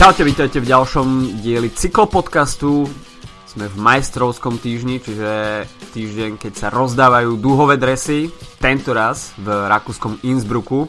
Čaute, 0.00 0.24
vítajte 0.24 0.64
v 0.64 0.70
ďalšom 0.72 1.08
dieli 1.44 1.68
cyklopodcastu. 1.68 2.88
Sme 3.44 3.68
v 3.68 3.76
majstrovskom 3.76 4.56
týždni, 4.56 4.96
čiže 4.96 5.28
týždeň, 5.92 6.40
keď 6.40 6.52
sa 6.56 6.72
rozdávajú 6.72 7.36
dúhové 7.36 7.76
dresy, 7.76 8.32
tento 8.56 8.96
raz 8.96 9.36
v 9.36 9.52
rakúskom 9.68 10.16
Innsbrucku, 10.24 10.88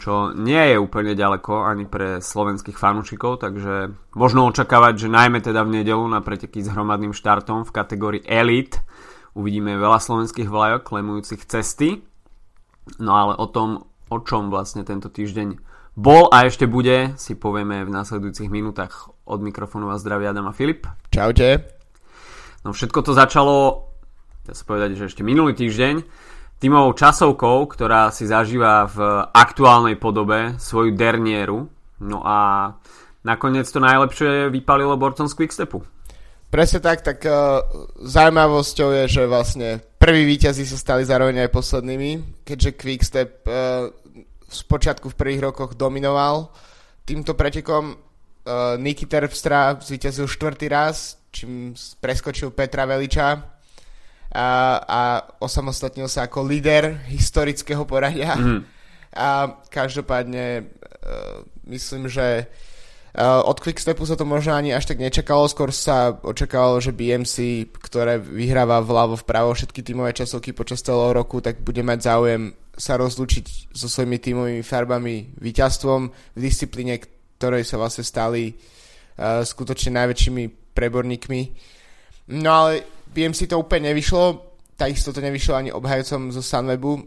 čo 0.00 0.32
nie 0.32 0.72
je 0.72 0.80
úplne 0.80 1.12
ďaleko 1.12 1.68
ani 1.68 1.84
pre 1.84 2.24
slovenských 2.24 2.80
fanúšikov, 2.80 3.44
takže 3.44 3.92
možno 4.16 4.48
očakávať, 4.48 5.04
že 5.04 5.12
najmä 5.12 5.44
teda 5.44 5.60
v 5.60 5.84
nedelu 5.84 6.08
na 6.08 6.24
preteky 6.24 6.64
s 6.64 6.72
hromadným 6.72 7.12
štartom 7.12 7.68
v 7.68 7.74
kategórii 7.76 8.24
Elite 8.24 8.80
uvidíme 9.36 9.76
veľa 9.76 10.00
slovenských 10.00 10.48
vlajok 10.48 10.96
lemujúcich 10.96 11.44
cesty. 11.44 12.00
No 13.04 13.20
ale 13.20 13.36
o 13.36 13.52
tom, 13.52 13.84
o 14.08 14.16
čom 14.24 14.48
vlastne 14.48 14.80
tento 14.80 15.12
týždeň 15.12 15.75
bol 15.96 16.28
a 16.28 16.44
ešte 16.44 16.68
bude, 16.68 17.16
si 17.16 17.32
povieme 17.32 17.80
v 17.80 17.90
následujúcich 17.90 18.52
minútach 18.52 19.08
od 19.24 19.40
mikrofónu 19.40 19.88
a 19.88 19.96
zdravia 19.96 20.36
Adam 20.36 20.46
a 20.46 20.54
Filip. 20.54 20.84
Čaute. 21.08 21.64
No 22.68 22.76
všetko 22.76 23.00
to 23.00 23.16
začalo, 23.16 23.88
dá 24.44 24.52
sa 24.52 24.68
povedať, 24.68 25.00
že 25.00 25.08
ešte 25.08 25.24
minulý 25.24 25.56
týždeň, 25.56 26.04
tímovou 26.60 26.92
časovkou, 26.92 27.64
ktorá 27.72 28.12
si 28.12 28.28
zažíva 28.28 28.84
v 28.92 29.24
aktuálnej 29.32 29.96
podobe 29.96 30.60
svoju 30.60 30.92
dernieru. 30.92 31.64
No 32.04 32.20
a 32.20 32.72
nakoniec 33.24 33.64
to 33.72 33.80
najlepšie 33.80 34.52
vypalilo 34.52 35.00
borcom 35.00 35.24
z 35.24 35.32
Quickstepu. 35.32 35.80
Presne 36.52 36.78
tak, 36.78 37.02
tak 37.02 37.24
uh, 37.26 37.64
zaujímavosťou 38.04 38.88
je, 39.02 39.04
že 39.18 39.22
vlastne 39.26 39.82
prví 39.98 40.28
víťazi 40.28 40.62
sa 40.62 40.78
stali 40.78 41.02
zároveň 41.02 41.48
aj 41.48 41.50
poslednými, 41.56 42.10
keďže 42.46 42.70
Quickstep 42.78 43.32
uh, 43.48 43.90
v 44.46 44.62
počiatku 44.70 45.10
v 45.10 45.18
prvých 45.18 45.44
rokoch 45.50 45.74
dominoval 45.74 46.50
týmto 47.06 47.34
pretekom. 47.34 47.98
Uh, 48.46 48.78
Niky 48.78 49.10
Terpstra 49.10 49.74
zvíťazil 49.74 50.30
štvrtý 50.30 50.70
raz, 50.70 51.18
čím 51.34 51.74
preskočil 51.98 52.54
Petra 52.54 52.86
Veliča 52.86 53.42
a, 54.30 54.48
a 54.86 55.00
osamostatnil 55.42 56.06
sa 56.06 56.30
ako 56.30 56.46
líder 56.46 56.94
historického 57.10 57.82
poradia. 57.82 58.38
Mm. 58.38 58.62
A 59.18 59.50
každopádne 59.66 60.62
uh, 60.62 61.42
myslím, 61.66 62.06
že 62.06 62.46
uh, 62.46 63.42
od 63.50 63.58
Quickstepu 63.58 64.06
sa 64.06 64.14
to 64.14 64.22
možno 64.22 64.54
ani 64.54 64.70
až 64.70 64.94
tak 64.94 65.02
nečakalo, 65.02 65.50
skôr 65.50 65.74
sa 65.74 66.14
očakávalo, 66.14 66.78
že 66.78 66.94
BMC, 66.94 67.66
ktoré 67.82 68.22
vyhráva 68.22 68.78
vľavo 68.78 69.18
vpravo 69.26 69.58
všetky 69.58 69.82
tímové 69.82 70.14
časovky 70.14 70.54
počas 70.54 70.86
celého 70.86 71.10
roku, 71.10 71.42
tak 71.42 71.66
bude 71.66 71.82
mať 71.82 71.98
záujem 71.98 72.54
sa 72.76 73.00
rozlúčiť 73.00 73.72
so 73.72 73.88
svojimi 73.88 74.20
tímovými 74.20 74.62
farbami 74.62 75.32
víťazstvom 75.40 76.00
v 76.36 76.38
disciplíne, 76.38 77.00
ktorej 77.40 77.64
sa 77.64 77.80
vlastne 77.80 78.04
stali 78.04 78.52
uh, 78.52 79.40
skutočne 79.40 79.96
najväčšími 79.96 80.76
preborníkmi. 80.76 81.40
No 82.36 82.50
ale 82.52 82.84
BMC 83.08 83.48
to 83.48 83.56
úplne 83.56 83.90
nevyšlo, 83.90 84.44
takisto 84.76 85.16
to 85.16 85.24
nevyšlo 85.24 85.56
ani 85.56 85.70
obhajcom 85.72 86.28
zo 86.36 86.44
Sunwebu, 86.44 86.92
uh, 86.92 87.02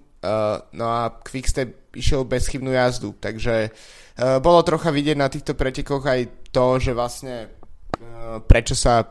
no 0.73 0.85
a 0.89 1.13
Quickstep 1.21 1.93
išiel 1.93 2.25
bezchybnú 2.25 2.73
jazdu, 2.73 3.13
takže 3.21 3.69
uh, 3.69 4.41
bolo 4.41 4.65
trocha 4.65 4.89
vidieť 4.89 5.17
na 5.17 5.29
týchto 5.29 5.53
pretekoch 5.53 6.01
aj 6.01 6.49
to, 6.49 6.81
že 6.81 6.91
vlastne 6.97 7.45
uh, 7.45 8.41
prečo 8.41 8.73
sa 8.73 9.05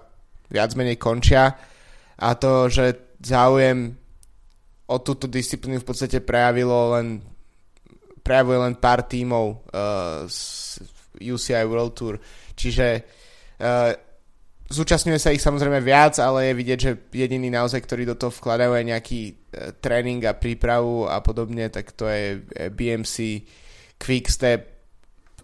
viac 0.50 0.74
menej 0.74 0.98
končia 0.98 1.54
a 2.18 2.28
to, 2.34 2.66
že 2.66 3.16
záujem 3.22 3.94
o 4.88 4.96
túto 5.04 5.28
disciplínu 5.28 5.84
v 5.84 5.88
podstate 5.88 6.24
prejavilo 6.24 6.96
len 6.96 7.20
prejavuje 8.24 8.58
len 8.60 8.74
pár 8.76 9.08
tímov 9.08 9.46
uh, 9.72 10.28
z 10.28 10.84
UCI 11.16 11.64
World 11.64 11.96
Tour. 11.96 12.14
Čiže 12.52 12.86
uh, 13.00 13.96
zúčastňuje 14.68 15.16
sa 15.16 15.32
ich 15.32 15.40
samozrejme 15.40 15.80
viac, 15.80 16.20
ale 16.20 16.52
je 16.52 16.58
vidieť, 16.60 16.78
že 16.78 16.92
jediný 17.08 17.48
naozaj, 17.48 17.80
ktorí 17.88 18.04
do 18.04 18.20
toho 18.20 18.28
vkladajú 18.28 18.76
aj 18.76 18.84
nejaký 18.84 19.20
uh, 19.32 19.72
tréning 19.80 20.20
a 20.28 20.36
prípravu 20.36 21.08
a 21.08 21.24
podobne, 21.24 21.72
tak 21.72 21.96
to 21.96 22.04
je 22.04 22.44
BMC, 22.68 23.48
Quickstep, 23.96 24.60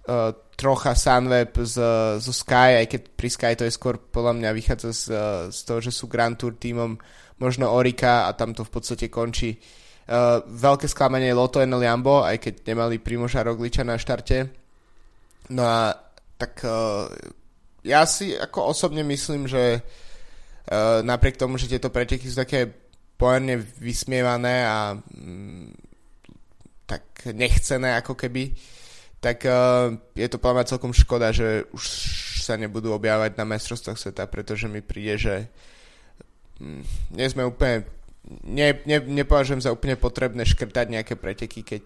uh, 0.05 0.37
trocha 0.55 0.93
Sunweb 0.95 1.57
z, 1.65 1.77
zo 2.21 2.33
Sky, 2.37 2.85
aj 2.85 2.87
keď 2.87 3.01
pri 3.17 3.29
Sky 3.33 3.53
to 3.57 3.65
je 3.67 3.75
skôr 3.75 3.97
podľa 3.99 4.39
mňa 4.39 4.51
vychádza 4.55 4.91
z, 4.93 5.05
z 5.51 5.59
toho, 5.67 5.81
že 5.83 5.91
sú 5.91 6.07
Grand 6.07 6.37
Tour 6.37 6.55
tímom 6.61 6.95
možno 7.39 7.71
Orika 7.71 8.27
a 8.27 8.37
tam 8.37 8.55
to 8.55 8.63
v 8.63 8.73
podstate 8.73 9.07
končí. 9.11 9.59
Uh, 10.05 10.45
veľké 10.45 10.85
sklamanie 10.85 11.33
je 11.33 11.39
Loto 11.39 11.65
Enel 11.65 11.81
Jambo, 11.81 12.21
aj 12.21 12.37
keď 12.37 12.55
nemali 12.69 13.01
Primoža 13.01 13.41
Rogliča 13.41 13.83
na 13.89 13.97
štarte. 13.97 14.53
No 15.49 15.65
a 15.65 15.97
tak 16.37 16.61
uh, 16.61 17.09
ja 17.81 18.05
si 18.05 18.37
ako 18.37 18.77
osobne 18.77 19.01
myslím, 19.01 19.49
že 19.49 19.81
uh, 19.81 21.01
napriek 21.01 21.41
tomu, 21.41 21.57
že 21.57 21.73
tieto 21.73 21.89
preteky 21.89 22.29
sú 22.29 22.37
také 22.37 22.69
pojerne 23.17 23.57
vysmievané 23.81 24.69
a 24.69 24.93
um, 24.93 25.73
tak 26.85 27.33
nechcené 27.33 27.97
ako 27.97 28.13
keby, 28.13 28.53
tak 29.25 29.41
uh, 29.49 29.89
je 30.13 30.29
to 30.29 30.37
podľa 30.37 30.69
celkom 30.69 30.93
škoda, 30.93 31.33
že 31.33 31.65
už 31.73 31.85
sa 32.45 32.61
nebudú 32.61 32.93
objavať 32.93 33.41
na 33.41 33.49
mestrovstvách 33.49 33.97
sveta, 33.97 34.29
pretože 34.29 34.69
mi 34.69 34.85
príde, 34.85 35.17
že 35.17 35.35
Mm, 35.49 35.74
nie 37.11 37.27
sme 37.31 37.47
úplne 37.47 37.89
ne, 38.45 38.69
ne, 38.87 38.99
nepovažujem 39.01 39.61
za 39.65 39.75
úplne 39.75 39.99
potrebné 40.01 40.47
škrtať 40.49 40.87
nejaké 40.89 41.15
preteky, 41.19 41.61
keď 41.67 41.83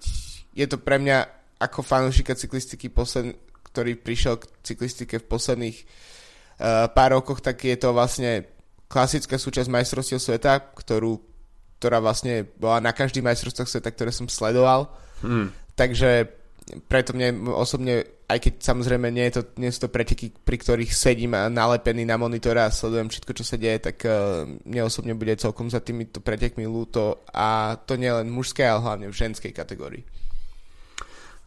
je 0.54 0.66
to 0.66 0.78
pre 0.78 0.98
mňa 0.98 1.26
ako 1.58 1.82
fanúšika 1.82 2.38
cyklistiky, 2.38 2.86
posled, 2.86 3.34
ktorý 3.66 3.98
prišiel 3.98 4.38
k 4.38 4.46
cyklistike 4.62 5.18
v 5.18 5.28
posledných 5.28 5.76
uh, 5.82 6.86
pár 6.94 7.18
rokoch, 7.18 7.42
tak 7.42 7.58
je 7.66 7.74
to 7.74 7.90
vlastne 7.90 8.46
klasická 8.86 9.36
súčasť 9.36 9.68
majstrovstiev 9.68 10.22
sveta, 10.22 10.70
ktorú, 10.72 11.18
ktorá 11.82 11.98
vlastne 11.98 12.46
bola 12.56 12.78
na 12.78 12.94
každých 12.94 13.26
majstrovstvách 13.26 13.68
sveta, 13.68 13.90
ktoré 13.90 14.10
som 14.14 14.30
sledoval. 14.30 14.88
Hmm. 15.20 15.50
Takže 15.74 16.37
preto 16.88 17.16
mne 17.16 17.48
osobne, 17.52 18.04
aj 18.28 18.38
keď 18.44 18.52
samozrejme 18.60 19.08
nie, 19.08 19.24
je 19.30 19.40
to, 19.40 19.42
nie 19.56 19.72
sú 19.72 19.88
to 19.88 19.94
preteky, 19.94 20.28
pri 20.32 20.56
ktorých 20.60 20.92
sedím 20.92 21.32
nalepený 21.32 22.04
na 22.04 22.20
monitore 22.20 22.60
a 22.60 22.72
sledujem 22.72 23.08
všetko, 23.08 23.32
čo 23.32 23.44
sa 23.44 23.56
deje, 23.56 23.92
tak 23.92 23.96
uh, 24.04 24.44
mne 24.44 24.82
osobne 24.84 25.16
bude 25.16 25.32
celkom 25.40 25.72
za 25.72 25.80
týmito 25.80 26.20
pretekmi 26.20 26.68
ľúto 26.68 27.24
a 27.32 27.80
to 27.80 27.96
nie 27.96 28.12
len 28.12 28.28
v 28.28 28.36
mužskej, 28.36 28.68
ale 28.68 28.84
hlavne 28.84 29.06
v 29.08 29.18
ženskej 29.18 29.52
kategórii. 29.56 30.04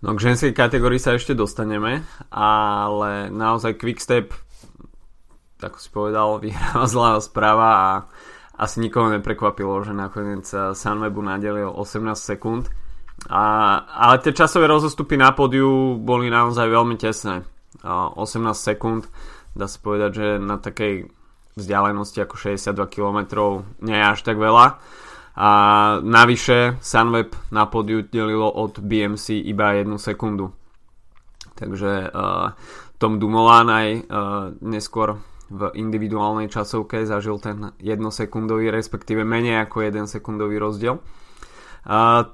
No 0.01 0.17
k 0.17 0.33
ženskej 0.33 0.57
kategórii 0.57 0.97
sa 0.97 1.13
ešte 1.13 1.38
dostaneme, 1.38 2.01
ale 2.33 3.29
naozaj 3.29 3.77
Quickstep, 3.77 4.33
tak 5.61 5.77
si 5.77 5.93
povedal, 5.93 6.38
vyhráva 6.43 6.89
zlá 6.89 7.21
správa 7.21 7.69
a 7.69 7.89
asi 8.57 8.81
nikoho 8.81 9.13
neprekvapilo, 9.13 9.85
že 9.85 9.93
nakoniec 9.93 10.45
Sunwebu 10.49 11.21
nadelil 11.21 11.69
18 11.69 12.17
sekúnd 12.17 12.69
a, 13.29 13.43
ale 13.85 14.15
tie 14.23 14.33
časové 14.33 14.65
rozostupy 14.65 15.19
na 15.19 15.35
pódiu 15.35 15.99
boli 16.01 16.31
naozaj 16.31 16.65
veľmi 16.65 16.97
tesné. 16.97 17.45
A 17.85 18.09
18 18.17 18.53
sekúnd, 18.57 19.05
dá 19.53 19.69
sa 19.69 19.77
povedať, 19.77 20.11
že 20.15 20.27
na 20.41 20.57
takej 20.57 21.11
vzdialenosti 21.55 22.23
ako 22.23 22.35
62 22.39 22.87
km 22.87 23.19
nie 23.83 23.97
je 23.97 24.05
až 24.05 24.19
tak 24.23 24.39
veľa. 24.39 24.81
A 25.31 25.49
navyše 26.03 26.75
Sunweb 26.83 27.31
na 27.55 27.63
pódiu 27.69 28.03
delilo 28.03 28.51
od 28.51 28.83
BMC 28.83 29.39
iba 29.47 29.79
1 29.79 29.88
sekundu. 29.95 30.51
Takže 31.55 32.11
uh, 32.11 32.51
Tom 32.99 33.15
Dumoulin 33.21 33.67
aj 33.69 33.88
uh, 33.95 34.01
neskôr 34.59 35.21
v 35.51 35.71
individuálnej 35.75 36.47
časovke 36.47 37.03
zažil 37.03 37.39
ten 37.39 37.75
1 37.79 37.83
sekundový, 38.12 38.71
respektíve 38.71 39.24
menej 39.24 39.67
ako 39.67 39.83
1 39.83 40.07
sekundový 40.07 40.59
rozdiel. 40.59 41.00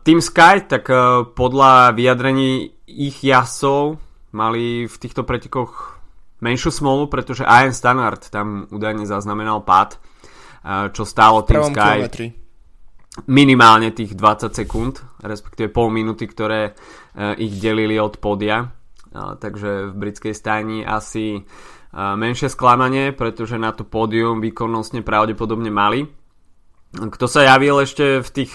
Team 0.04 0.20
Sky, 0.20 0.68
tak 0.68 0.92
uh, 0.92 1.24
podľa 1.32 1.96
vyjadrení 1.96 2.76
ich 2.84 3.24
jasov 3.24 3.96
mali 4.36 4.92
v 4.92 4.96
týchto 5.00 5.24
pretekoch 5.24 6.04
menšiu 6.44 6.68
smolu, 6.68 7.08
pretože 7.08 7.48
Ian 7.48 7.72
Stannard 7.72 8.28
tam 8.28 8.68
údajne 8.68 9.08
zaznamenal 9.08 9.64
pád, 9.64 9.96
uh, 9.96 10.92
čo 10.92 11.08
stálo 11.08 11.48
Team 11.48 11.64
Sky 11.72 12.12
kilometri. 12.12 12.28
minimálne 13.32 13.96
tých 13.96 14.20
20 14.20 14.52
sekúnd, 14.52 15.00
respektíve 15.24 15.72
pol 15.72 15.96
minúty, 15.96 16.28
ktoré 16.28 16.76
uh, 16.76 17.32
ich 17.40 17.56
delili 17.56 17.96
od 17.96 18.20
podia. 18.20 18.76
Takže 19.18 19.90
v 19.90 19.94
britskej 19.98 20.36
stajni 20.36 20.86
asi 20.86 21.42
menšie 21.96 22.54
sklamanie, 22.54 23.18
pretože 23.18 23.58
na 23.58 23.74
to 23.74 23.82
pódium 23.82 24.44
výkonnostne 24.44 25.02
pravdepodobne 25.02 25.74
mali. 25.74 26.06
Kto 26.94 27.26
sa 27.26 27.42
javil 27.42 27.82
ešte 27.82 28.22
v 28.22 28.30
tých 28.30 28.52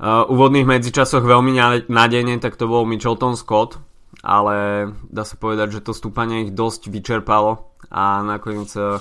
úvodných 0.00 0.64
medzičasoch 0.64 1.20
veľmi 1.20 1.84
nádejne, 1.92 2.40
tak 2.40 2.56
to 2.56 2.64
bol 2.64 2.88
Michelton 2.88 3.36
Scott, 3.36 3.76
ale 4.24 4.88
dá 5.12 5.28
sa 5.28 5.36
povedať, 5.36 5.80
že 5.80 5.84
to 5.84 5.92
stúpanie 5.92 6.48
ich 6.48 6.56
dosť 6.56 6.88
vyčerpalo 6.88 7.68
a 7.92 8.24
nakoniec 8.24 8.72
uh, 8.80 8.96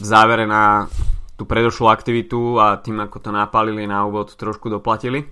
v 0.00 0.04
závere 0.04 0.48
na 0.48 0.88
tú 1.36 1.44
predošlú 1.48 1.88
aktivitu 1.88 2.60
a 2.60 2.80
tým 2.80 3.00
ako 3.04 3.16
to 3.20 3.30
napálili 3.32 3.88
na 3.88 4.04
úvod 4.04 4.32
trošku 4.36 4.68
doplatili. 4.68 5.28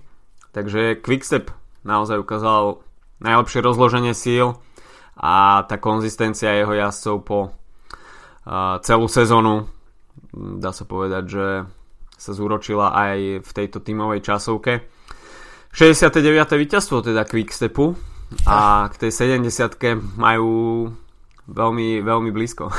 Takže 0.53 0.97
Quickstep 1.01 1.53
naozaj 1.85 2.17
ukázal 2.17 2.81
najlepšie 3.21 3.61
rozloženie 3.61 4.17
síl 4.17 4.57
a 5.17 5.65
tá 5.69 5.77
konzistencia 5.77 6.53
jeho 6.57 6.73
jazdcov 6.73 7.15
po 7.25 7.39
uh, 7.49 8.77
celú 8.81 9.05
sezónu 9.05 9.69
dá 10.33 10.69
sa 10.73 10.85
povedať, 10.85 11.23
že 11.29 11.45
sa 12.19 12.31
zúročila 12.35 12.91
aj 12.91 13.45
v 13.45 13.51
tejto 13.55 13.79
tímovej 13.79 14.19
časovke. 14.21 14.83
69. 15.73 16.21
víťazstvo 16.57 17.05
teda 17.05 17.25
Quickstepu 17.29 17.93
a 18.45 18.89
k 18.89 18.95
tej 19.07 19.37
70 19.37 20.17
majú 20.17 20.89
veľmi, 21.49 22.01
veľmi 22.05 22.29
blízko. 22.29 22.69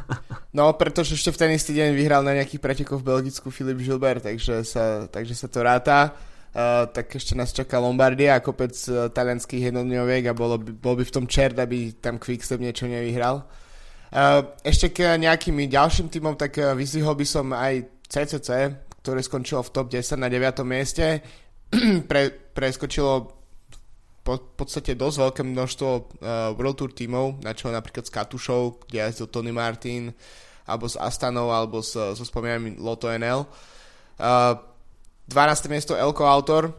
no, 0.58 0.72
pretože 0.76 1.16
ešte 1.16 1.32
v 1.32 1.40
ten 1.40 1.50
istý 1.52 1.76
deň 1.76 1.92
vyhral 1.92 2.22
na 2.24 2.36
nejakých 2.40 2.60
pretekoch 2.60 3.00
v 3.04 3.08
Belgicku 3.12 3.52
Filip 3.52 3.80
Gilbert, 3.80 4.24
takže 4.24 4.64
sa, 4.64 5.04
takže 5.08 5.34
sa 5.36 5.48
to 5.48 5.60
ráta. 5.60 6.16
Uh, 6.54 6.86
tak 6.86 7.10
ešte 7.10 7.34
nás 7.34 7.50
čaká 7.50 7.82
Lombardia 7.82 8.38
a 8.38 8.44
kopec 8.44 8.70
uh, 8.86 9.10
talianských 9.10 9.74
jednodňoviek 9.74 10.30
a 10.30 10.38
bolo 10.38 10.54
by, 10.62 10.70
bol 10.70 10.94
by 10.94 11.02
v 11.02 11.14
tom 11.14 11.26
čert, 11.26 11.58
aby 11.58 11.98
tam 11.98 12.22
Quickstep 12.22 12.62
niečo 12.62 12.86
nevyhral. 12.86 13.42
Uh, 14.14 14.54
ešte 14.62 14.94
k 14.94 15.18
nejakým 15.18 15.66
ďalším 15.66 16.14
týmom, 16.14 16.38
tak 16.38 16.54
uh, 16.62 16.78
vyzvihol 16.78 17.18
by 17.18 17.26
som 17.26 17.50
aj 17.50 18.06
CCC, 18.06 18.70
ktoré 19.02 19.20
skončilo 19.26 19.66
v 19.66 19.72
top 19.74 19.90
10 19.90 20.14
na 20.22 20.30
9. 20.30 20.62
mieste. 20.62 21.26
Pre, 22.10 22.22
preskočilo 22.54 23.34
po, 24.24 24.40
v 24.40 24.54
podstate 24.56 24.96
dosť 24.96 25.16
veľké 25.20 25.42
množstvo 25.44 25.88
uh, 25.90 26.04
World 26.56 26.80
Tour 26.80 26.90
tímov, 26.96 27.44
na 27.44 27.52
čo 27.52 27.68
napríklad 27.68 28.08
s 28.08 28.14
Katušou, 28.14 28.88
kde 28.88 29.04
jazdil 29.04 29.28
Tony 29.28 29.52
Martin, 29.52 30.16
alebo 30.64 30.88
s 30.88 30.96
Astanou, 30.96 31.52
alebo 31.52 31.84
so, 31.84 32.16
so 32.16 32.24
spomínaným 32.24 32.80
Lotto 32.80 33.12
NL. 33.12 33.44
Uh, 34.16 34.56
12. 35.28 35.68
miesto 35.68 35.92
Elko 35.92 36.24
Autor, 36.24 36.72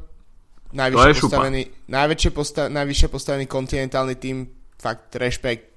najvyššie 0.73 1.21
postavený, 1.21 1.61
najväčšie 1.85 2.31
posta- 2.33 2.69
najvyššie 2.73 3.07
postavený 3.13 3.45
kontinentálny 3.45 4.15
tým, 4.17 4.49
fakt 4.81 5.13
rešpekt, 5.13 5.69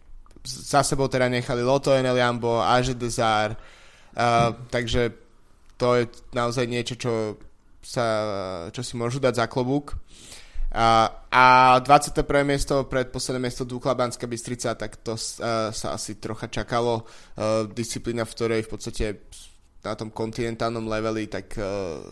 za 0.49 0.81
sebou 0.81 1.13
teda 1.13 1.29
nechali 1.29 1.61
Lotto 1.61 1.93
NL 1.93 2.17
Jambo, 2.17 2.65
Aže 2.65 2.97
Desar, 2.97 3.53
uh, 3.53 4.57
takže 4.73 5.13
to 5.77 6.01
je 6.01 6.03
naozaj 6.33 6.65
niečo, 6.65 6.97
čo, 6.97 7.37
sa, 7.89 8.05
čo 8.69 8.85
si 8.85 9.01
môžu 9.01 9.17
dať 9.17 9.41
za 9.41 9.47
klobúk. 9.49 9.97
A, 10.69 11.09
a 11.33 11.45
21. 11.81 12.21
miesto, 12.45 12.85
predposledné 12.85 13.41
miesto 13.41 13.65
Dúkla 13.65 13.97
Banská 13.97 14.29
Bystrica, 14.29 14.77
tak 14.77 15.01
to 15.01 15.17
uh, 15.17 15.73
sa 15.73 15.97
asi 15.97 16.21
trocha 16.21 16.53
čakalo. 16.53 17.09
Uh, 17.33 17.65
disciplína, 17.73 18.29
v 18.29 18.35
ktorej 18.37 18.61
v 18.69 18.71
podstate 18.77 19.07
na 19.81 19.97
tom 19.97 20.13
kontinentálnom 20.13 20.85
leveli, 20.85 21.25
tak 21.33 21.57
uh, 21.57 22.05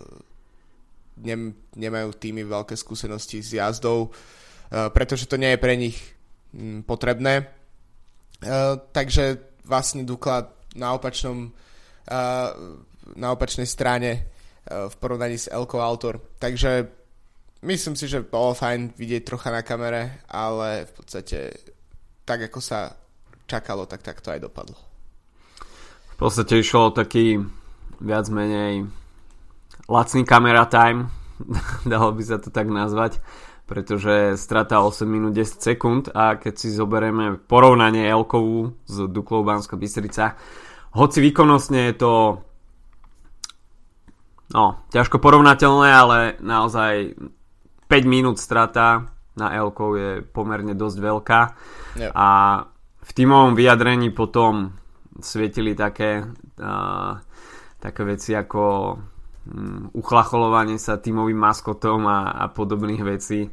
nem, 1.21 1.53
nemajú 1.77 2.17
týmy 2.17 2.49
veľké 2.49 2.73
skúsenosti 2.73 3.45
s 3.45 3.53
jazdou, 3.61 4.09
uh, 4.09 4.89
pretože 4.89 5.29
to 5.29 5.37
nie 5.37 5.53
je 5.53 5.61
pre 5.61 5.77
nich 5.77 6.01
m, 6.57 6.81
potrebné. 6.81 7.53
Uh, 8.41 8.81
takže 8.97 9.61
vlastne 9.69 10.09
Dukla 10.09 10.49
na 10.81 10.97
opačnom 10.97 11.53
uh, 12.09 12.49
na 13.15 13.29
opačnej 13.31 13.69
strane 13.69 14.36
v 14.67 14.95
porovnaní 14.99 15.39
s 15.39 15.51
Elko 15.51 15.79
Autor. 15.79 16.21
Takže 16.39 16.91
myslím 17.63 17.97
si, 17.97 18.11
že 18.11 18.27
bolo 18.27 18.55
fajn 18.55 18.99
vidieť 18.99 19.23
trocha 19.23 19.55
na 19.55 19.63
kamere, 19.63 20.23
ale 20.29 20.91
v 20.91 20.93
podstate 20.93 21.39
tak 22.27 22.51
ako 22.51 22.59
sa 22.59 22.99
čakalo, 23.47 23.87
tak 23.87 24.03
tak 24.03 24.19
to 24.21 24.35
aj 24.35 24.43
dopadlo. 24.43 24.77
V 26.15 26.17
podstate 26.19 26.59
išlo 26.59 26.91
taký 26.91 27.39
viac 28.03 28.27
menej 28.29 28.91
lacný 29.87 30.27
kamera 30.27 30.67
time, 30.67 31.09
dalo 31.87 32.11
by 32.13 32.23
sa 32.27 32.43
to 32.43 32.51
tak 32.51 32.67
nazvať, 32.67 33.23
pretože 33.71 34.35
strata 34.41 34.83
8 34.83 35.07
minút 35.07 35.37
10 35.39 35.63
sekúnd 35.63 36.11
a 36.11 36.39
keď 36.39 36.55
si 36.59 36.69
zoberieme 36.75 37.39
porovnanie 37.39 38.07
Elkovú 38.09 38.75
s 38.89 38.97
Duklou 39.07 39.47
Bansko 39.47 39.79
Bystrica, 39.79 40.35
hoci 40.97 41.21
výkonnostne 41.21 41.93
je 41.93 41.95
to 42.01 42.13
no, 44.53 44.83
ťažko 44.93 45.19
porovnateľné, 45.19 45.89
ale 45.91 46.19
naozaj 46.43 47.17
5 47.87 48.05
minút 48.07 48.39
strata 48.39 49.11
na 49.37 49.53
Elkov 49.53 49.91
je 49.97 50.11
pomerne 50.25 50.73
dosť 50.73 50.97
veľká 50.99 51.41
yep. 52.01 52.11
a 52.17 52.29
v 53.07 53.11
týmovom 53.15 53.55
vyjadrení 53.55 54.11
potom 54.11 54.75
svietili 55.21 55.77
také 55.79 56.25
uh, 56.59 57.21
také 57.79 58.03
veci 58.03 58.35
ako 58.35 58.63
um, 58.97 59.87
uchlacholovanie 59.95 60.81
sa 60.81 60.99
tímovým 60.99 61.39
maskotom 61.39 62.03
a, 62.09 62.19
a 62.35 62.45
podobných 62.51 63.03
vecí. 63.07 63.47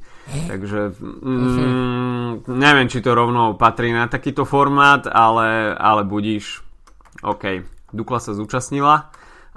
Takže 0.50 0.98
um, 1.22 2.42
neviem, 2.50 2.90
či 2.90 3.04
to 3.04 3.14
rovno 3.14 3.54
patrí 3.60 3.94
na 3.94 4.10
takýto 4.10 4.48
formát, 4.48 5.06
ale, 5.06 5.76
ale 5.78 6.02
budíš. 6.08 6.66
OK, 7.22 7.62
Dukla 7.94 8.18
sa 8.18 8.34
zúčastnila 8.34 9.14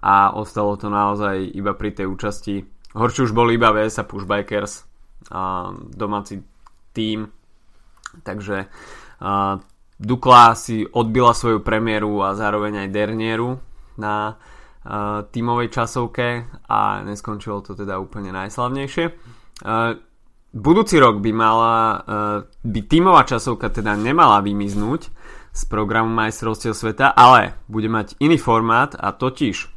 a 0.06 0.30
ostalo 0.38 0.78
to 0.78 0.86
naozaj 0.86 1.42
iba 1.50 1.74
pri 1.74 1.90
tej 1.90 2.06
účasti. 2.06 2.62
Horšie 2.94 3.26
už 3.26 3.34
bol 3.34 3.50
iba 3.50 3.74
VS 3.74 4.06
Pushbikers, 4.06 4.86
a 5.34 5.74
domáci 5.74 6.46
tým. 6.94 7.26
Takže 8.22 8.70
a, 9.18 9.58
Dukla 9.96 10.52
si 10.52 10.84
odbila 10.84 11.32
svoju 11.32 11.64
premiéru 11.64 12.20
a 12.20 12.36
zároveň 12.36 12.84
aj 12.84 12.88
dernieru 12.92 13.56
na 13.96 14.36
tímovej 15.32 15.72
časovke 15.72 16.44
a 16.68 17.00
neskončilo 17.02 17.64
to 17.64 17.72
teda 17.72 17.96
úplne 17.96 18.28
najslavnejšie. 18.28 19.04
Budúci 20.52 20.96
rok 21.00 21.24
by 21.24 21.32
mala, 21.32 22.04
by 22.60 22.80
tímová 22.86 23.24
časovka 23.24 23.72
teda 23.72 23.96
nemala 23.96 24.44
vymiznúť 24.44 25.10
z 25.56 25.62
programu 25.64 26.12
majstrovstiev 26.12 26.76
sveta, 26.76 27.08
ale 27.08 27.56
bude 27.72 27.88
mať 27.88 28.20
iný 28.20 28.36
formát 28.36 28.92
a 28.94 29.16
totiž 29.16 29.75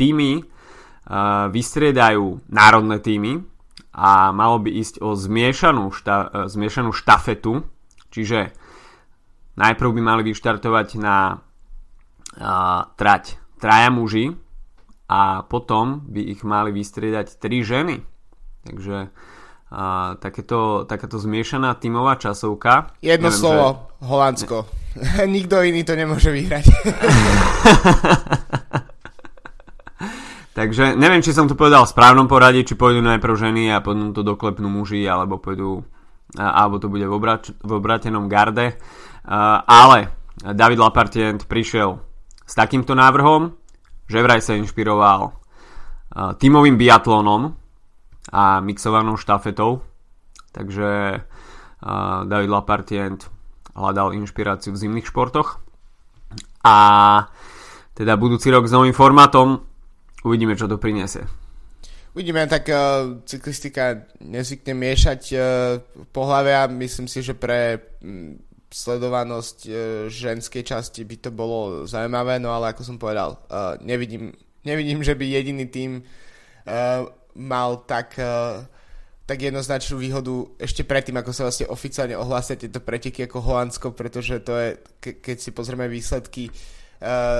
týmy 0.00 0.48
vystriedajú 1.50 2.40
národné 2.48 3.02
týmy 3.02 3.44
a 3.92 4.30
malo 4.30 4.62
by 4.62 4.70
ísť 4.70 5.02
o 5.02 5.18
zmiešanú, 5.18 5.90
šta, 5.90 6.46
zmiešanú 6.46 6.94
štafetu, 6.94 7.66
čiže 8.14 8.54
najprv 9.58 9.90
by 9.98 10.00
mali 10.00 10.22
vyštartovať 10.24 10.88
na 11.02 11.42
trať 12.94 13.36
traja 13.58 13.90
muži 13.90 14.38
a 15.10 15.42
potom 15.42 16.06
by 16.06 16.22
ich 16.22 16.46
mali 16.46 16.70
vystriedať 16.70 17.42
tri 17.42 17.66
ženy. 17.66 17.98
Takže 18.62 19.10
a, 19.70 20.14
takéto, 20.22 20.86
takáto 20.86 21.18
zmiešaná 21.18 21.74
tímová 21.82 22.14
časovka. 22.14 22.94
Jedno 23.02 23.34
neviem, 23.34 23.40
slovo, 23.42 23.66
že... 23.66 24.06
Holandsko. 24.06 24.56
Ne... 25.18 25.26
Nikto 25.36 25.66
iný 25.66 25.82
to 25.82 25.98
nemôže 25.98 26.30
vyhrať. 26.30 26.64
Takže 30.60 30.92
neviem, 30.92 31.24
či 31.24 31.32
som 31.32 31.48
to 31.48 31.56
povedal 31.56 31.88
v 31.88 31.92
správnom 31.96 32.28
poradí, 32.28 32.68
či 32.68 32.76
pôjdu 32.76 33.00
najprv 33.00 33.32
ženy 33.32 33.72
a 33.72 33.80
potom 33.80 34.12
to 34.12 34.20
doklepnú 34.20 34.68
muži, 34.68 35.08
alebo 35.08 35.40
pôjdu, 35.40 35.88
alebo 36.36 36.76
to 36.76 36.92
bude 36.92 37.08
v, 37.08 37.12
obrač, 37.16 37.48
v 37.64 37.80
obratenom 37.80 38.28
garde. 38.28 38.76
Ale 39.64 40.12
David 40.36 40.84
Lapartient 40.84 41.48
prišiel 41.48 41.96
s 42.44 42.52
takýmto 42.52 42.92
návrhom, 42.92 43.56
že 44.04 44.20
vraj 44.20 44.44
sa 44.44 44.52
inšpiroval 44.52 45.32
tímovým 46.36 46.76
biatlónom 46.76 47.56
a 48.28 48.60
mixovanou 48.60 49.16
štafetou. 49.16 49.80
Takže 50.52 51.24
David 52.28 52.50
Lapartient 52.52 53.20
hľadal 53.72 54.12
inšpiráciu 54.12 54.76
v 54.76 54.80
zimných 54.84 55.08
športoch. 55.08 55.56
A 56.68 56.76
teda 57.96 58.20
budúci 58.20 58.52
rok 58.52 58.68
s 58.68 58.76
novým 58.76 58.92
formátom 58.92 59.69
uvidíme, 60.24 60.56
čo 60.56 60.68
to 60.68 60.80
priniesie. 60.80 61.24
Uvidíme, 62.10 62.42
tak 62.50 62.66
uh, 62.66 63.22
cyklistika 63.22 64.02
nezvykne 64.18 64.74
miešať 64.74 65.22
uh, 65.30 65.42
pohľavy 66.10 66.50
a 66.50 66.62
myslím 66.66 67.06
si, 67.06 67.22
že 67.22 67.38
pre 67.38 67.78
um, 68.02 68.34
sledovanosť 68.70 69.58
e, 69.66 69.70
ženskej 70.06 70.62
časti 70.62 71.02
by 71.02 71.16
to 71.18 71.30
bolo 71.34 71.90
zaujímavé, 71.90 72.38
no 72.38 72.54
ale 72.54 72.70
ako 72.70 72.86
som 72.86 72.96
povedal, 73.02 73.34
uh, 73.50 73.74
nevidím, 73.82 74.30
nevidím, 74.62 75.02
že 75.02 75.18
by 75.18 75.26
jediný 75.26 75.66
tým 75.66 75.98
uh, 75.98 77.02
mal 77.34 77.82
tak, 77.82 78.14
uh, 78.14 78.62
tak 79.26 79.42
jednoznačnú 79.42 79.98
výhodu 79.98 80.54
ešte 80.62 80.86
predtým, 80.86 81.18
ako 81.18 81.34
sa 81.34 81.50
vlastne 81.50 81.66
oficiálne 81.66 82.14
ohlásia 82.14 82.54
tieto 82.54 82.78
preteky 82.78 83.26
ako 83.26 83.42
Holandsko, 83.42 83.90
pretože 83.90 84.38
to 84.38 84.54
je, 84.54 84.68
ke, 85.02 85.18
keď 85.18 85.36
si 85.42 85.50
pozrieme 85.50 85.90
výsledky 85.90 86.46
uh, 86.46 86.79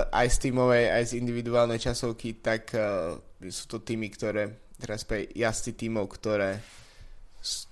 aj 0.08 0.26
z 0.32 0.36
tímovej, 0.48 0.84
aj 0.88 1.04
z 1.12 1.12
individuálnej 1.20 1.76
časovky, 1.76 2.40
tak 2.40 2.72
uh, 2.72 3.16
sú 3.44 3.64
to 3.68 3.84
týmy, 3.84 4.08
ktoré, 4.08 4.72
teraz 4.80 5.04
jazdci 5.36 5.76
tímov, 5.76 6.08
ktoré 6.16 6.64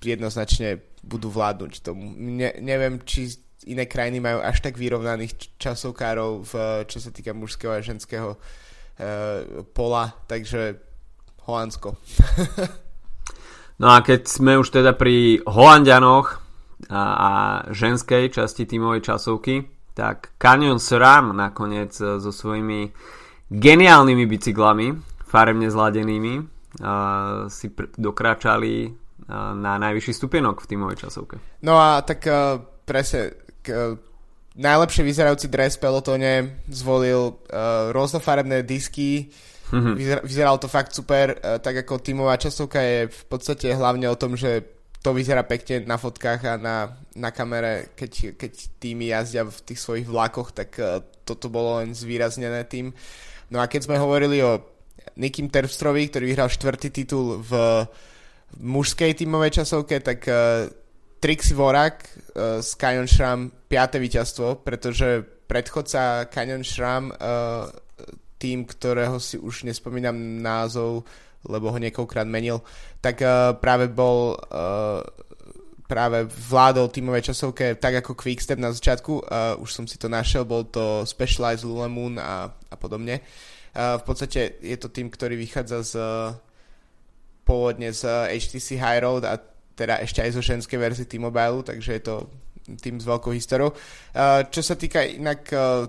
jednoznačne 0.00 0.80
budú 1.04 1.32
vládnuť 1.32 1.80
tomu. 1.80 2.12
Ne, 2.16 2.56
neviem, 2.60 3.00
či 3.04 3.32
iné 3.68 3.88
krajiny 3.88 4.20
majú 4.20 4.40
až 4.40 4.64
tak 4.64 4.76
vyrovnaných 4.76 5.60
časovkárov, 5.60 6.44
v, 6.44 6.52
čo 6.88 6.98
sa 7.00 7.10
týka 7.12 7.32
mužského 7.32 7.72
a 7.72 7.84
ženského 7.84 8.36
uh, 8.36 9.64
pola, 9.72 10.12
takže 10.28 10.76
Holandsko. 11.48 11.96
no 13.80 13.88
a 13.88 14.04
keď 14.04 14.28
sme 14.28 14.60
už 14.60 14.68
teda 14.72 14.92
pri 14.92 15.40
Holandianoch, 15.48 16.48
a, 16.86 17.02
a 17.02 17.30
ženskej 17.74 18.30
časti 18.30 18.62
tímovej 18.62 19.02
časovky, 19.02 19.77
tak 19.98 20.38
Canyon 20.38 20.78
SRAM 20.78 21.34
nakoniec 21.34 21.90
e, 21.98 22.22
so 22.22 22.30
svojimi 22.30 22.94
geniálnymi 23.50 24.24
bicyklami, 24.30 24.94
farebne 25.24 25.72
zladenými, 25.72 26.34
uh, 26.84 27.48
si 27.48 27.72
pr- 27.72 27.88
dokráčali 27.96 28.92
uh, 28.92 29.56
na 29.56 29.80
najvyšší 29.80 30.12
stupienok 30.12 30.60
v 30.60 30.68
tímovej 30.68 30.96
časovke. 31.04 31.40
No 31.64 31.80
a 31.80 32.04
tak 32.04 32.28
uh, 32.28 32.60
presne 32.84 33.40
k, 33.64 33.96
najlepšie 34.52 35.00
vyzerajúci 35.00 35.48
dres 35.48 35.80
pelotone 35.80 36.60
zvolil 36.68 37.40
uh, 37.48 37.88
rôznofarebné 37.88 38.68
disky, 38.68 39.32
mm-hmm. 39.72 39.94
Vyzer, 39.96 40.18
vyzeralo 40.28 40.60
to 40.60 40.68
fakt 40.68 40.92
super, 40.92 41.40
uh, 41.40 41.56
tak 41.56 41.88
ako 41.88 42.04
tímová 42.04 42.36
časovka 42.36 42.84
je 42.84 43.08
v 43.08 43.22
podstate 43.32 43.72
hlavne 43.72 44.12
o 44.12 44.16
tom, 44.20 44.36
že 44.36 44.60
to 45.08 45.16
vyzerá 45.16 45.40
pekne 45.40 45.88
na 45.88 45.96
fotkách 45.96 46.40
a 46.44 46.54
na, 46.60 46.92
na 47.16 47.32
kamere, 47.32 47.96
keď, 47.96 48.36
keď 48.36 48.52
týmy 48.76 49.08
jazdia 49.08 49.48
v 49.48 49.56
tých 49.64 49.80
svojich 49.80 50.04
vlakoch, 50.04 50.52
tak 50.52 50.76
uh, 50.76 51.00
toto 51.24 51.48
bolo 51.48 51.80
len 51.80 51.96
zvýraznené 51.96 52.68
tým. 52.68 52.92
No 53.48 53.64
a 53.64 53.72
keď 53.72 53.88
sme 53.88 53.96
hovorili 53.96 54.44
o 54.44 54.60
Nikim 55.16 55.48
Terpstrovi, 55.48 56.12
ktorý 56.12 56.28
vyhral 56.28 56.52
štvrtý 56.52 56.92
titul 56.92 57.40
v, 57.40 57.52
v 58.52 58.60
mužskej 58.60 59.16
tímovej 59.16 59.64
časovke, 59.64 59.96
tak 60.04 60.28
uh, 60.28 60.68
Trixie 61.24 61.56
Vorak 61.56 62.04
uh, 62.04 62.60
z 62.60 62.68
Canyon 62.76 63.08
Shram 63.08 63.48
piaté 63.64 63.96
víťazstvo, 63.96 64.60
pretože 64.60 65.24
predchodca 65.48 66.28
Canyon 66.28 66.68
Shram 66.68 67.08
uh, 67.08 67.72
tým, 68.36 68.68
ktorého 68.68 69.16
si 69.16 69.40
už 69.40 69.64
nespomínam 69.64 70.44
názov, 70.44 71.08
lebo 71.48 71.72
ho 71.72 71.78
niekoľkrát 71.80 72.28
menil, 72.28 72.60
tak 73.00 73.24
uh, 73.24 73.56
práve 73.56 73.88
bol 73.88 74.36
uh, 74.36 75.00
práve 75.88 76.28
vládol 76.28 76.92
tímovej 76.92 77.32
časovke 77.32 77.80
tak 77.80 78.04
ako 78.04 78.12
Quickstep 78.12 78.60
na 78.60 78.70
začiatku, 78.70 79.24
uh, 79.24 79.56
už 79.64 79.72
som 79.72 79.84
si 79.88 79.96
to 79.96 80.12
našiel, 80.12 80.44
bol 80.44 80.68
to 80.68 81.08
Specialized 81.08 81.64
Lululemon 81.64 82.20
a, 82.20 82.52
a 82.52 82.76
podobne. 82.76 83.24
Uh, 83.72 83.96
v 83.96 84.04
podstate 84.04 84.60
je 84.60 84.76
to 84.76 84.92
tým, 84.92 85.08
ktorý 85.08 85.40
vychádza 85.40 85.78
z 85.82 85.92
pôvodne 87.48 87.88
z 87.96 88.04
HTC 88.28 88.76
High 88.76 89.00
Road 89.00 89.24
a 89.24 89.40
teda 89.72 90.04
ešte 90.04 90.20
aj 90.20 90.36
zo 90.36 90.42
ženskej 90.44 90.76
verzie 90.76 91.08
T-Mobile, 91.08 91.64
takže 91.64 91.96
je 91.96 92.02
to 92.04 92.14
tým 92.76 93.00
s 93.00 93.08
veľkou 93.08 93.32
históriou. 93.32 93.72
Uh, 94.12 94.44
čo 94.52 94.60
sa 94.60 94.76
týka 94.76 95.00
inak 95.00 95.48
uh, 95.56 95.88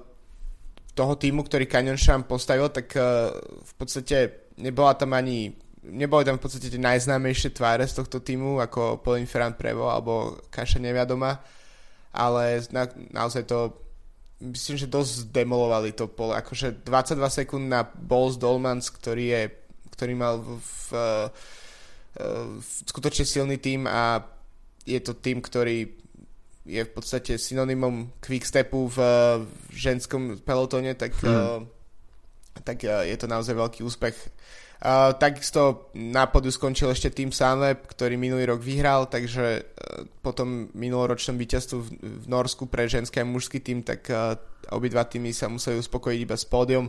toho 0.95 1.13
týmu, 1.19 1.43
ktorý 1.43 1.67
Canyon 1.67 1.99
Sham 1.99 2.23
postavil, 2.23 2.71
tak 2.71 2.95
uh, 2.95 3.35
v 3.59 3.73
podstate 3.75 4.48
nebola 4.59 4.93
tam 4.93 5.15
ani 5.15 5.55
neboli 5.79 6.27
tam 6.27 6.35
v 6.37 6.43
podstate 6.43 6.67
tie 6.67 6.81
najznámejšie 6.81 7.55
tváre 7.55 7.87
z 7.87 8.03
tohto 8.03 8.19
týmu, 8.19 8.59
ako 8.59 8.99
Pauline 8.99 9.25
Ferrand 9.25 9.55
Prevo 9.55 9.87
alebo 9.87 10.37
Kaša 10.51 10.77
Neviadoma, 10.77 11.39
ale 12.11 12.59
na, 12.75 12.85
naozaj 13.15 13.47
to 13.47 13.79
myslím, 14.43 14.75
že 14.75 14.91
dosť 14.91 15.31
demolovali 15.31 15.95
to 15.95 16.11
pole. 16.11 16.35
Akože 16.35 16.83
22 16.83 17.43
sekúnd 17.43 17.65
na 17.71 17.87
Balls 17.87 18.35
Dolmans, 18.35 18.91
ktorý 18.91 19.25
je 19.31 19.41
ktorý 19.99 20.15
mal 20.15 20.39
v, 20.39 20.47
v, 20.63 20.89
v 22.55 22.67
skutočne 22.87 23.27
silný 23.27 23.59
tým 23.59 23.83
a 23.83 24.23
je 24.87 24.99
to 25.03 25.11
tým, 25.11 25.43
ktorý 25.43 25.91
je 26.63 26.81
v 26.87 26.91
podstate 26.95 27.35
synonymom 27.35 28.15
quickstepu 28.23 28.87
v, 28.87 28.97
v 29.43 29.75
ženskom 29.75 30.39
pelotone, 30.39 30.95
tak, 30.95 31.11
hmm. 31.19 31.67
Tak 32.63 32.83
uh, 32.85 33.05
je 33.05 33.15
to 33.19 33.27
naozaj 33.27 33.55
veľký 33.55 33.83
úspech 33.85 34.15
takisto 35.19 35.91
na 35.91 36.31
podu 36.31 36.47
skončil 36.47 36.87
ešte 36.87 37.11
tým 37.11 37.35
Sunweb, 37.35 37.83
ktorý 37.83 38.15
minulý 38.15 38.47
rok 38.47 38.63
vyhral, 38.63 39.11
takže 39.11 39.59
uh, 39.59 40.07
po 40.23 40.31
tom 40.31 40.71
minuloročnom 40.71 41.35
víťazstvu 41.35 41.77
v, 41.83 42.25
Norsku 42.31 42.71
pre 42.71 42.87
ženský 42.87 43.19
a 43.19 43.27
mužský 43.27 43.59
tým, 43.59 43.83
tak 43.83 44.07
uh, 44.07 44.39
obidva 44.71 45.03
týmy 45.03 45.35
sa 45.35 45.51
museli 45.51 45.75
uspokojiť 45.83 46.19
iba 46.23 46.37
s 46.39 46.47
pódium. 46.47 46.87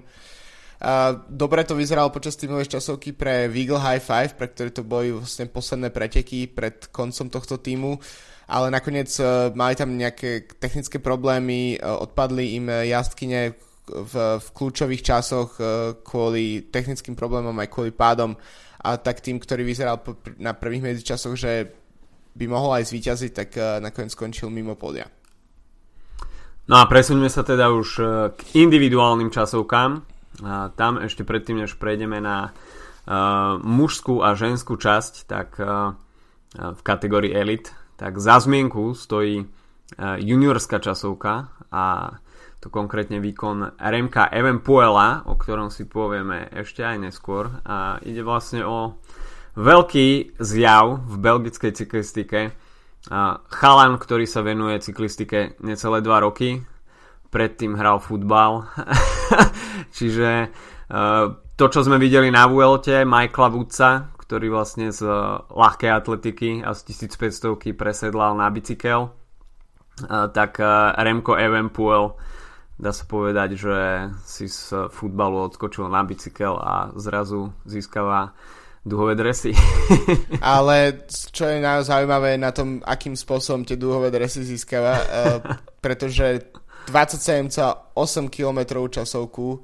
Uh, 0.80 1.18
dobre 1.26 1.66
to 1.66 1.74
vyzeralo 1.74 2.14
počas 2.14 2.38
tímovej 2.38 2.78
časovky 2.78 3.10
pre 3.10 3.50
Weagle 3.50 3.82
High 3.82 4.00
Five, 4.00 4.38
pre 4.38 4.54
ktoré 4.54 4.70
to 4.70 4.86
boli 4.86 5.10
vlastne 5.10 5.50
posledné 5.50 5.90
preteky 5.90 6.46
pred 6.46 6.94
koncom 6.94 7.26
tohto 7.26 7.58
týmu, 7.58 7.98
ale 8.46 8.70
nakoniec 8.70 9.06
mali 9.54 9.74
tam 9.78 9.94
nejaké 9.94 10.46
technické 10.58 10.98
problémy, 10.98 11.78
odpadli 11.78 12.58
im 12.58 12.66
jazdkyne, 12.66 13.54
v, 13.90 14.14
v 14.38 14.46
kľúčových 14.54 15.02
časoch 15.02 15.58
uh, 15.58 15.98
kvôli 16.00 16.70
technickým 16.70 17.18
problémom 17.18 17.54
aj 17.58 17.68
kvôli 17.68 17.90
pádom 17.90 18.38
a 18.80 18.96
tak 18.96 19.20
tým, 19.20 19.36
ktorý 19.36 19.66
vyzeral 19.66 20.00
na 20.40 20.56
prvých 20.56 20.86
medzičasoch, 20.86 21.36
že 21.36 21.68
by 22.32 22.46
mohol 22.46 22.80
aj 22.80 22.88
zvíťaziť, 22.88 23.30
tak 23.34 23.50
uh, 23.58 23.82
nakoniec 23.82 24.14
skončil 24.14 24.48
mimo 24.48 24.78
podia. 24.78 25.10
No 26.70 26.78
a 26.78 26.86
presuňme 26.86 27.26
sa 27.26 27.42
teda 27.42 27.74
už 27.74 27.88
uh, 27.98 28.06
k 28.32 28.62
individuálnym 28.62 29.34
časovkám. 29.34 30.06
A 30.40 30.72
tam 30.72 30.96
ešte 31.02 31.26
predtým, 31.26 31.60
než 31.60 31.76
prejdeme 31.76 32.22
na 32.22 32.54
uh, 32.54 33.58
mužskú 33.60 34.24
a 34.24 34.38
ženskú 34.38 34.78
časť, 34.78 35.28
tak 35.28 35.58
uh, 35.60 35.92
v 36.54 36.80
kategórii 36.80 37.34
Elite, 37.34 37.74
tak 38.00 38.16
za 38.16 38.40
zmienku 38.40 38.96
stojí 38.96 39.44
uh, 39.44 40.16
juniorská 40.16 40.80
časovka 40.80 41.52
a 41.68 42.16
to 42.60 42.68
konkrétne 42.68 43.24
výkon 43.24 43.80
Remka 43.80 44.28
Evenpuela, 44.28 45.24
o 45.24 45.34
ktorom 45.40 45.72
si 45.72 45.88
povieme 45.88 46.52
ešte 46.52 46.84
aj 46.84 46.96
neskôr. 47.00 47.48
A 47.64 47.96
ide 48.04 48.20
vlastne 48.20 48.68
o 48.68 49.00
veľký 49.56 50.36
zjav 50.36 51.00
v 51.08 51.14
belgickej 51.16 51.72
cyklistike. 51.72 52.52
A 53.08 53.40
chalan, 53.48 53.96
ktorý 53.96 54.28
sa 54.28 54.44
venuje 54.44 54.76
cyklistike 54.76 55.56
necelé 55.64 56.04
2 56.04 56.26
roky, 56.28 56.60
predtým 57.32 57.80
hral 57.80 57.96
futbal. 57.96 58.68
Čiže 59.96 60.52
to, 61.56 61.64
čo 61.64 61.80
sme 61.80 61.96
videli 61.96 62.28
na 62.28 62.44
Vuelte, 62.44 63.08
Michaela 63.08 63.48
Woodsa, 63.48 64.12
ktorý 64.20 64.52
vlastne 64.52 64.92
z 64.92 65.00
ľahkej 65.48 65.90
atletiky 65.96 66.50
a 66.60 66.76
z 66.76 66.92
1500 66.92 67.72
presedlal 67.72 68.36
na 68.36 68.52
bicykel, 68.52 69.16
tak 70.08 70.60
Remko 71.00 71.40
Evenpuel 71.40 72.20
dá 72.80 72.96
sa 72.96 73.04
povedať, 73.04 73.60
že 73.60 73.76
si 74.24 74.48
z 74.48 74.88
futbalu 74.88 75.44
odskočil 75.44 75.92
na 75.92 76.00
bicykel 76.00 76.56
a 76.56 76.96
zrazu 76.96 77.52
získava 77.68 78.32
duhové 78.80 79.12
dresy. 79.12 79.52
Ale 80.40 81.04
čo 81.12 81.44
je 81.44 81.60
zaujímavé 81.60 82.40
na 82.40 82.48
tom, 82.48 82.80
akým 82.80 83.12
spôsobom 83.12 83.68
tie 83.68 83.76
duhové 83.76 84.08
dresy 84.08 84.40
získava, 84.40 84.94
uh, 84.96 85.04
pretože 85.84 86.48
27,8 86.88 88.32
km 88.32 88.88
časovku 88.88 89.46
uh, 89.52 89.60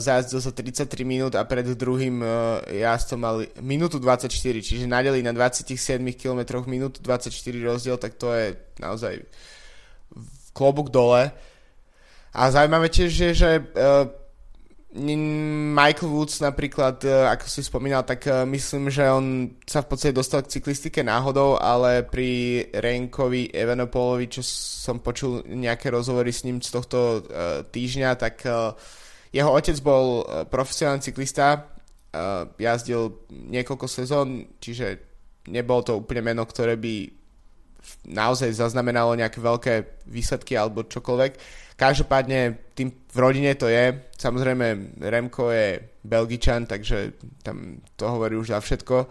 zajazdil 0.00 0.40
za 0.40 0.52
33 0.56 1.04
minút 1.04 1.36
a 1.36 1.44
pred 1.44 1.68
druhým 1.76 2.24
uh, 2.24 2.64
jazdcom 2.64 3.20
mal 3.20 3.36
minútu 3.60 4.00
24, 4.00 4.32
čiže 4.64 4.88
nadeli 4.88 5.20
na 5.20 5.36
27 5.36 6.00
km 6.16 6.64
minútu 6.64 7.04
24 7.04 7.28
rozdiel, 7.60 8.00
tak 8.00 8.16
to 8.16 8.32
je 8.32 8.56
naozaj 8.80 9.20
klobúk 10.56 10.88
dole. 10.88 11.51
A 12.32 12.48
zaujímavé 12.48 12.88
tiež 12.88 13.12
je, 13.12 13.30
že 13.36 13.50
uh, 13.60 14.08
Michael 15.72 16.08
Woods 16.08 16.40
napríklad, 16.40 17.04
uh, 17.04 17.28
ako 17.32 17.44
si 17.44 17.60
spomínal, 17.60 18.04
tak 18.08 18.24
uh, 18.24 18.48
myslím, 18.48 18.88
že 18.88 19.04
on 19.08 19.56
sa 19.68 19.84
v 19.84 19.88
podstate 19.92 20.16
dostal 20.16 20.40
k 20.40 20.56
cyklistike 20.56 21.04
náhodou, 21.04 21.60
ale 21.60 22.04
pri 22.08 22.64
Renkovi 22.72 23.52
Evanopolovi, 23.52 24.32
čo 24.32 24.40
som 24.44 25.04
počul 25.04 25.44
nejaké 25.44 25.92
rozhovory 25.92 26.32
s 26.32 26.44
ním 26.48 26.64
z 26.64 26.72
tohto 26.72 27.24
týždňa, 27.68 28.10
tak 28.16 28.48
jeho 29.32 29.50
otec 29.52 29.76
bol 29.80 30.24
profesionálny 30.48 31.00
cyklista, 31.00 31.68
jazdil 32.60 33.24
niekoľko 33.32 33.86
sezón, 33.88 34.56
čiže 34.60 35.00
nebol 35.48 35.80
to 35.80 35.96
úplne 35.96 36.32
meno, 36.32 36.44
ktoré 36.44 36.76
by 36.76 37.08
naozaj 38.12 38.52
zaznamenalo 38.52 39.16
nejaké 39.16 39.40
veľké 39.40 39.72
výsledky 40.06 40.54
alebo 40.54 40.86
čokoľvek 40.86 41.32
Každopádne 41.82 42.70
tým 42.78 42.94
v 42.94 43.18
rodine 43.18 43.58
to 43.58 43.66
je. 43.66 44.06
Samozrejme 44.14 44.94
Remko 45.02 45.50
je 45.50 45.82
Belgičan, 46.06 46.70
takže 46.70 47.18
tam 47.42 47.82
to 47.98 48.06
hovorí 48.06 48.38
už 48.38 48.54
za 48.54 48.62
všetko. 48.62 49.10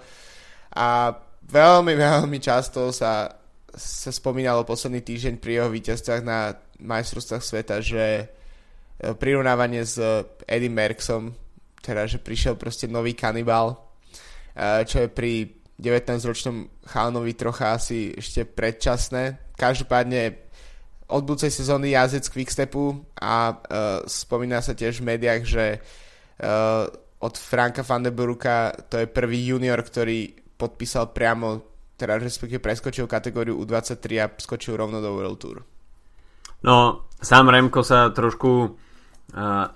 A 0.80 1.12
veľmi, 1.52 1.94
veľmi 2.08 2.40
často 2.40 2.96
sa, 2.96 3.28
sa 3.76 4.12
spomínalo 4.16 4.64
posledný 4.64 5.04
týždeň 5.04 5.36
pri 5.44 5.60
jeho 5.60 5.68
víťazstvách 5.68 6.24
na 6.24 6.56
majstrovstvách 6.80 7.44
sveta, 7.44 7.84
že 7.84 8.04
e, 8.24 8.26
prirovnávanie 9.20 9.84
s 9.84 10.00
Eddie 10.48 10.72
Merksom, 10.72 11.36
teda 11.84 12.08
že 12.08 12.24
prišiel 12.24 12.56
proste 12.56 12.88
nový 12.88 13.20
kanibal, 13.20 13.76
e, 14.56 14.88
čo 14.88 15.04
je 15.04 15.10
pri 15.12 15.60
19-ročnom 15.76 16.88
chalanovi 16.88 17.36
trocha 17.36 17.76
asi 17.76 18.16
ešte 18.16 18.48
predčasné. 18.48 19.52
Každopádne 19.60 20.51
od 21.12 21.24
budúcej 21.28 21.52
sezóny 21.52 21.92
jazdec 21.92 22.26
Quickstepu 22.32 23.04
a 23.20 23.52
uh, 23.52 23.58
spomína 24.08 24.64
sa 24.64 24.72
tiež 24.72 25.04
v 25.04 25.16
médiách, 25.16 25.44
že 25.44 25.66
uh, 25.78 26.88
od 27.22 27.36
Franka 27.38 27.86
van 27.86 28.02
de 28.02 28.12
Buruka 28.16 28.74
to 28.90 28.98
je 29.04 29.08
prvý 29.12 29.54
junior, 29.54 29.84
ktorý 29.84 30.34
podpísal 30.58 31.14
priamo 31.14 31.72
teda 32.02 32.18
respektíve 32.18 32.58
preskočil 32.58 33.06
kategóriu 33.06 33.62
U23 33.62 34.06
a 34.18 34.26
skočil 34.34 34.74
rovno 34.74 34.98
do 34.98 35.14
World 35.14 35.38
Tour. 35.38 35.58
No, 36.66 37.06
sám 37.22 37.54
Remko 37.54 37.86
sa 37.86 38.10
trošku 38.10 38.52
uh, 38.66 38.70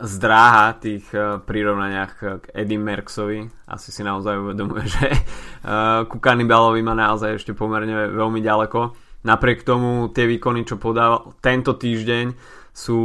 zdráha 0.01 0.73
tých 0.81 1.05
uh, 1.13 1.37
prirovnaniach 1.37 2.13
k 2.17 2.45
Eddie 2.49 2.81
Merksovi. 2.81 3.45
Asi 3.69 3.93
si 3.93 4.01
naozaj 4.01 4.41
uvedomuje, 4.41 4.85
že 4.97 5.07
uh, 5.13 6.05
ku 6.09 6.17
Kanibalovi 6.17 6.81
má 6.81 6.97
naozaj 6.97 7.37
ešte 7.37 7.53
pomerne 7.53 8.09
veľmi 8.09 8.41
ďaleko. 8.41 9.04
Napriek 9.25 9.65
tomu 9.65 10.13
tie 10.13 10.29
výkony, 10.29 10.69
čo 10.69 10.77
podal 10.77 11.33
tento 11.41 11.73
týždeň, 11.73 12.37
sú 12.69 12.99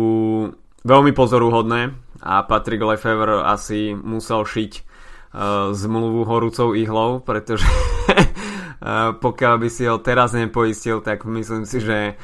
veľmi 0.84 1.16
pozoruhodné 1.16 1.96
a 2.20 2.44
Patrick 2.44 2.84
Lefevre 2.84 3.40
asi 3.40 3.96
musel 3.96 4.44
šiť 4.44 4.72
uh, 4.76 5.72
zmluvu 5.72 6.28
horúcou 6.28 6.76
ihlou, 6.76 7.24
pretože 7.24 7.64
uh, 7.64 9.16
pokiaľ 9.24 9.54
by 9.64 9.68
si 9.72 9.88
ho 9.88 9.96
teraz 9.96 10.36
nepoistil, 10.36 11.00
tak 11.00 11.24
myslím 11.24 11.64
si, 11.64 11.80
že 11.80 12.20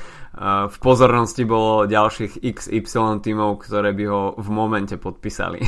v 0.69 0.77
pozornosti 0.85 1.49
bolo 1.49 1.89
ďalších 1.89 2.45
XY 2.45 3.25
tímov, 3.25 3.57
ktoré 3.65 3.97
by 3.97 4.05
ho 4.05 4.23
v 4.37 4.49
momente 4.53 5.01
podpísali. 5.01 5.65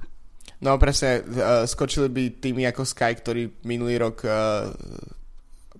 no 0.64 0.80
presne, 0.80 1.20
skočili 1.68 2.08
by 2.08 2.22
týmy 2.40 2.64
ako 2.64 2.88
Sky, 2.88 3.12
ktorí 3.12 3.60
minulý 3.68 4.00
rok 4.00 4.24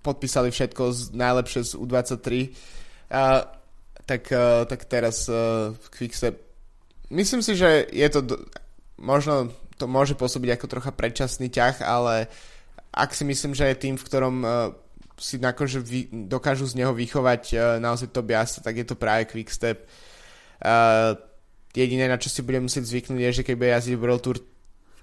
podpísali 0.07 0.55
všetko 0.55 0.83
z, 0.95 1.01
najlepšie 1.19 1.61
z 1.67 1.73
U23 1.75 2.55
tak, 4.07 4.23
tak 4.71 4.81
teraz 4.87 5.27
Quickstep 5.91 6.39
myslím 7.11 7.43
si, 7.43 7.59
že 7.59 7.91
je 7.91 8.09
to 8.11 8.23
možno 9.03 9.51
to 9.75 9.91
môže 9.91 10.15
pôsobiť 10.15 10.57
ako 10.57 10.67
trocha 10.71 10.91
predčasný 10.95 11.51
ťah, 11.51 11.83
ale 11.83 12.31
ak 12.95 13.13
si 13.13 13.27
myslím, 13.29 13.53
že 13.53 13.69
je 13.69 13.83
tým, 13.83 13.95
v 13.99 14.07
ktorom 14.07 14.37
si 15.17 15.41
akože 15.41 15.81
vy, 15.81 16.29
dokážu 16.29 16.69
z 16.69 16.85
neho 16.85 16.93
vychovať 16.93 17.43
uh, 17.57 17.61
naozaj 17.81 18.13
to 18.13 18.21
biasa, 18.21 18.61
tak 18.61 18.77
je 18.77 18.87
to 18.87 18.97
práve 18.97 19.25
Quickstep. 19.29 19.89
Uh, 20.61 21.17
jediné, 21.73 22.09
na 22.09 22.21
čo 22.21 22.29
si 22.29 22.45
budem 22.45 22.69
musieť 22.69 22.89
zvyknúť, 22.89 23.21
je, 23.21 23.37
že 23.41 23.45
keď 23.45 23.55
bude 23.57 23.71
jazdiť 23.73 23.97
World 23.97 24.23
Tour, 24.25 24.37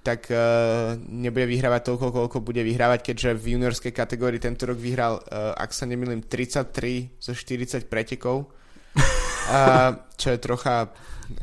tak 0.03 0.27
uh, 0.27 1.00
nebude 1.07 1.48
vyhrávať 1.48 1.81
toľko, 1.88 2.07
koľko 2.12 2.38
bude 2.43 2.60
vyhrávať, 2.60 3.00
keďže 3.12 3.39
v 3.39 3.55
juniorskej 3.55 3.95
kategórii 3.95 4.43
tento 4.43 4.67
rok 4.67 4.75
vyhral, 4.75 5.24
uh, 5.24 5.55
ak 5.55 5.72
sa 5.72 5.88
nemýlim, 5.88 6.27
33 6.27 7.15
zo 7.24 7.31
40 7.31 7.88
pretekov, 7.88 8.51
uh, 9.00 9.95
čo 10.19 10.36
je 10.36 10.43
trocha 10.43 10.91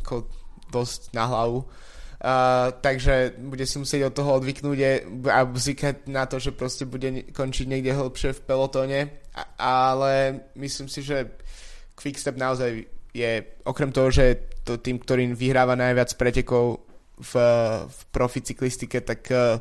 ako 0.05 0.29
dosť 0.69 1.17
na 1.17 1.25
hlavu. 1.25 1.65
Uh, 2.21 2.69
takže 2.85 3.33
bude 3.41 3.65
si 3.65 3.81
musieť 3.81 4.13
od 4.13 4.17
toho 4.21 4.37
odvyknúť 4.37 4.79
a 5.33 5.41
zvykať 5.49 6.05
na 6.13 6.29
to, 6.29 6.37
že 6.37 6.53
proste 6.53 6.85
bude 6.85 7.33
končiť 7.33 7.65
niekde 7.65 7.97
hĺbšie 7.97 8.37
v 8.37 8.45
pelotóne, 8.45 9.01
a, 9.33 9.43
ale 9.57 10.45
myslím 10.61 10.93
si, 10.93 11.01
že 11.01 11.33
Quickstep 11.97 12.37
naozaj 12.37 12.85
je, 13.17 13.33
okrem 13.65 13.89
toho, 13.89 14.13
že 14.13 14.53
to 14.69 14.77
tým, 14.77 15.01
ktorým 15.01 15.33
vyhráva 15.33 15.81
najviac 15.81 16.13
pretekov 16.21 16.90
v, 17.21 17.33
v 17.85 17.99
profi 18.09 18.41
cyklistike, 18.41 19.05
tak 19.05 19.21
uh, 19.31 19.61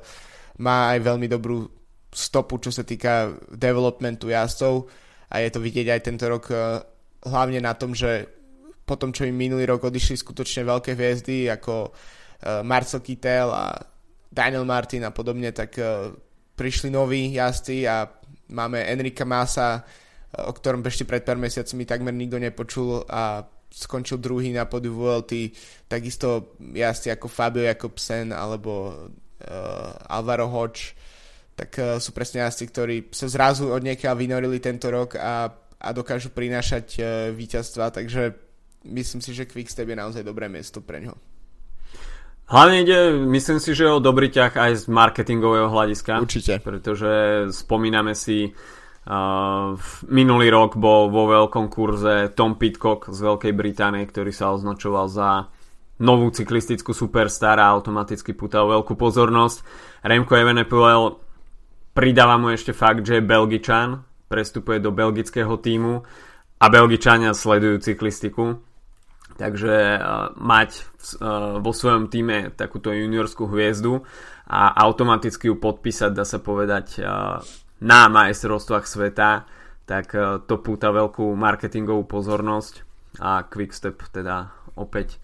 má 0.63 0.96
aj 0.96 1.00
veľmi 1.04 1.28
dobrú 1.28 1.68
stopu, 2.10 2.58
čo 2.58 2.72
sa 2.72 2.88
týka 2.88 3.36
developmentu 3.54 4.32
jazdcov. 4.32 4.88
A 5.30 5.46
je 5.46 5.50
to 5.54 5.60
vidieť 5.62 5.88
aj 5.94 6.01
tento 6.01 6.25
rok 6.25 6.50
uh, 6.50 6.82
hlavne 7.28 7.60
na 7.60 7.75
tom, 7.75 7.92
že 7.92 8.25
po 8.88 8.98
tom, 8.98 9.13
čo 9.13 9.28
im 9.28 9.38
minulý 9.38 9.70
rok 9.70 9.86
odišli 9.86 10.18
skutočne 10.18 10.66
veľké 10.66 10.98
hviezdy 10.98 11.51
ako 11.51 11.92
uh, 11.92 12.66
Marcel 12.66 13.04
Kittel 13.06 13.51
a 13.51 13.75
Daniel 14.30 14.66
Martin 14.66 15.06
a 15.06 15.12
podobne, 15.12 15.50
tak 15.50 15.74
prišli 16.54 16.94
noví 16.94 17.34
jazdci 17.34 17.89
a 17.89 18.06
máme 18.54 18.78
Enrika 18.86 19.26
Masa, 19.26 19.82
o 20.38 20.54
ktorom 20.54 20.86
ešte 20.86 21.10
pred 21.10 21.26
pár 21.26 21.41
mesiacmi 21.41 21.88
takmer 21.89 22.13
nikto 22.13 22.38
nepočul 22.38 23.02
a 23.10 23.41
skončil 23.69 24.17
druhý 24.17 24.51
na 24.51 24.65
podiu 24.65 24.97
VLT, 24.97 25.53
takisto 25.86 26.58
jazdci 26.60 27.13
ako 27.13 27.29
Fabio 27.29 27.63
Jakobsen 27.63 28.34
alebo 28.34 28.89
uh, 28.89 30.12
Alvaro 30.12 30.49
Hodge, 30.49 30.97
tak 31.53 31.71
uh, 31.77 32.01
sú 32.01 32.12
presne 32.12 32.43
jazdci, 32.43 32.65
ktorí 32.67 32.95
sa 33.13 33.29
zrazu 33.29 33.69
od 33.69 33.82
niekiaľ 33.86 34.13
vynorili 34.17 34.58
tento 34.60 34.89
rok 34.89 35.15
a, 35.15 35.53
a 35.79 35.89
dokážu 35.93 36.34
prinášať 36.34 36.86
uh, 36.99 37.05
víťazstva, 37.32 37.93
takže 37.93 38.34
myslím 38.89 39.21
si, 39.21 39.32
že 39.32 39.47
Quickstep 39.47 39.88
je 39.88 39.97
naozaj 39.97 40.23
dobré 40.25 40.49
miesto 40.49 40.82
pre 40.82 40.99
ňo. 41.05 41.13
Hlavne 42.49 42.82
ide, 42.82 43.13
myslím 43.29 43.62
si, 43.62 43.77
že 43.77 43.86
o 43.86 44.01
dobrý 44.01 44.34
ťah 44.34 44.58
aj 44.58 44.71
z 44.82 44.84
marketingového 44.89 45.69
hľadiska. 45.69 46.17
Určite. 46.17 46.58
Pretože 46.58 47.45
spomíname 47.53 48.17
si, 48.17 48.49
uh, 48.49 48.79
minulý 50.06 50.48
rok 50.54 50.78
bol 50.78 51.10
vo 51.10 51.26
veľkom 51.26 51.65
kurze 51.74 52.30
Tom 52.38 52.62
Pitcock 52.62 53.10
z 53.10 53.19
Veľkej 53.26 53.54
Británie, 53.58 54.06
ktorý 54.06 54.30
sa 54.30 54.54
označoval 54.54 55.10
za 55.10 55.30
novú 56.00 56.30
cyklistickú 56.30 56.93
superstar 56.93 57.58
a 57.60 57.74
automaticky 57.74 58.38
putal 58.38 58.69
veľkú 58.69 58.93
pozornosť. 58.93 59.65
Remco 60.06 60.38
Evenepoel 60.38 61.17
pridáva 61.91 62.38
mu 62.38 62.54
ešte 62.54 62.72
fakt, 62.72 63.04
že 63.04 63.19
je 63.19 63.28
Belgičan, 63.28 64.06
prestupuje 64.30 64.78
do 64.78 64.93
belgického 64.93 65.58
týmu 65.58 66.06
a 66.62 66.65
Belgičania 66.69 67.34
sledujú 67.34 67.82
cyklistiku 67.82 68.62
Takže 69.39 69.76
uh, 69.95 70.36
mať 70.36 70.69
uh, 71.24 71.63
vo 71.63 71.72
svojom 71.72 72.12
týme 72.12 72.52
takúto 72.60 72.91
juniorskú 72.91 73.48
hviezdu 73.48 74.04
a 74.52 74.76
automaticky 74.84 75.48
ju 75.48 75.56
podpísať, 75.56 76.12
dá 76.12 76.28
sa 76.28 76.43
povedať, 76.43 77.00
na 77.80 78.12
majstrovstvách 78.12 78.86
sveta, 78.86 79.48
tak 79.88 80.12
uh, 80.15 80.44
to 80.44 80.60
púta 80.60 80.92
veľkú 80.92 81.34
marketingovú 81.36 82.06
pozornosť 82.06 82.84
a 83.20 83.44
Quickstep 83.48 84.00
teda 84.13 84.54
opäť 84.78 85.18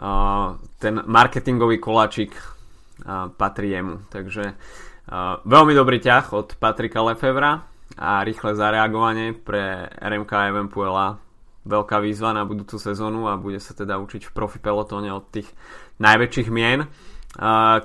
uh, 0.00 0.56
ten 0.80 1.02
marketingový 1.04 1.78
koláčik 1.82 2.32
uh, 2.34 3.30
patrí 3.34 3.74
jemu. 3.74 4.02
Takže 4.08 4.54
veľmi 5.48 5.72
dobrý 5.72 6.04
ťah 6.04 6.36
od 6.36 6.60
Patrika 6.60 7.00
Lefevra 7.00 7.64
a 7.96 8.20
rýchle 8.20 8.52
zareagovanie 8.52 9.32
pre 9.32 9.88
RMK 9.88 10.52
Evenpuela 10.52 11.16
veľká 11.68 12.00
výzva 12.00 12.32
na 12.32 12.48
budúcu 12.48 12.80
sezónu 12.80 13.28
a 13.28 13.36
bude 13.36 13.60
sa 13.60 13.76
teda 13.76 14.00
učiť 14.00 14.28
v 14.28 14.34
profi 14.34 14.56
pelotóne 14.56 15.12
od 15.12 15.28
tých 15.28 15.48
najväčších 16.00 16.48
mien. 16.48 16.88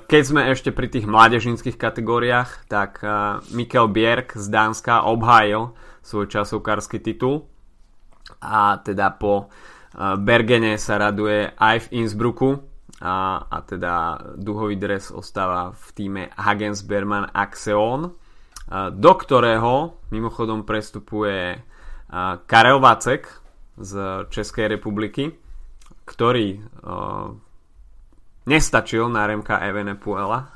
Keď 0.08 0.22
sme 0.24 0.48
ešte 0.48 0.72
pri 0.72 0.88
tých 0.88 1.04
mládežníckých 1.04 1.76
kategóriách, 1.76 2.64
tak 2.64 3.04
Mikkel 3.52 3.92
Bjerg 3.92 4.32
z 4.32 4.46
Dánska 4.48 5.04
obhájil 5.04 5.76
svoj 6.00 6.32
časovkársky 6.32 7.02
titul. 7.02 7.44
A 8.40 8.80
teda 8.80 9.12
po 9.12 9.52
Bergene 9.96 10.80
sa 10.80 10.96
raduje 10.96 11.52
aj 11.52 11.88
v 11.88 12.02
Innsbrucku. 12.02 12.48
A, 13.04 13.44
a 13.44 13.58
teda 13.60 14.16
duhový 14.40 14.80
dres 14.80 15.12
ostáva 15.12 15.76
v 15.76 15.86
týme 15.92 16.22
Hagens 16.40 16.80
Berman 16.80 17.28
Axeon, 17.36 18.16
do 18.96 19.12
ktorého 19.12 20.00
mimochodom 20.08 20.64
prestupuje 20.64 21.60
Karel 22.48 22.80
Vacek, 22.80 23.44
z 23.74 24.22
Českej 24.30 24.78
republiky, 24.78 25.34
ktorý 26.06 26.62
nestačil 28.44 29.08
na 29.08 29.24
RMK 29.24 29.50
Evenepuela 29.60 30.52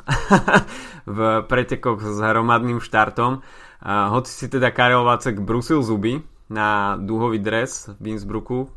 v 1.18 1.18
pretekoch 1.48 2.01
s 2.05 2.18
hromadným 2.20 2.85
štartom. 2.85 3.40
Hoci 3.85 4.31
si 4.35 4.46
teda 4.51 4.74
Karel 4.74 5.07
Vacek 5.07 5.40
brusil 5.40 5.81
zuby 5.81 6.20
na 6.51 6.98
dúhový 7.01 7.38
dres 7.38 7.88
v 7.96 8.16
Innsbrucku, 8.16 8.68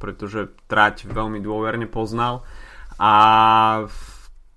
pretože 0.00 0.54
trať 0.70 1.10
veľmi 1.10 1.42
dôverne 1.42 1.90
poznal 1.90 2.46
a 2.96 3.12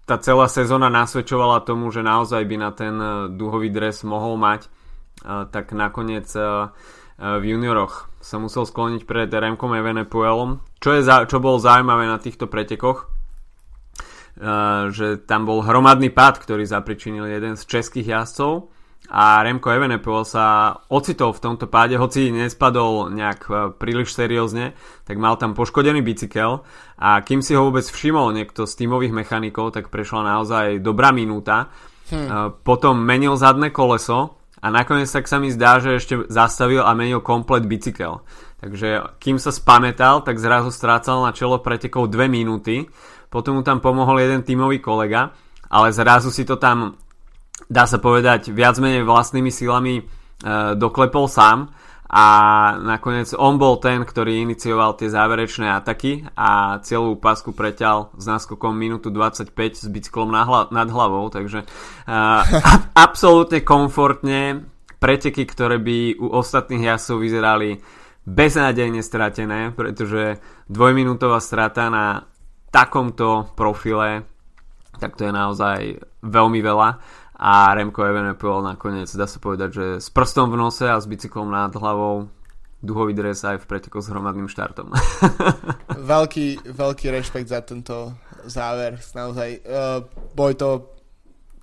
tá 0.08 0.16
celá 0.18 0.50
sezóna 0.50 0.90
nasvedčovala 0.90 1.62
tomu, 1.68 1.94
že 1.94 2.02
naozaj 2.02 2.42
by 2.42 2.56
na 2.58 2.72
ten 2.74 2.96
dúhový 3.38 3.70
dres 3.70 4.02
mohol 4.02 4.42
mať, 4.42 4.66
uh, 4.66 5.46
tak 5.54 5.70
nakoniec 5.70 6.26
uh, 6.34 6.74
v 7.20 7.44
junioroch 7.46 8.08
sa 8.24 8.40
musel 8.40 8.64
skloniť 8.64 9.04
pred 9.04 9.28
Remkom 9.28 9.76
Evenepoelom. 9.76 10.64
Čo, 10.80 10.90
je 10.96 11.02
za, 11.04 11.28
čo 11.28 11.44
bolo 11.44 11.60
zaujímavé 11.60 12.08
na 12.08 12.18
týchto 12.18 12.48
pretekoch, 12.48 13.12
že 14.96 15.20
tam 15.28 15.44
bol 15.44 15.60
hromadný 15.60 16.10
pád, 16.10 16.40
ktorý 16.40 16.64
zapričinil 16.64 17.28
jeden 17.28 17.60
z 17.60 17.64
českých 17.68 18.16
jazdcov 18.16 18.72
a 19.10 19.42
Remko 19.42 19.74
Evenepoel 19.74 20.22
sa 20.22 20.78
ocitol 20.86 21.34
v 21.34 21.42
tomto 21.42 21.66
páde, 21.66 21.98
hoci 21.98 22.30
nespadol 22.30 23.10
nejak 23.10 23.42
uh, 23.50 23.74
príliš 23.74 24.14
seriózne, 24.14 24.78
tak 25.02 25.18
mal 25.18 25.34
tam 25.42 25.58
poškodený 25.58 26.06
bicykel 26.06 26.62
a 27.02 27.10
kým 27.26 27.42
si 27.42 27.58
ho 27.58 27.66
vôbec 27.66 27.82
všimol 27.90 28.38
niekto 28.38 28.70
z 28.70 28.86
tímových 28.86 29.12
mechanikov, 29.12 29.74
tak 29.74 29.90
prešla 29.90 30.38
naozaj 30.38 30.86
dobrá 30.86 31.10
minúta. 31.10 31.74
Hm. 32.14 32.16
Uh, 32.16 32.28
potom 32.62 33.02
menil 33.02 33.34
zadné 33.34 33.74
koleso, 33.74 34.40
a 34.60 34.68
nakoniec 34.68 35.08
tak 35.08 35.24
sa 35.32 35.40
mi 35.40 35.56
zdá, 35.56 35.80
že 35.80 36.04
ešte 36.04 36.28
zastavil 36.28 36.84
a 36.84 36.92
menil 36.92 37.24
komplet 37.24 37.64
bicykel. 37.64 38.28
Takže 38.60 39.20
kým 39.24 39.40
sa 39.40 39.56
spametal, 39.56 40.20
tak 40.22 40.36
zrazu 40.36 40.68
strácal 40.72 41.24
na 41.24 41.32
čelo 41.32 41.64
pretekov 41.64 42.12
2 42.12 42.28
minúty, 42.28 42.84
potom 43.32 43.60
mu 43.60 43.64
tam 43.64 43.80
pomohol 43.80 44.20
jeden 44.20 44.44
tímový 44.44 44.84
kolega, 44.84 45.32
ale 45.72 45.96
zrazu 45.96 46.34
si 46.34 46.44
to 46.44 46.60
tam, 46.60 47.00
dá 47.72 47.88
sa 47.88 48.02
povedať, 48.02 48.52
viac 48.52 48.76
menej 48.82 49.08
vlastnými 49.08 49.54
silami 49.54 50.04
doklepol 50.76 51.28
sám. 51.28 51.72
A 52.10 52.26
nakoniec 52.82 53.38
on 53.38 53.62
bol 53.62 53.78
ten, 53.78 54.02
ktorý 54.02 54.42
inicioval 54.42 54.98
tie 54.98 55.14
záverečné 55.14 55.70
ataky 55.78 56.26
a 56.34 56.82
celú 56.82 57.22
pasku 57.22 57.54
preťal 57.54 58.18
s 58.18 58.26
náskokom 58.26 58.74
minútu 58.74 59.14
25 59.14 59.54
s 59.54 59.86
bicyklom 59.86 60.34
nad 60.74 60.90
hlavou, 60.90 61.30
takže 61.30 61.70
uh, 61.70 62.42
absolútne 62.98 63.62
komfortne 63.62 64.66
preteky, 64.98 65.46
ktoré 65.46 65.78
by 65.78 66.18
u 66.18 66.34
ostatných 66.34 66.98
jasov 66.98 67.22
vyzerali 67.22 67.78
beznádejne 68.30 69.02
stratené, 69.02 69.74
pretože 69.74 70.38
dvojminútová 70.70 71.42
strata 71.42 71.90
na 71.90 72.30
takomto 72.70 73.50
profile 73.58 74.30
tak 75.00 75.16
to 75.16 75.26
je 75.26 75.34
naozaj 75.34 75.80
veľmi 76.22 76.60
veľa 76.60 76.90
a 77.40 77.72
Remco 77.72 78.04
Evenepoel 78.04 78.60
nakoniec 78.60 79.08
dá 79.16 79.24
sa 79.24 79.40
povedať, 79.40 79.70
že 79.72 79.86
s 80.04 80.12
prstom 80.12 80.52
v 80.52 80.60
nose 80.60 80.84
a 80.84 81.00
s 81.00 81.08
bicyklom 81.08 81.48
nad 81.48 81.72
hlavou 81.72 82.28
duhový 82.84 83.16
dres 83.16 83.40
aj 83.48 83.64
v 83.64 83.68
pretekoch 83.68 84.04
s 84.04 84.12
hromadným 84.12 84.52
štartom. 84.52 84.92
veľký, 86.12 86.68
veľký 86.68 87.06
rešpekt 87.12 87.48
za 87.48 87.64
tento 87.64 88.16
záver. 88.44 89.00
Naozaj, 89.16 89.50
uh, 89.64 90.04
boj 90.36 90.54
to, 90.60 90.70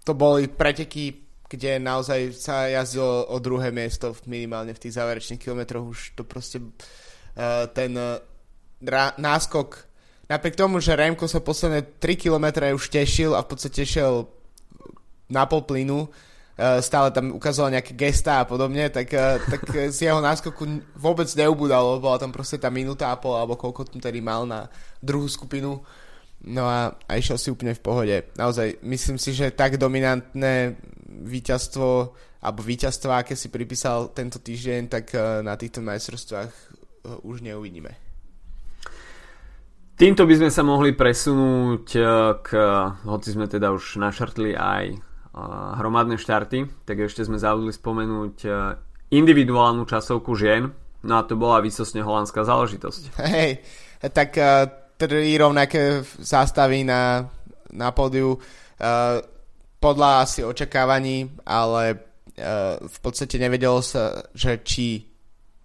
to 0.05 0.13
boli 0.17 0.49
preteky, 0.49 1.13
kde 1.47 1.79
naozaj 1.79 2.35
sa 2.35 2.67
jazdilo 2.67 3.31
o 3.31 3.37
druhé 3.39 3.71
miesto 3.71 4.13
minimálne 4.27 4.75
v 4.75 4.83
tých 4.83 4.99
záverečných 4.99 5.43
kilometroch. 5.43 5.87
Už 5.87 6.01
to 6.19 6.27
proste 6.27 6.59
uh, 6.59 7.71
ten 7.71 7.95
uh, 7.95 8.19
náskok 9.19 9.87
napriek 10.27 10.59
tomu, 10.59 10.83
že 10.83 10.99
Remko 10.99 11.31
sa 11.31 11.41
posledné 11.43 12.03
3 12.03 12.19
km 12.19 12.47
už 12.75 12.91
tešil 12.91 13.35
a 13.35 13.47
v 13.47 13.51
podstate 13.51 13.87
šiel 13.87 14.27
na 15.31 15.47
pol 15.47 15.63
plynu, 15.67 16.07
eh, 16.07 16.83
stále 16.83 17.11
tam 17.11 17.35
ukazoval 17.35 17.75
nejaké 17.75 17.99
gesta 17.99 18.43
a 18.43 18.49
podobne, 18.49 18.91
tak, 18.91 19.11
eh, 19.11 19.39
tak 19.43 19.63
z 19.97 20.11
jeho 20.11 20.23
náskoku 20.23 20.95
vôbec 20.99 21.27
neubudalo, 21.35 21.99
bola 22.03 22.19
tam 22.19 22.31
proste 22.31 22.59
tá 22.59 22.71
minúta 22.71 23.11
a 23.11 23.19
pol, 23.19 23.39
alebo 23.39 23.59
koľko 23.59 23.91
tam 23.91 23.99
tedy 24.03 24.23
mal 24.23 24.47
na 24.47 24.71
druhú 25.03 25.27
skupinu. 25.27 25.83
No 26.47 26.69
a, 26.69 26.95
a 27.09 27.13
išiel 27.17 27.41
si 27.41 27.49
úplne 27.51 27.75
v 27.75 27.83
pohode. 27.83 28.17
Naozaj, 28.39 28.85
myslím 28.85 29.19
si, 29.19 29.35
že 29.35 29.51
tak 29.51 29.81
dominantné 29.81 30.79
víťazstvo, 31.07 31.89
alebo 32.43 32.61
víťazstvo, 32.63 33.11
aké 33.15 33.39
si 33.39 33.49
pripísal 33.49 34.11
tento 34.11 34.43
týždeň, 34.43 34.81
tak 34.91 35.15
eh, 35.15 35.43
na 35.43 35.55
týchto 35.55 35.83
majstrovstvách 35.83 36.53
už 37.23 37.47
neuvidíme. 37.47 37.95
Týmto 39.97 40.29
by 40.29 40.35
sme 40.37 40.51
sa 40.53 40.61
mohli 40.61 40.93
presunúť 40.93 41.87
k, 42.45 42.49
hoci 43.09 43.29
sme 43.33 43.49
teda 43.49 43.73
už 43.73 43.97
našrtli 43.97 44.53
aj 44.53 44.93
hromadné 45.81 46.21
štarty, 46.21 46.85
tak 46.85 47.01
ešte 47.01 47.25
sme 47.25 47.41
zabudli 47.41 47.73
spomenúť 47.73 48.37
individuálnu 49.09 49.89
časovku 49.89 50.37
žien, 50.37 50.69
no 51.01 51.13
a 51.17 51.25
to 51.25 51.39
bola 51.41 51.65
výsostne 51.65 52.05
holandská 52.05 52.45
záležitosť. 52.45 53.03
Hej, 53.25 53.65
tak 54.13 54.37
tri 55.01 55.33
rovnaké 55.41 56.05
zástavy 56.21 56.85
na, 56.85 57.33
na 57.73 57.89
pódiu 57.93 58.37
podľa 59.81 60.25
asi 60.25 60.41
očakávaní, 60.43 61.37
ale 61.45 61.85
uh, 61.95 62.81
v 62.81 62.99
podstate 63.01 63.37
nevedelo 63.37 63.81
sa, 63.85 64.25
že 64.33 64.61
či 64.65 65.05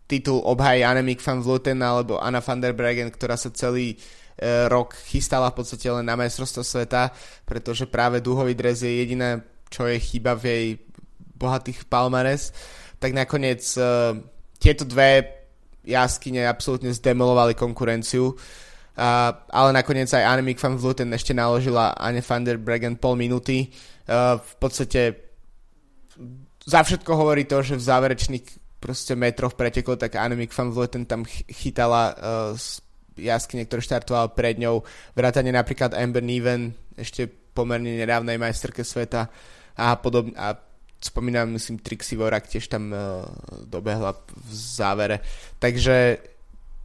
titul 0.07 0.43
obhají 0.43 0.83
Annemiek 0.83 1.23
van 1.23 1.39
Vleuten 1.39 1.79
alebo 1.79 2.19
Anna 2.19 2.43
van 2.43 2.59
der 2.59 2.75
Bregen, 2.75 3.07
ktorá 3.07 3.39
sa 3.39 3.47
celý 3.55 3.95
rok 4.67 4.97
chystala 5.05 5.53
v 5.53 5.61
podstate 5.61 5.85
len 5.85 6.01
na 6.01 6.17
majstrovstvo 6.17 6.65
sveta, 6.65 7.13
pretože 7.45 7.85
práve 7.85 8.25
dúhový 8.25 8.57
dres 8.57 8.81
je 8.81 8.89
jediné 8.89 9.45
čo 9.71 9.87
je 9.87 9.97
chyba 10.03 10.35
v 10.35 10.43
jej 10.43 10.67
bohatých 11.39 11.87
palmares, 11.87 12.51
tak 12.99 13.15
nakoniec 13.15 13.63
uh, 13.79 14.13
tieto 14.59 14.83
dve 14.83 15.39
jaskyne 15.87 16.45
absolútne 16.45 16.91
zdemolovali 16.91 17.55
konkurenciu. 17.55 18.35
Uh, 18.35 18.37
ale 19.49 19.69
nakoniec 19.73 20.13
aj 20.13 20.29
Annemiek 20.29 20.61
van 20.61 20.77
Vleuten 20.77 21.09
ešte 21.17 21.33
naložila 21.33 21.97
Anne 21.97 22.21
van 22.21 22.45
der 22.45 22.61
Bregen 22.61 23.01
pol 23.01 23.17
minúty. 23.17 23.73
Uh, 24.05 24.37
v 24.37 24.53
podstate 24.61 25.01
za 26.61 26.85
všetko 26.85 27.09
hovorí 27.17 27.49
to, 27.49 27.65
že 27.65 27.81
v 27.81 27.87
záverečných 27.87 28.45
proste 28.77 29.17
metroch 29.17 29.57
pretekov, 29.57 29.97
tak 29.97 30.21
Annemiek 30.21 30.53
van 30.53 30.69
Vleuten 30.69 31.09
tam 31.09 31.25
chytala 31.25 32.13
uh, 32.13 32.53
jaskyne, 33.17 33.65
ktoré 33.65 33.81
štartoval 33.81 34.37
pred 34.37 34.61
ňou. 34.61 34.85
Vrátane 35.17 35.49
napríklad 35.49 35.97
Amber 35.97 36.21
Neven, 36.21 36.77
ešte 36.93 37.25
pomerne 37.25 37.97
nedávnej 37.97 38.37
majsterke 38.37 38.85
sveta 38.85 39.27
a 39.75 39.97
podobne. 39.97 40.37
A 40.37 40.53
spomínam, 41.01 41.49
myslím, 41.57 41.81
Trixie 41.81 42.21
Vorak 42.21 42.45
tiež 42.45 42.69
tam 42.69 42.93
uh, 42.93 43.25
dobehla 43.65 44.13
v 44.29 44.51
závere. 44.53 45.25
Takže 45.57 46.21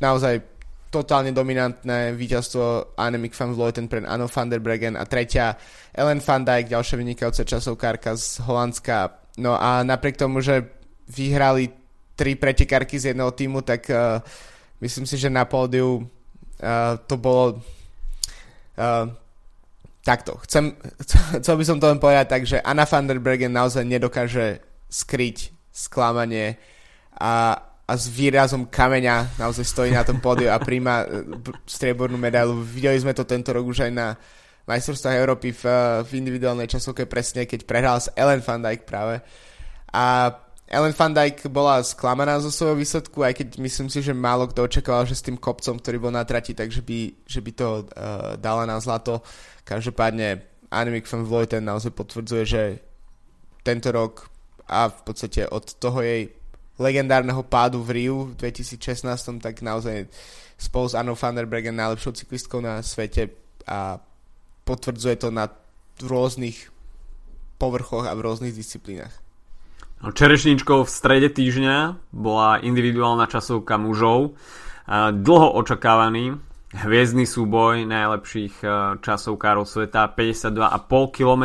naozaj 0.00 0.55
totálne 0.96 1.28
dominantné 1.37 2.16
víťazstvo 2.16 2.96
Annemiek 2.96 3.37
van 3.37 3.52
Vleuten 3.52 3.85
pre 3.85 4.00
Anno 4.00 4.24
van 4.24 4.48
der 4.48 4.64
Bregen 4.64 4.96
a 4.96 5.04
tretia 5.04 5.52
Ellen 5.92 6.24
van 6.24 6.42
Dijk, 6.48 6.72
ďalšia 6.72 6.96
vynikajúca 6.96 7.44
časovkárka 7.44 8.16
z 8.16 8.40
Holandska. 8.48 9.28
No 9.37 9.52
a 9.61 9.85
napriek 9.85 10.16
tomu, 10.16 10.40
že 10.40 10.64
vyhrali 11.12 11.68
tri 12.16 12.32
pretekárky 12.32 12.96
z 12.96 13.12
jedného 13.12 13.28
týmu, 13.37 13.61
tak 13.61 13.92
uh, 13.92 14.24
myslím 14.80 15.04
si, 15.04 15.20
že 15.20 15.28
na 15.28 15.44
pódiu 15.44 16.00
uh, 16.00 16.96
to 17.04 17.20
bolo 17.20 17.61
uh, 18.80 19.04
takto, 20.00 20.40
chcem, 20.48 20.72
chcel 21.44 21.54
by 21.61 21.64
som 21.68 21.76
to 21.76 21.92
len 21.92 22.00
povedať 22.00 22.26
tak, 22.32 22.42
že 22.48 22.64
Anna 22.64 22.88
van 22.88 23.04
der 23.04 23.20
Bergen 23.20 23.52
naozaj 23.52 23.85
nedokáže 23.85 24.64
skryť 24.88 25.52
sklamanie 25.76 26.56
a, 27.20 27.61
a 27.87 27.92
s 27.94 28.11
výrazom 28.11 28.66
kameňa 28.66 29.38
naozaj 29.38 29.62
stojí 29.62 29.94
na 29.94 30.03
tom 30.03 30.18
pódiu 30.18 30.51
a 30.51 30.59
príjma 30.59 31.07
e, 31.07 31.38
striebornú 31.70 32.18
medailu. 32.18 32.59
Videli 32.59 32.99
sme 32.99 33.14
to 33.14 33.22
tento 33.22 33.55
rok 33.55 33.62
už 33.62 33.87
aj 33.87 33.92
na 33.94 34.18
majstrovstvách 34.66 35.16
Európy 35.22 35.55
v, 35.55 35.62
v 36.03 36.11
individuálnej 36.18 36.66
časovke 36.66 37.07
presne, 37.07 37.46
keď 37.46 37.62
prehral 37.62 38.03
s 38.03 38.11
Ellen 38.18 38.42
van 38.42 38.59
Dijk 38.59 38.83
práve. 38.83 39.22
A 39.94 40.35
Ellen 40.66 40.90
van 40.99 41.14
Dijk 41.14 41.46
bola 41.46 41.79
sklamaná 41.87 42.42
zo 42.42 42.51
svojho 42.51 42.75
výsledku, 42.75 43.22
aj 43.22 43.38
keď 43.38 43.49
myslím 43.62 43.87
si, 43.87 44.03
že 44.03 44.11
málo 44.11 44.51
kto 44.51 44.66
očakával, 44.66 45.07
že 45.07 45.14
s 45.14 45.22
tým 45.22 45.38
kopcom, 45.38 45.79
ktorý 45.79 46.03
bol 46.03 46.11
na 46.11 46.27
trati, 46.27 46.59
takže 46.59 46.83
by, 46.83 47.22
že 47.22 47.38
by 47.38 47.53
to 47.55 47.68
uh, 47.87 48.35
dala 48.35 48.66
na 48.66 48.83
zlato. 48.83 49.22
Každopádne 49.62 50.42
Annemiek 50.75 51.07
van 51.07 51.22
Vleuten 51.22 51.62
naozaj 51.62 51.94
potvrdzuje, 51.94 52.42
že 52.42 52.62
tento 53.62 53.94
rok 53.94 54.27
a 54.66 54.90
v 54.90 55.01
podstate 55.07 55.46
od 55.46 55.79
toho 55.79 56.03
jej 56.03 56.35
legendárneho 56.76 57.42
pádu 57.42 57.80
v 57.80 57.90
Riu 57.90 58.18
v 58.30 58.36
2016, 58.36 59.40
tak 59.40 59.64
naozaj 59.64 60.08
spolu 60.56 60.86
s 60.88 60.94
Annou 60.96 61.16
van 61.16 61.36
der 61.36 61.48
Bregen 61.48 61.76
najlepšou 61.76 62.12
cyklistkou 62.16 62.60
na 62.60 62.80
svete 62.80 63.32
a 63.68 64.00
potvrdzuje 64.64 65.16
to 65.20 65.28
na 65.32 65.48
rôznych 66.00 66.72
povrchoch 67.56 68.04
a 68.04 68.12
v 68.12 68.24
rôznych 68.24 68.52
disciplínach. 68.52 69.12
No, 70.04 70.12
čerešničkou 70.12 70.84
v 70.84 70.90
strede 70.92 71.32
týždňa 71.32 72.12
bola 72.12 72.60
individuálna 72.60 73.24
časovka 73.32 73.80
mužov. 73.80 74.36
Dlho 75.16 75.48
očakávaný 75.56 76.36
hviezdny 76.76 77.24
súboj 77.24 77.88
najlepších 77.88 78.60
časovkárov 79.00 79.64
sveta 79.64 80.12
52,5 80.12 81.16
km 81.16 81.44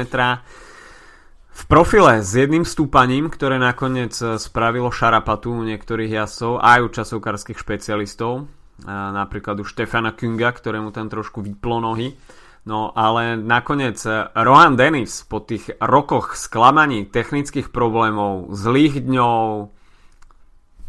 v 1.52 1.64
profile 1.68 2.24
s 2.24 2.32
jedným 2.32 2.64
stúpaním, 2.64 3.28
ktoré 3.28 3.60
nakoniec 3.60 4.16
e, 4.24 4.40
spravilo 4.40 4.88
šarapatu 4.88 5.52
u 5.52 5.64
niektorých 5.68 6.12
jasov 6.12 6.64
aj 6.64 6.80
u 6.80 6.90
časovkárskych 6.90 7.60
špecialistov, 7.60 8.32
e, 8.40 8.44
napríklad 8.88 9.60
u 9.60 9.66
Štefana 9.68 10.16
Kunga, 10.16 10.56
ktorému 10.56 10.96
tam 10.96 11.12
trošku 11.12 11.44
vyplo 11.44 11.84
nohy. 11.84 12.16
No 12.62 12.94
ale 12.94 13.42
nakoniec 13.42 13.98
eh, 14.06 14.30
Rohan 14.38 14.78
Dennis 14.78 15.26
po 15.26 15.42
tých 15.42 15.74
rokoch 15.82 16.38
sklamaní, 16.38 17.10
technických 17.10 17.74
problémov, 17.74 18.54
zlých 18.54 19.02
dňov, 19.02 19.74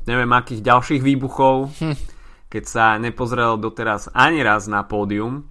neviem 0.05 0.33
akých 0.37 0.61
ďalších 0.61 1.01
výbuchov, 1.01 1.72
hm. 1.81 1.96
keď 2.53 2.64
sa 2.68 2.85
nepozrel 3.01 3.57
doteraz 3.57 4.12
ani 4.12 4.44
raz 4.44 4.68
na 4.68 4.85
pódium, 4.85 5.48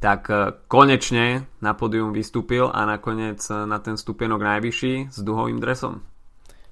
tak 0.00 0.32
eh, 0.32 0.56
konečne 0.66 1.44
na 1.60 1.76
pódium 1.76 2.10
vystúpil 2.10 2.66
a 2.72 2.88
nakoniec 2.88 3.44
eh, 3.46 3.68
na 3.68 3.78
ten 3.78 4.00
stupienok 4.00 4.40
najvyšší 4.40 5.12
s 5.12 5.18
duhovým 5.20 5.60
dresom. 5.60 6.00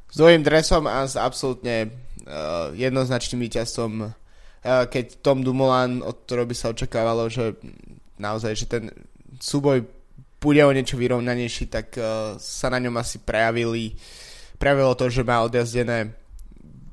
S 0.09 0.17
duhovým 0.17 0.41
dresom 0.41 0.89
a 0.89 1.05
s 1.05 1.21
absolútne 1.21 1.93
uh, 2.25 2.73
jednoznačným 2.73 3.45
víťazstvom, 3.45 4.09
uh, 4.09 4.09
keď 4.89 5.21
Tom 5.21 5.45
Dumoulin, 5.45 6.01
od 6.01 6.25
ktorého 6.25 6.49
by 6.49 6.57
sa 6.57 6.73
očakávalo, 6.73 7.29
že 7.29 7.61
naozaj, 8.17 8.57
že 8.57 8.67
ten 8.73 8.89
súboj 9.37 9.85
bude 10.41 10.65
o 10.65 10.73
niečo 10.73 10.97
vyrovnanejší, 10.97 11.69
tak 11.69 11.93
uh, 12.01 12.41
sa 12.41 12.73
na 12.73 12.81
ňom 12.81 12.97
asi 12.97 13.21
prejavili 13.21 14.01
prejavilo 14.59 14.93
to, 14.99 15.07
že 15.09 15.23
má 15.23 15.41
odjazdené 15.47 16.13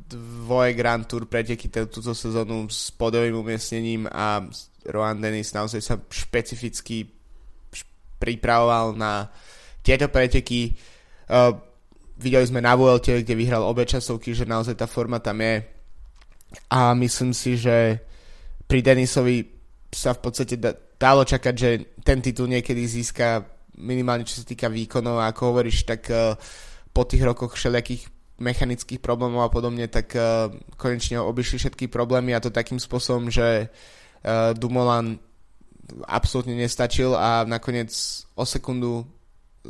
dvoje 0.05 0.77
Grand 0.77 1.01
Tour 1.05 1.25
preteky 1.25 1.69
túto 1.69 2.13
sezónu 2.13 2.69
s 2.69 2.93
podovým 2.93 3.41
umiestnením 3.41 4.05
a 4.05 4.45
Rohan 4.85 5.17
Dennis 5.17 5.49
naozaj 5.49 5.81
sa 5.81 5.97
špecificky 5.97 7.09
pripravoval 8.21 8.93
na 8.93 9.27
tieto 9.81 10.05
preteky. 10.09 10.77
Uh, 11.25 11.57
videli 12.21 12.45
sme 12.45 12.61
na 12.61 12.77
Vuelte, 12.77 13.25
kde 13.25 13.33
vyhral 13.33 13.65
obe 13.65 13.83
časovky, 13.85 14.37
že 14.37 14.45
naozaj 14.45 14.77
tá 14.77 14.85
forma 14.85 15.17
tam 15.17 15.41
je 15.41 15.65
a 16.69 16.93
myslím 16.93 17.33
si, 17.33 17.57
že 17.57 17.99
pri 18.69 18.79
Denisovi 18.85 19.43
sa 19.91 20.13
v 20.13 20.21
podstate 20.21 20.55
dalo 20.95 21.25
čakať, 21.25 21.53
že 21.57 21.69
ten 22.05 22.21
titul 22.21 22.47
niekedy 22.47 22.85
získa 22.85 23.43
minimálne 23.75 24.23
čo 24.23 24.39
sa 24.39 24.45
týka 24.47 24.71
výkonov 24.71 25.19
a 25.19 25.27
ako 25.33 25.41
hovoríš, 25.51 25.83
tak 25.83 26.07
uh, 26.07 26.37
po 26.95 27.03
tých 27.03 27.27
rokoch 27.27 27.59
všelijakých 27.59 28.14
mechanických 28.35 28.99
problémov 28.99 29.47
a 29.47 29.53
podobne, 29.53 29.87
tak 29.87 30.11
uh, 30.15 30.51
konečne 30.75 31.23
obišli 31.23 31.55
všetky 31.61 31.87
problémy 31.87 32.35
a 32.35 32.43
to 32.43 32.51
takým 32.51 32.79
spôsobom, 32.79 33.31
že 33.31 33.71
uh, 33.71 34.51
Dumoulin 34.51 35.15
absolútne 36.09 36.57
nestačil 36.57 37.15
a 37.15 37.47
nakoniec 37.47 37.93
o 38.35 38.43
sekundu 38.43 39.05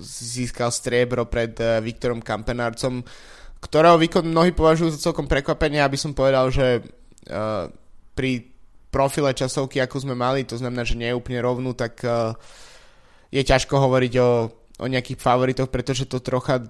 získal 0.01 0.73
striebro 0.73 1.29
pred 1.29 1.53
uh, 1.61 1.77
Viktorom 1.77 2.25
Kampenárcom, 2.25 3.05
ktorého 3.61 4.01
výkon 4.01 4.25
mnohí 4.25 4.49
považujú 4.53 4.97
za 4.97 5.03
celkom 5.09 5.29
prekvapenie, 5.29 5.81
aby 5.85 5.97
som 5.97 6.17
povedal, 6.17 6.49
že 6.49 6.81
uh, 6.81 7.69
pri 8.17 8.49
profile 8.89 9.35
časovky, 9.35 9.77
ako 9.83 10.07
sme 10.09 10.15
mali, 10.17 10.47
to 10.47 10.57
znamená, 10.57 10.87
že 10.87 10.97
nie 10.97 11.11
je 11.11 11.19
úplne 11.19 11.43
rovnú, 11.43 11.77
tak 11.77 12.01
uh, 12.01 12.33
je 13.29 13.43
ťažko 13.43 13.77
hovoriť 13.77 14.13
o, 14.23 14.29
o 14.81 14.85
nejakých 14.87 15.19
favoritoch, 15.19 15.69
pretože 15.69 16.07
to 16.07 16.23
trocha 16.23 16.63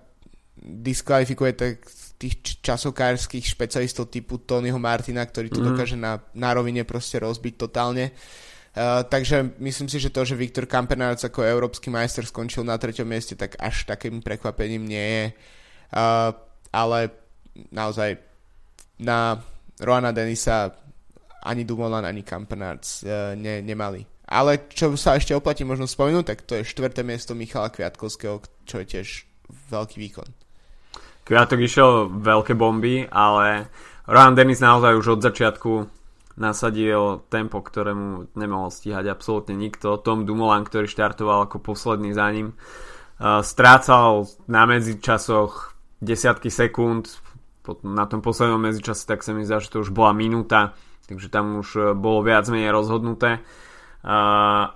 diskvalifikuje 0.62 1.52
tých 2.16 2.64
časokárskych 2.64 3.44
špecialistov 3.44 4.08
typu 4.08 4.40
Tonyho 4.40 4.80
Martina, 4.80 5.28
ktorý 5.28 5.52
to 5.52 5.60
mm. 5.60 5.68
dokáže 5.68 5.98
na, 6.00 6.24
na 6.32 6.50
rovine 6.56 6.88
proste 6.88 7.20
rozbiť 7.20 7.54
totálne. 7.60 8.16
Uh, 8.76 9.08
takže 9.08 9.56
myslím 9.60 9.88
si, 9.88 10.04
že 10.04 10.12
to, 10.12 10.28
že 10.28 10.36
Viktor 10.36 10.68
Kampenárc 10.68 11.24
ako 11.24 11.48
európsky 11.48 11.88
majster 11.88 12.28
skončil 12.28 12.68
na 12.68 12.76
treťom 12.76 13.08
mieste, 13.08 13.36
tak 13.36 13.56
až 13.56 13.88
takým 13.88 14.20
prekvapením 14.20 14.84
nie 14.84 15.08
je. 15.08 15.26
Uh, 15.96 16.36
ale 16.76 17.12
naozaj 17.72 18.20
na 19.00 19.40
Roana 19.80 20.12
Denisa 20.12 20.76
ani 21.44 21.64
Dumoulin, 21.64 22.04
ani 22.04 22.24
Kampenárc 22.24 22.84
uh, 23.08 23.32
ne, 23.36 23.64
nemali. 23.64 24.04
Ale 24.28 24.68
čo 24.68 24.92
sa 25.00 25.16
ešte 25.16 25.38
oplatí 25.38 25.64
možno 25.64 25.88
spomenúť, 25.88 26.26
tak 26.26 26.40
to 26.44 26.60
je 26.60 26.68
štvrté 26.68 27.06
miesto 27.06 27.32
Michala 27.32 27.72
Kviatkovského, 27.72 28.44
čo 28.66 28.76
je 28.82 28.86
tiež 28.92 29.08
veľký 29.72 30.04
výkon. 30.04 30.45
Kviatok 31.26 31.60
išiel 31.60 32.08
veľké 32.14 32.54
bomby, 32.54 33.10
ale 33.10 33.74
Rohan 34.06 34.38
Dennis 34.38 34.62
naozaj 34.62 34.94
už 34.94 35.18
od 35.18 35.22
začiatku 35.26 35.72
nasadil 36.38 37.26
tempo, 37.34 37.66
ktorému 37.66 38.38
nemohol 38.38 38.70
stíhať 38.70 39.10
absolútne 39.10 39.58
nikto. 39.58 39.98
Tom 39.98 40.30
Dumoulin, 40.30 40.68
ktorý 40.68 40.86
štartoval 40.86 41.50
ako 41.50 41.58
posledný 41.64 42.14
za 42.14 42.30
ním, 42.30 42.54
uh, 42.54 43.42
strácal 43.42 44.30
na 44.46 44.70
medzičasoch 44.70 45.74
desiatky 46.04 46.54
sekúnd, 46.54 47.10
na 47.82 48.06
tom 48.06 48.22
poslednom 48.22 48.62
medzičase 48.62 49.10
tak 49.10 49.26
sa 49.26 49.34
mi 49.34 49.42
zdá, 49.42 49.58
že 49.58 49.74
to 49.74 49.82
už 49.82 49.90
bola 49.90 50.14
minúta 50.14 50.78
takže 51.08 51.30
tam 51.30 51.62
už 51.62 51.68
e, 51.76 51.82
bolo 51.94 52.26
viac 52.26 52.50
menej 52.50 52.74
rozhodnuté. 52.74 53.42
Uh, 54.06 54.70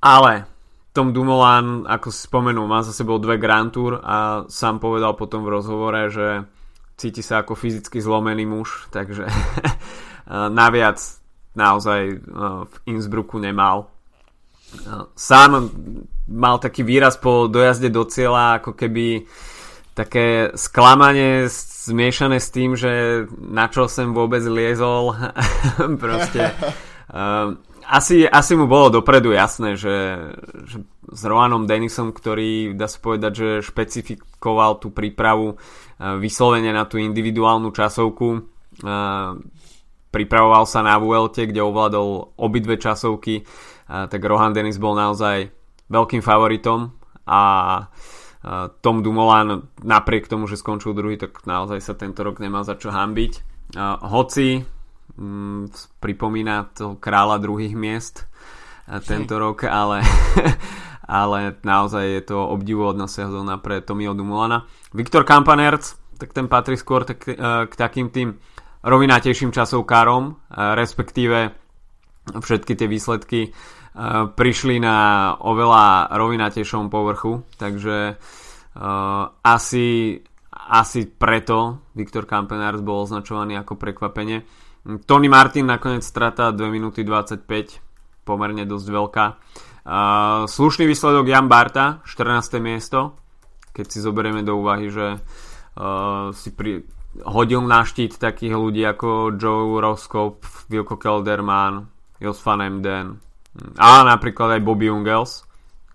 ale 0.00 0.48
Tom 0.90 1.14
Dumoulin, 1.14 1.86
ako 1.86 2.10
si 2.10 2.26
spomenul, 2.26 2.66
má 2.66 2.82
za 2.82 2.90
sebou 2.90 3.22
dve 3.22 3.38
Grand 3.38 3.70
Tour 3.70 4.02
a 4.02 4.42
sám 4.50 4.82
povedal 4.82 5.14
potom 5.14 5.46
v 5.46 5.54
rozhovore, 5.54 6.10
že 6.10 6.42
cíti 6.98 7.22
sa 7.22 7.46
ako 7.46 7.54
fyzicky 7.54 8.02
zlomený 8.02 8.42
muž, 8.44 8.90
takže 8.90 9.30
naviac 10.60 10.98
naozaj 11.54 12.00
e, 12.10 12.16
v 12.66 12.74
Innsbrucku 12.90 13.38
nemal. 13.38 13.86
Sám 15.18 15.70
mal 16.30 16.62
taký 16.62 16.86
výraz 16.86 17.18
po 17.18 17.50
dojazde 17.50 17.90
do 17.90 18.06
cieľa, 18.06 18.62
ako 18.62 18.78
keby 18.78 19.26
také 19.98 20.54
sklamanie 20.54 21.50
zmiešané 21.50 22.38
s 22.38 22.48
tým, 22.54 22.78
že 22.78 23.26
na 23.34 23.66
čo 23.66 23.90
sem 23.90 24.14
vôbec 24.14 24.42
liezol. 24.46 25.14
Proste 26.02 26.54
asi, 27.90 28.22
asi 28.24 28.52
mu 28.54 28.70
bolo 28.70 29.02
dopredu 29.02 29.34
jasné, 29.34 29.74
že, 29.74 30.30
že 30.64 30.86
s 31.10 31.22
Roanom 31.26 31.66
Denisom, 31.66 32.14
ktorý 32.14 32.78
dá 32.78 32.86
sa 32.86 33.02
povedať, 33.02 33.32
že 33.34 33.48
špecifikoval 33.66 34.78
tú 34.78 34.94
prípravu 34.94 35.58
uh, 35.58 36.16
vyslovene 36.22 36.70
na 36.70 36.86
tú 36.86 37.02
individuálnu 37.02 37.74
časovku. 37.74 38.28
Uh, 38.80 39.42
pripravoval 40.14 40.64
sa 40.70 40.86
na 40.86 40.96
Vuelte, 41.02 41.50
kde 41.50 41.60
ovládol 41.66 42.38
obidve 42.38 42.78
časovky, 42.78 43.42
uh, 43.42 44.06
tak 44.06 44.22
Rohan 44.22 44.54
Denis 44.54 44.78
bol 44.78 44.94
naozaj 44.94 45.50
veľkým 45.90 46.22
favoritom 46.22 46.94
a 47.26 47.42
tom 48.80 49.04
Dumoulin 49.04 49.68
napriek 49.84 50.24
tomu, 50.24 50.48
že 50.48 50.56
skončil 50.56 50.96
druhý, 50.96 51.20
tak 51.20 51.44
naozaj 51.44 51.84
sa 51.84 51.92
tento 51.92 52.24
rok 52.24 52.40
nemá 52.40 52.64
za 52.64 52.72
čo 52.72 52.88
hambiť. 52.88 53.32
Hoci 54.00 54.64
pripomína 55.98 56.70
to 56.74 56.96
kráľa 57.00 57.42
druhých 57.42 57.74
miest 57.74 58.26
tento 59.06 59.38
hm. 59.38 59.40
rok, 59.40 59.58
ale, 59.66 60.02
ale 61.22 61.58
naozaj 61.62 62.04
je 62.04 62.22
to 62.26 62.38
obdivuhodná 62.38 63.06
sezóna 63.06 63.58
pre 63.62 63.82
Tomio 63.82 64.14
Dumoulina. 64.14 64.66
Viktor 64.90 65.22
Kampanerc, 65.22 65.94
tak 66.18 66.34
ten 66.34 66.50
patrí 66.50 66.74
skôr 66.74 67.06
tak, 67.06 67.22
e, 67.24 67.38
k 67.70 67.74
takým 67.74 68.10
tým 68.10 68.36
rovinatejším 68.80 69.52
časovkárom, 69.52 70.40
respektíve 70.56 71.52
všetky 72.32 72.72
tie 72.80 72.88
výsledky 72.88 73.52
prišli 74.32 74.78
na 74.78 74.96
oveľa 75.36 76.14
rovinatejšom 76.14 76.88
povrchu, 76.88 77.42
takže 77.58 78.14
uh, 78.14 79.24
asi, 79.42 80.16
asi 80.54 81.00
preto 81.10 81.90
Viktor 81.98 82.24
Kampenars 82.24 82.80
bol 82.86 83.02
označovaný 83.02 83.58
ako 83.58 83.74
prekvapenie. 83.74 84.46
Tony 84.80 85.28
Martin 85.28 85.68
nakoniec 85.68 86.00
strata 86.00 86.50
2 86.50 86.60
minúty 86.72 87.04
25, 87.04 87.44
pomerne 88.24 88.64
dosť 88.64 88.86
veľká. 88.88 89.26
Uh, 89.80 90.44
slušný 90.48 90.88
výsledok 90.88 91.28
Jan 91.28 91.48
Barta, 91.48 92.00
14. 92.08 92.60
miesto, 92.60 93.16
keď 93.72 93.86
si 93.88 93.98
zoberieme 94.00 94.40
do 94.40 94.56
úvahy, 94.56 94.88
že 94.88 95.20
uh, 95.20 96.32
si 96.32 96.52
pri, 96.52 96.84
hodil 97.28 97.60
na 97.64 97.84
štít 97.84 98.16
takých 98.16 98.56
ľudí 98.56 98.84
ako 98.86 99.36
Joe 99.36 99.80
Roskop, 99.80 100.44
Wilko 100.72 100.96
Kelderman, 100.96 101.88
Jos 102.20 102.40
van 102.44 102.60
Emden 102.60 103.30
a 103.76 104.06
napríklad 104.06 104.58
aj 104.58 104.64
Bobby 104.64 104.86
Ungels, 104.86 105.42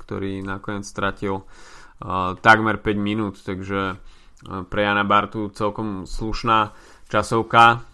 ktorý 0.04 0.43
nakoniec 0.43 0.84
stratil 0.84 1.41
uh, 1.41 2.36
takmer 2.43 2.84
5 2.84 3.00
minút, 3.00 3.39
takže 3.39 3.95
uh, 3.95 4.63
pre 4.67 4.82
Jana 4.84 5.08
Bartu 5.08 5.50
celkom 5.56 6.04
slušná 6.04 6.76
časovka. 7.10 7.86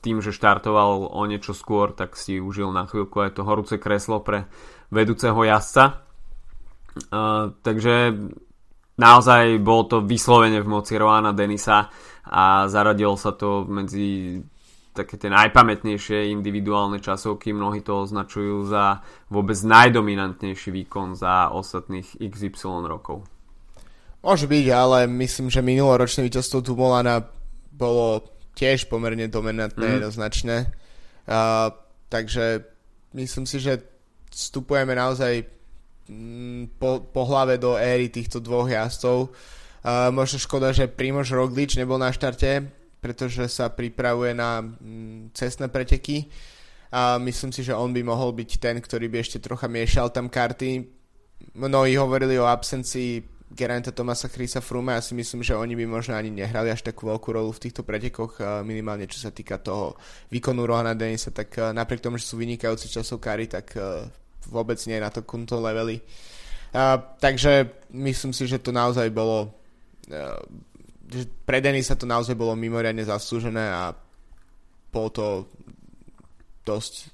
Tým, 0.00 0.20
že 0.20 0.36
štartoval 0.36 1.12
o 1.12 1.22
niečo 1.24 1.56
skôr, 1.56 1.92
tak 1.96 2.16
si 2.16 2.40
užil 2.40 2.72
na 2.72 2.84
chvíľku 2.84 3.20
aj 3.24 3.36
to 3.36 3.42
horúce 3.44 3.76
kreslo 3.80 4.20
pre 4.20 4.48
vedúceho 4.92 5.36
jazdca. 5.36 6.04
Takže 7.60 7.94
naozaj 9.00 9.62
bolo 9.62 9.82
to 9.88 9.96
vyslovene 10.04 10.60
v 10.60 10.68
moci 10.68 10.98
Roana 11.00 11.32
Denisa 11.32 11.88
a 12.28 12.68
zaradilo 12.68 13.16
sa 13.16 13.32
to 13.32 13.64
medzi 13.64 14.42
také 14.90 15.16
tie 15.16 15.30
najpamätnejšie 15.30 16.34
individuálne 16.34 16.98
časovky, 16.98 17.54
mnohí 17.54 17.80
to 17.80 18.02
označujú 18.02 18.66
za 18.66 18.98
vôbec 19.30 19.54
najdominantnejší 19.54 20.74
výkon 20.74 21.14
za 21.14 21.54
ostatných 21.54 22.18
XY 22.18 22.90
rokov. 22.90 23.22
Môže 24.20 24.50
byť, 24.50 24.66
ale 24.74 25.06
myslím, 25.06 25.48
že 25.48 25.64
minuloročné 25.64 26.26
víťazstvo 26.26 26.60
Dumolana 26.60 27.22
bolo 27.80 28.28
tiež 28.52 28.92
pomerne 28.92 29.24
dominantné, 29.32 29.88
mm. 29.88 29.94
jednoznačné. 29.96 30.56
Uh, 31.24 31.72
takže 32.12 32.60
myslím 33.16 33.48
si, 33.48 33.56
že 33.56 33.80
vstupujeme 34.28 34.92
naozaj 34.92 35.48
mm, 36.12 36.76
po, 36.76 37.00
po 37.08 37.24
hlave 37.24 37.56
do 37.56 37.80
éry 37.80 38.12
týchto 38.12 38.44
dvoch 38.44 38.68
jazdcov. 38.68 39.32
Uh, 39.80 40.12
možno 40.12 40.36
škoda, 40.36 40.76
že 40.76 40.92
Primož 40.92 41.32
Roglič 41.32 41.80
nebol 41.80 41.96
na 41.96 42.12
štarte, 42.12 42.68
pretože 43.00 43.48
sa 43.48 43.72
pripravuje 43.72 44.36
na 44.36 44.60
mm, 44.60 45.32
cestné 45.32 45.72
preteky 45.72 46.28
a 46.90 47.22
myslím 47.22 47.54
si, 47.54 47.62
že 47.62 47.72
on 47.72 47.94
by 47.94 48.02
mohol 48.02 48.34
byť 48.34 48.50
ten, 48.58 48.76
ktorý 48.82 49.06
by 49.06 49.22
ešte 49.22 49.38
trocha 49.38 49.70
miešal 49.70 50.10
tam 50.10 50.26
karty. 50.26 50.90
Mnohí 51.54 51.94
hovorili 51.96 52.34
o 52.36 52.50
absencii 52.50 53.22
Geranta 53.50 53.90
Tomasa 53.90 54.30
Chrisa 54.30 54.62
Frume 54.62 54.94
a 54.94 55.02
si 55.02 55.10
myslím, 55.14 55.42
že 55.42 55.58
oni 55.58 55.74
by 55.74 55.84
možno 55.90 56.14
ani 56.14 56.30
nehrali 56.30 56.70
až 56.70 56.86
takú 56.86 57.10
veľkú 57.10 57.34
rolu 57.34 57.50
v 57.50 57.62
týchto 57.66 57.82
pretekoch, 57.82 58.62
minimálne 58.62 59.10
čo 59.10 59.18
sa 59.18 59.34
týka 59.34 59.58
toho 59.58 59.98
výkonu 60.30 60.62
Rohana 60.62 60.94
Denisa, 60.94 61.34
tak 61.34 61.58
napriek 61.58 61.98
tomu, 61.98 62.14
že 62.14 62.30
sú 62.30 62.38
vynikajúci 62.38 62.86
časovkári, 62.86 63.50
tak 63.50 63.74
vôbec 64.46 64.78
nie 64.86 64.96
je 64.96 65.02
na 65.02 65.10
to 65.10 65.26
kunto 65.26 65.58
levely. 65.58 65.98
takže 67.18 67.66
myslím 67.90 68.30
si, 68.30 68.46
že 68.46 68.62
to 68.62 68.70
naozaj 68.70 69.10
bolo 69.10 69.50
že 71.10 71.26
pre 71.42 71.58
Denisa 71.58 71.98
to 71.98 72.06
naozaj 72.06 72.38
bolo 72.38 72.54
mimoriadne 72.54 73.02
zaslúžené 73.02 73.66
a 73.66 73.90
bol 74.94 75.10
to 75.10 75.50
dosť 76.62 77.10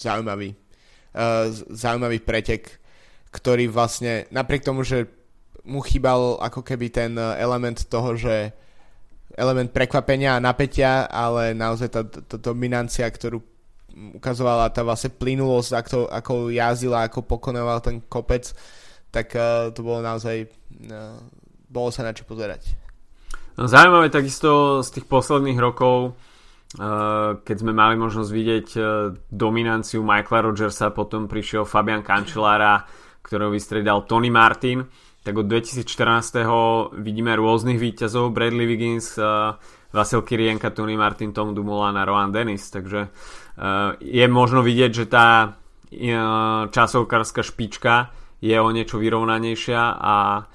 zaujímavý, 0.00 0.56
zaujímavý 1.68 2.18
pretek, 2.24 2.80
ktorý 3.38 3.70
vlastne, 3.70 4.26
napriek 4.34 4.66
tomu, 4.66 4.82
že 4.82 5.06
mu 5.62 5.78
chýbal 5.78 6.42
ako 6.42 6.66
keby 6.66 6.90
ten 6.90 7.14
element 7.14 7.86
toho, 7.86 8.18
že 8.18 8.50
element 9.38 9.70
prekvapenia 9.70 10.34
a 10.34 10.42
napätia, 10.42 11.06
ale 11.06 11.54
naozaj 11.54 11.88
tá, 11.94 12.02
tá 12.02 12.36
dominancia, 12.42 13.06
ktorú 13.06 13.38
ukazovala 14.18 14.74
tá 14.74 14.82
vlastne 14.82 15.14
plynulosť, 15.14 15.70
ako, 15.74 15.98
ako 16.10 16.32
jazdila, 16.50 17.06
ako 17.06 17.22
pokonoval 17.22 17.78
ten 17.78 18.02
kopec, 18.10 18.50
tak 19.14 19.30
uh, 19.38 19.70
to 19.70 19.86
bolo 19.86 20.02
naozaj, 20.02 20.50
uh, 20.90 21.18
bolo 21.70 21.88
sa 21.94 22.02
na 22.02 22.10
čo 22.10 22.26
pozerať. 22.26 22.74
No, 23.54 23.66
zaujímavé 23.66 24.10
takisto 24.10 24.82
z 24.86 24.98
tých 24.98 25.06
posledných 25.10 25.58
rokov, 25.58 26.14
keď 27.48 27.56
sme 27.64 27.72
mali 27.72 27.96
možnosť 27.96 28.30
vidieť 28.30 28.68
uh, 28.76 29.10
dominanciu 29.32 30.04
Michaela 30.04 30.52
Rogersa, 30.52 30.92
potom 30.92 31.24
prišiel 31.26 31.64
Fabian 31.64 32.04
Cancellara, 32.04 32.84
ktorého 33.28 33.52
vystredal 33.52 34.08
Tony 34.08 34.32
Martin, 34.32 34.88
tak 35.20 35.36
od 35.36 35.44
2014. 35.44 35.84
vidíme 36.96 37.36
rôznych 37.36 37.76
výťazov, 37.76 38.32
Bradley 38.32 38.64
Wiggins, 38.64 39.20
uh, 39.20 39.52
Vasil 39.92 40.24
Kirienka, 40.24 40.72
Tony 40.72 40.96
Martin, 40.96 41.36
Tom 41.36 41.52
Dumoulin 41.52 42.00
a 42.00 42.08
Rohan 42.08 42.32
Dennis, 42.32 42.72
takže 42.72 43.12
uh, 43.12 44.00
je 44.00 44.24
možno 44.32 44.64
vidieť, 44.64 44.90
že 44.96 45.04
tá 45.04 45.52
uh, 45.52 46.72
časovkárska 46.72 47.44
špička 47.44 48.16
je 48.40 48.56
o 48.56 48.68
niečo 48.72 48.96
vyrovnanejšia 49.02 49.98
a 49.98 50.46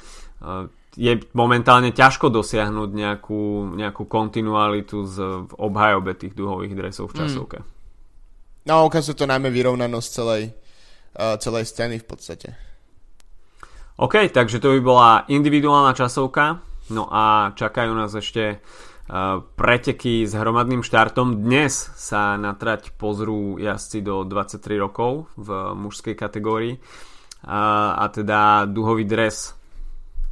je 0.94 1.14
momentálne 1.34 1.90
ťažko 1.90 2.30
dosiahnuť 2.30 2.90
nejakú, 2.94 3.74
nejakú 3.74 4.04
kontinualitu 4.06 5.04
z, 5.10 5.16
v 5.50 5.54
obhajobe 5.58 6.14
tých 6.14 6.38
duhových 6.38 6.74
dresov 6.78 7.12
v 7.12 7.26
časovke. 7.26 7.58
Mm. 7.60 7.68
No, 8.64 8.88
ukazuje 8.88 9.18
to 9.18 9.28
najmä 9.28 9.52
vyrovnanosť 9.52 10.08
celej, 10.08 10.56
celej 11.14 11.70
scény 11.70 12.02
v 12.02 12.06
podstate. 12.06 12.50
OK, 14.02 14.34
takže 14.34 14.58
to 14.58 14.74
by 14.78 14.82
bola 14.82 15.10
individuálna 15.30 15.94
časovka. 15.94 16.66
No 16.90 17.08
a 17.08 17.54
čakajú 17.54 17.94
nás 17.94 18.12
ešte 18.12 18.60
preteky 19.60 20.24
s 20.24 20.32
hromadným 20.32 20.82
štartom. 20.82 21.44
Dnes 21.44 21.76
sa 22.00 22.40
na 22.40 22.56
trať 22.56 22.96
pozrú 22.96 23.60
jazdci 23.60 24.00
do 24.00 24.24
23 24.24 24.80
rokov 24.80 25.28
v 25.36 25.76
mužskej 25.76 26.16
kategórii 26.16 26.80
a, 27.44 27.94
a 28.00 28.06
teda 28.08 28.64
duhový 28.66 29.04
dres 29.04 29.52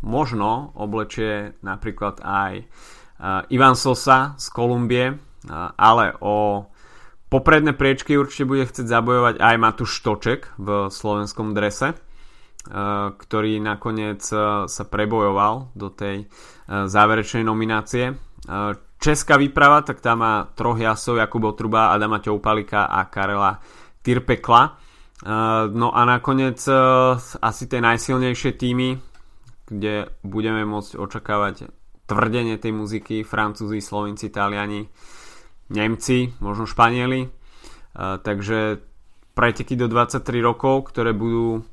možno 0.01 0.71
oblečie 0.79 1.59
napríklad 1.61 2.23
aj 2.23 2.65
Ivan 3.53 3.77
Sosa 3.77 4.33
z 4.39 4.45
Kolumbie, 4.49 5.13
ale 5.77 6.05
o 6.23 6.70
popredné 7.31 7.71
priečky 7.71 8.19
určite 8.19 8.43
bude 8.43 8.67
chcieť 8.67 8.85
zabojovať 8.85 9.35
aj 9.39 9.55
Matúš 9.55 9.95
Štoček 10.03 10.59
v 10.59 10.91
slovenskom 10.91 11.55
drese 11.55 11.95
ktorý 13.17 13.57
nakoniec 13.57 14.21
sa 14.69 14.83
prebojoval 14.85 15.73
do 15.73 15.89
tej 15.89 16.29
záverečnej 16.69 17.41
nominácie 17.41 18.13
Česká 19.01 19.41
výprava, 19.41 19.81
tak 19.81 19.97
tam 19.97 20.21
má 20.21 20.45
troch 20.53 20.77
jasov, 20.77 21.17
Jakub 21.17 21.41
Otruba, 21.41 21.89
Adama 21.89 22.21
Ťoupalika 22.21 22.85
a 22.85 23.09
Karela 23.09 23.57
Tirpekla. 24.05 24.77
No 25.73 25.89
a 25.89 26.01
nakoniec 26.05 26.61
asi 27.41 27.63
tie 27.65 27.81
najsilnejšie 27.81 28.51
týmy, 28.61 29.01
kde 29.65 30.13
budeme 30.21 30.61
môcť 30.69 31.01
očakávať 31.01 31.73
tvrdenie 32.05 32.61
tej 32.61 32.77
muziky, 32.77 33.25
Francúzi, 33.25 33.81
Slovinci, 33.81 34.29
Taliani, 34.29 34.85
Nemci, 35.71 36.35
možno 36.43 36.67
Španieli. 36.67 37.31
Takže 37.95 38.79
preteky 39.31 39.79
do 39.79 39.87
23 39.87 40.43
rokov, 40.43 40.91
ktoré 40.91 41.15
budú 41.15 41.63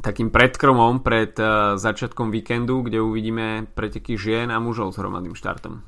takým 0.00 0.32
predkromom 0.32 1.04
pred 1.04 1.36
uh, 1.36 1.76
začiatkom 1.76 2.32
víkendu, 2.32 2.80
kde 2.82 3.04
uvidíme 3.04 3.68
preteky 3.68 4.16
žien 4.16 4.48
a 4.48 4.56
mužov 4.56 4.96
s 4.96 4.98
hromadným 4.98 5.36
štartom. 5.36 5.84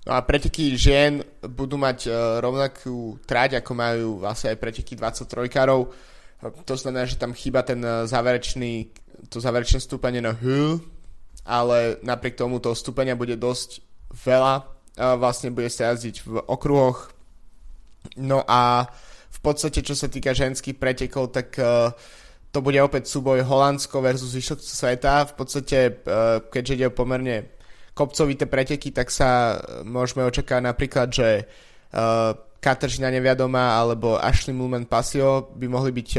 No 0.00 0.12
a 0.16 0.20
preteky 0.24 0.76
žien 0.76 1.24
budú 1.40 1.80
mať 1.80 1.98
uh, 2.08 2.38
rovnakú 2.44 3.16
trať, 3.24 3.64
ako 3.64 3.72
majú 3.72 4.08
vlastne 4.20 4.52
aj 4.52 4.60
preteky 4.60 4.92
23-karov. 4.92 5.88
To 6.40 6.74
znamená, 6.76 7.04
že 7.04 7.20
tam 7.20 7.36
chýba 7.36 7.60
ten 7.60 7.84
záverečný, 7.84 8.88
to 9.28 9.44
záverečné 9.44 9.76
stúpanie 9.76 10.24
na 10.24 10.32
hill, 10.32 10.80
ale 11.44 12.00
napriek 12.00 12.32
tomu 12.32 12.56
to 12.64 12.72
stúpania 12.72 13.12
bude 13.12 13.36
dosť 13.36 13.84
veľa. 14.24 14.79
Vlastne 14.96 15.54
bude 15.54 15.70
sa 15.70 15.94
jazdiť 15.94 16.16
v 16.26 16.42
okruhoch. 16.50 17.14
No 18.18 18.42
a 18.48 18.90
v 19.30 19.38
podstate, 19.40 19.84
čo 19.84 19.94
sa 19.94 20.10
týka 20.10 20.34
ženských 20.34 20.76
pretekov, 20.76 21.30
tak 21.30 21.54
uh, 21.56 21.94
to 22.50 22.58
bude 22.58 22.78
opäť 22.82 23.06
súboj 23.06 23.46
Holandsko 23.46 24.02
versus 24.02 24.34
zvyšok 24.34 24.58
sveta. 24.58 25.22
V 25.30 25.34
podstate, 25.38 25.78
e, 25.78 25.92
keďže 26.50 26.74
ide 26.74 26.86
o 26.90 26.94
pomerne 26.94 27.46
kopcovité 27.94 28.50
preteky, 28.50 28.90
tak 28.90 29.14
sa 29.14 29.54
e, 29.54 29.86
môžeme 29.86 30.26
očakávať 30.26 30.62
napríklad, 30.66 31.08
že 31.14 31.28
e, 31.38 31.44
Kateřina 32.58 33.08
Neviadoma 33.14 33.78
alebo 33.78 34.18
Ashley 34.18 34.50
Mulman 34.52 34.90
Pasio 34.90 35.54
by 35.54 35.66
mohli 35.70 35.94
byť 35.94 36.10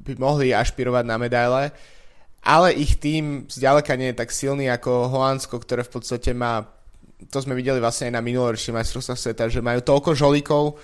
by 0.00 0.12
mohli 0.16 0.56
ašpirovať 0.56 1.04
na 1.04 1.16
medaile, 1.20 1.62
ale 2.40 2.72
ich 2.72 2.96
tým 2.96 3.44
zďaleka 3.50 3.92
nie 4.00 4.14
je 4.14 4.20
tak 4.24 4.32
silný 4.32 4.72
ako 4.72 5.12
Holandsko, 5.12 5.60
ktoré 5.60 5.84
v 5.84 5.92
podstate 5.92 6.32
má 6.32 6.64
to 7.28 7.38
sme 7.44 7.52
videli 7.52 7.76
vlastne 7.76 8.08
aj 8.08 8.14
na 8.16 8.24
minuloročných 8.24 8.76
majstrovstvách 8.80 9.20
sveta, 9.20 9.52
že 9.52 9.60
majú 9.60 9.84
toľko 9.84 10.16
žolíkov, 10.16 10.80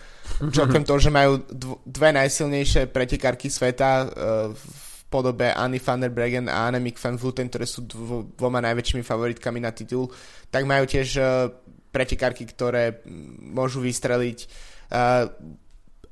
čo 0.53 0.61
okrem 0.68 0.85
toho, 0.85 1.01
že 1.01 1.09
majú 1.09 1.40
dve 1.87 2.12
najsilnejšie 2.12 2.92
pretekárky 2.92 3.49
sveta 3.49 3.90
uh, 4.05 4.09
v 4.53 4.64
podobe 5.09 5.49
Annie 5.49 5.81
van 5.81 6.03
der 6.03 6.12
Bregen 6.12 6.51
a 6.51 6.68
Annemiek 6.68 6.99
van 7.01 7.16
Vluten, 7.16 7.49
ktoré 7.49 7.64
sú 7.64 7.87
dvo, 7.87 8.29
dvoma 8.37 8.61
najväčšími 8.61 9.07
favoritkami 9.07 9.62
na 9.62 9.72
titul, 9.72 10.11
tak 10.53 10.66
majú 10.68 10.85
tiež 10.85 11.09
uh, 11.16 11.49
pretekárky, 11.88 12.44
ktoré 12.44 13.01
môžu 13.40 13.81
vystreliť. 13.81 14.38
Uh, 14.92 15.33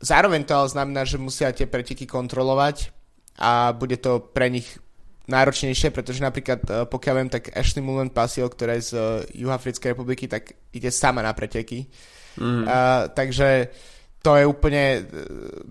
zároveň 0.00 0.48
to 0.48 0.54
ale 0.56 0.68
znamená, 0.72 1.02
že 1.04 1.20
musia 1.20 1.52
tie 1.52 1.68
preteky 1.68 2.08
kontrolovať 2.08 2.94
a 3.36 3.74
bude 3.74 3.98
to 3.98 4.22
pre 4.30 4.46
nich 4.48 4.78
náročnejšie, 5.24 5.88
pretože 5.88 6.20
napríklad, 6.20 6.60
uh, 6.68 6.84
pokiaľ 6.84 7.14
viem, 7.16 7.30
tak 7.32 7.48
Ashley 7.56 7.80
Mullen 7.80 8.12
Pasil, 8.12 8.44
ktorá 8.44 8.76
je 8.76 8.88
z 8.88 8.92
uh, 8.92 9.24
Juhafrickej 9.32 9.96
republiky, 9.96 10.28
tak 10.28 10.52
ide 10.72 10.92
sama 10.92 11.24
na 11.24 11.32
preteky. 11.32 11.88
Mm. 12.36 12.68
Uh, 12.68 13.08
takže 13.14 13.72
to 14.20 14.36
je 14.36 14.44
úplne 14.44 14.84
uh, 15.00 15.04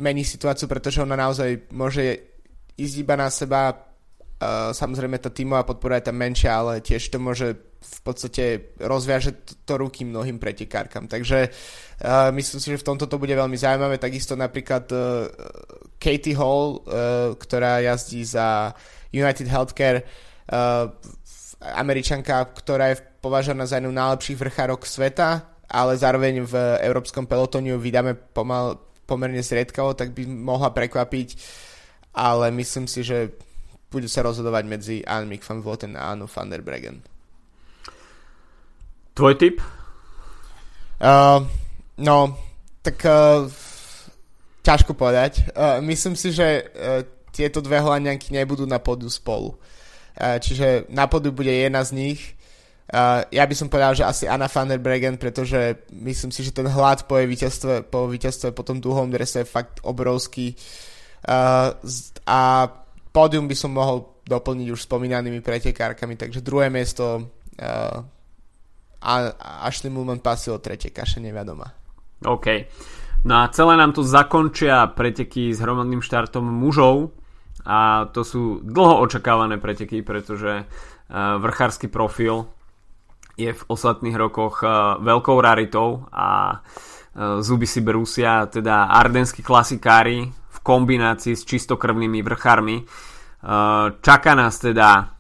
mení 0.02 0.26
situáciu, 0.26 0.66
pretože 0.66 1.06
ona 1.06 1.14
naozaj 1.14 1.70
môže 1.70 2.34
ísť 2.74 2.96
iba 2.98 3.14
na 3.14 3.30
seba, 3.30 3.70
uh, 3.70 4.74
samozrejme 4.74 5.22
tá 5.22 5.30
tímová 5.30 5.62
podpora 5.70 6.02
je 6.02 6.10
tam 6.10 6.18
menšia, 6.18 6.58
ale 6.58 6.82
tiež 6.82 7.14
to 7.14 7.22
môže 7.22 7.54
v 7.84 8.00
podstate 8.02 8.74
rozviaže 8.80 9.44
to, 9.44 9.54
to 9.68 9.74
ruky 9.76 10.08
mnohým 10.08 10.40
pretekárkam. 10.40 11.06
Takže 11.06 11.52
uh, 11.52 12.32
myslím 12.34 12.60
si, 12.64 12.68
že 12.74 12.82
v 12.82 12.88
tomto 12.90 13.06
to 13.06 13.20
bude 13.20 13.36
veľmi 13.36 13.60
zaujímavé. 13.60 14.00
Takisto 14.00 14.34
napríklad 14.40 14.88
uh, 14.90 15.30
Katie 16.00 16.34
Hall, 16.34 16.80
uh, 16.80 17.36
ktorá 17.36 17.84
jazdí 17.84 18.24
za 18.24 18.72
United 19.14 19.48
Healthcare, 19.48 20.04
uh, 20.50 20.90
američanka, 21.64 22.44
ktorá 22.58 22.92
je 22.92 23.02
považovaná 23.24 23.64
za 23.64 23.80
jednu 23.80 23.96
najlepších 23.96 24.36
vrchárok 24.36 24.84
sveta, 24.84 25.48
ale 25.72 25.96
zároveň 25.96 26.44
v 26.44 26.56
európskom 26.84 27.24
pelotoniu 27.24 27.80
vydáme 27.80 28.14
pomal, 28.36 28.82
pomerne 29.08 29.40
zriedkavo, 29.40 29.96
tak 29.96 30.12
by 30.12 30.28
mohla 30.28 30.76
prekvapiť, 30.76 31.40
ale 32.14 32.52
myslím 32.52 32.86
si, 32.90 33.06
že 33.06 33.32
bude 33.94 34.10
sa 34.10 34.26
rozhodovať 34.26 34.64
medzi 34.66 34.96
Annemiek 35.06 35.46
van 35.46 35.62
Vloten 35.62 35.94
a 35.94 36.12
Anu 36.12 36.26
van 36.26 36.50
der 36.50 36.66
Bregen. 36.66 37.06
Tvoj 39.14 39.38
tip? 39.38 39.62
Uh, 40.98 41.46
no, 42.02 42.34
tak 42.82 42.98
uh, 43.06 43.46
ťažko 44.66 44.98
povedať. 44.98 45.54
Uh, 45.54 45.78
myslím 45.86 46.18
si, 46.18 46.34
že 46.34 46.66
uh, 46.66 47.06
tieto 47.34 47.66
dve 47.66 47.82
holandianky 47.82 48.30
nebudú 48.30 48.70
na 48.70 48.78
podu 48.78 49.10
spolu. 49.10 49.58
Čiže 50.14 50.86
na 50.94 51.10
podu 51.10 51.34
bude 51.34 51.50
jedna 51.50 51.82
z 51.82 51.92
nich. 51.98 52.22
Ja 53.34 53.44
by 53.50 53.56
som 53.58 53.74
povedal, 53.74 53.98
že 53.98 54.06
asi 54.06 54.30
Anna 54.30 54.46
van 54.46 54.70
der 54.70 54.78
Bregen, 54.78 55.18
pretože 55.18 55.90
myslím 55.90 56.30
si, 56.30 56.46
že 56.46 56.54
ten 56.54 56.70
hlad 56.70 57.10
po 57.10 57.18
jej 57.18 57.26
víťazstve, 57.26 57.90
po 57.90 58.06
víťazstve 58.06 58.54
po 58.54 58.62
tom 58.62 58.78
druhom 58.78 59.10
drese 59.10 59.42
je 59.42 59.50
fakt 59.50 59.82
obrovský. 59.82 60.54
A 62.30 62.40
pódium 63.10 63.50
by 63.50 63.56
som 63.58 63.74
mohol 63.74 64.22
doplniť 64.30 64.68
už 64.70 64.86
spomínanými 64.86 65.42
pretekárkami, 65.42 66.14
takže 66.16 66.46
druhé 66.46 66.70
miesto 66.70 67.34
a 69.04 69.12
Ashley 69.66 69.90
Mulman 69.90 70.22
Passil, 70.22 70.62
tretie 70.62 70.94
Kaše 70.94 71.20
neviadoma. 71.20 71.68
OK. 72.24 72.48
No 73.24 73.40
a 73.42 73.48
celé 73.52 73.80
nám 73.80 73.96
tu 73.96 74.04
zakončia 74.04 74.88
preteky 74.92 75.56
s 75.56 75.60
hromadným 75.64 76.04
štartom 76.04 76.44
mužov 76.44 77.16
a 77.64 78.12
to 78.12 78.22
sú 78.28 78.60
dlho 78.64 79.00
očakávané 79.08 79.58
preteky, 79.58 80.04
pretože 80.04 80.68
vrchársky 81.40 81.88
profil 81.88 82.48
je 83.34 83.50
v 83.50 83.64
ostatných 83.66 84.14
rokoch 84.14 84.62
veľkou 85.00 85.38
raritou 85.42 86.06
a 86.14 86.60
zuby 87.42 87.66
si 87.66 87.82
brúsia, 87.82 88.46
teda 88.50 88.90
ardenskí 88.90 89.42
klasikári 89.46 90.28
v 90.30 90.58
kombinácii 90.62 91.34
s 91.38 91.46
čistokrvnými 91.46 92.22
vrchármi. 92.26 92.86
Čaká 94.02 94.32
nás 94.34 94.58
teda 94.62 95.14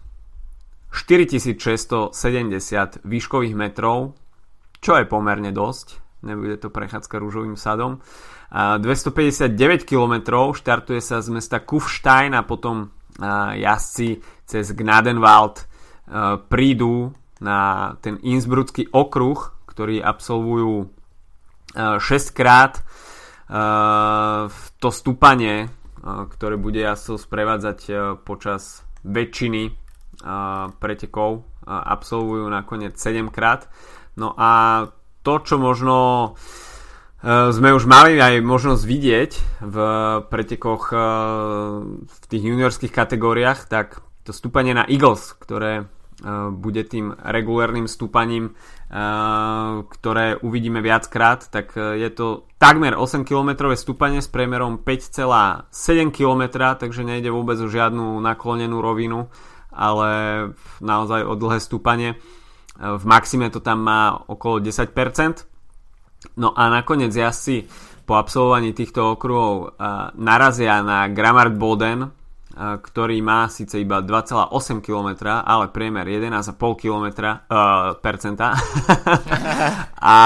4670 0.93 2.13
výškových 3.01 3.55
metrov, 3.57 4.13
čo 4.77 4.99
je 4.99 5.05
pomerne 5.09 5.49
dosť, 5.49 6.21
nebude 6.21 6.57
to 6.61 6.69
prechádzka 6.69 7.17
rúžovým 7.17 7.57
sadom. 7.57 7.97
259 8.53 9.89
km 9.89 10.13
štartuje 10.53 11.01
sa 11.01 11.25
z 11.25 11.27
mesta 11.33 11.57
Kufstein 11.57 12.37
a 12.37 12.45
potom 12.45 12.93
jazdci 13.57 14.21
cez 14.45 14.65
Gnadenwald 14.77 15.65
prídu 16.53 17.17
na 17.41 17.93
ten 18.05 18.21
Innsbrucký 18.21 18.93
okruh, 18.93 19.57
ktorý 19.65 20.05
absolvujú 20.05 20.93
6 21.73 22.37
krát 22.37 22.85
to 24.77 24.89
stúpanie, 24.93 25.73
ktoré 26.05 26.55
bude 26.61 26.77
jazdcov 26.85 27.17
sprevádzať 27.25 27.79
počas 28.21 28.85
väčšiny 29.01 29.73
pretekov 30.77 31.49
absolvujú 31.65 32.45
nakoniec 32.51 32.99
7 32.99 33.31
krát. 33.31 33.67
No 34.19 34.35
a 34.37 34.85
to, 35.23 35.33
čo 35.41 35.55
možno 35.57 35.95
e, 35.95 36.29
sme 37.23 37.69
už 37.71 37.87
mali 37.87 38.19
aj 38.19 38.43
možnosť 38.43 38.83
vidieť 38.83 39.31
v 39.63 39.77
pretekoch 40.27 40.91
e, 40.91 40.97
v 42.03 42.17
tých 42.27 42.43
juniorských 42.43 42.91
kategóriách, 42.91 43.71
tak 43.71 44.03
to 44.27 44.35
stúpanie 44.35 44.75
na 44.75 44.83
Eagles, 44.83 45.31
ktoré 45.39 45.73
e, 45.81 45.83
bude 46.51 46.83
tým 46.83 47.15
regulérnym 47.15 47.87
stúpaním, 47.87 48.55
ktoré 49.89 50.37
uvidíme 50.37 50.77
viackrát, 50.77 51.49
tak 51.49 51.73
je 51.73 52.05
to 52.13 52.45
takmer 52.61 52.93
8 52.93 53.25
km 53.25 53.73
stúpanie 53.73 54.21
s 54.21 54.29
priemerom 54.29 54.85
5,7 54.85 56.13
km, 56.13 56.77
takže 56.77 57.01
nejde 57.01 57.33
vôbec 57.33 57.57
o 57.57 57.65
žiadnu 57.65 58.21
naklonenú 58.21 58.85
rovinu 58.85 59.33
ale 59.73 60.09
naozaj 60.79 61.25
o 61.25 61.33
dlhé 61.33 61.59
stúpanie. 61.59 62.15
V 62.77 63.03
maxime 63.05 63.49
to 63.49 63.59
tam 63.61 63.81
má 63.81 64.13
okolo 64.29 64.61
10%. 64.61 65.52
No 66.39 66.55
a 66.55 66.69
nakoniec 66.71 67.13
jazdci 67.13 67.67
po 68.03 68.19
absolvovaní 68.19 68.75
týchto 68.75 69.15
okruhov 69.15 69.79
narazia 70.19 70.83
na 70.83 71.07
Gramart 71.07 71.55
Boden, 71.55 72.11
ktorý 72.53 73.17
má 73.25 73.49
síce 73.49 73.81
iba 73.81 74.03
2,8 74.03 74.53
km, 74.83 75.25
ale 75.41 75.73
priemer 75.73 76.05
11,5 76.05 76.53
km 76.77 77.05
uh, 77.25 77.97
percenta. 77.97 78.53
a 80.13 80.17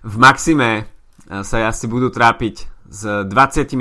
v 0.00 0.16
maxime 0.16 0.88
sa 1.30 1.56
jazdci 1.68 1.86
budú 1.86 2.08
trápiť 2.08 2.54
s 2.90 3.02
25%, 3.06 3.78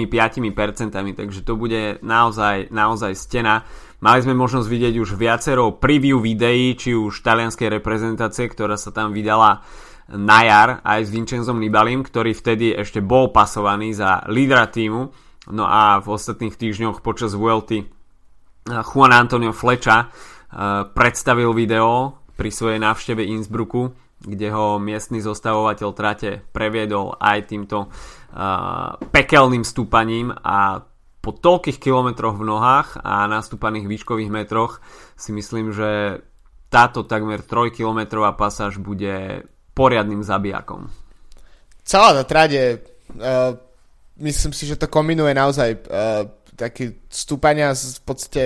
takže 1.17 1.41
to 1.41 1.53
bude 1.57 1.97
naozaj, 2.05 2.69
naozaj 2.69 3.17
stena. 3.17 3.65
Mali 3.99 4.21
sme 4.21 4.37
možnosť 4.37 4.69
vidieť 4.69 4.95
už 5.01 5.17
viacero 5.17 5.73
preview 5.75 6.21
videí, 6.21 6.77
či 6.77 6.93
už 6.93 7.25
talianskej 7.25 7.73
reprezentácie, 7.81 8.45
ktorá 8.47 8.77
sa 8.77 8.93
tam 8.93 9.11
vydala 9.11 9.65
na 10.15 10.39
jar 10.45 10.69
aj 10.81 11.05
s 11.05 11.13
Vincenzom 11.13 11.61
Nibalim, 11.61 12.01
ktorý 12.01 12.33
vtedy 12.33 12.73
ešte 12.73 13.03
bol 13.03 13.29
pasovaný 13.29 13.93
za 13.93 14.25
lídra 14.25 14.65
týmu. 14.69 15.13
No 15.49 15.65
a 15.65 16.01
v 16.01 16.07
ostatných 16.13 16.57
týždňoch 16.57 17.01
počas 17.01 17.33
VLT 17.33 17.85
Juan 18.69 19.13
Antonio 19.13 19.53
Fleča 19.53 20.05
eh, 20.05 20.09
predstavil 20.89 21.53
video 21.53 22.21
pri 22.37 22.49
svojej 22.53 22.79
návšteve 22.79 23.25
Innsbrucku, 23.25 23.91
kde 24.23 24.47
ho 24.51 24.79
miestny 24.79 25.19
zostavovateľ 25.19 25.89
trate 25.91 26.39
previedol 26.55 27.15
aj 27.19 27.51
týmto 27.51 27.87
uh, 27.87 28.95
pekelným 29.11 29.63
stúpaním 29.63 30.31
a 30.31 30.83
po 31.19 31.31
toľkých 31.35 31.79
kilometroch 31.83 32.35
v 32.39 32.47
nohách 32.47 32.99
a 33.03 33.27
nastúpaných 33.27 33.91
výškových 33.91 34.31
metroch 34.31 34.79
si 35.19 35.35
myslím, 35.35 35.75
že 35.75 36.23
táto 36.71 37.03
takmer 37.03 37.43
3 37.43 37.75
kilometrová 37.75 38.35
pasáž 38.39 38.79
bude 38.79 39.43
poriadnym 39.79 40.19
zabijakom. 40.19 40.91
Celá 41.87 42.11
tá 42.11 42.23
trade, 42.27 42.83
uh, 43.15 43.55
myslím 44.19 44.51
si, 44.51 44.67
že 44.67 44.75
to 44.75 44.91
kombinuje 44.91 45.31
naozaj 45.31 45.69
uh, 45.87 46.27
také 46.59 46.99
stúpania 47.07 47.71
s, 47.71 48.03
v 48.03 48.03
podstate 48.03 48.41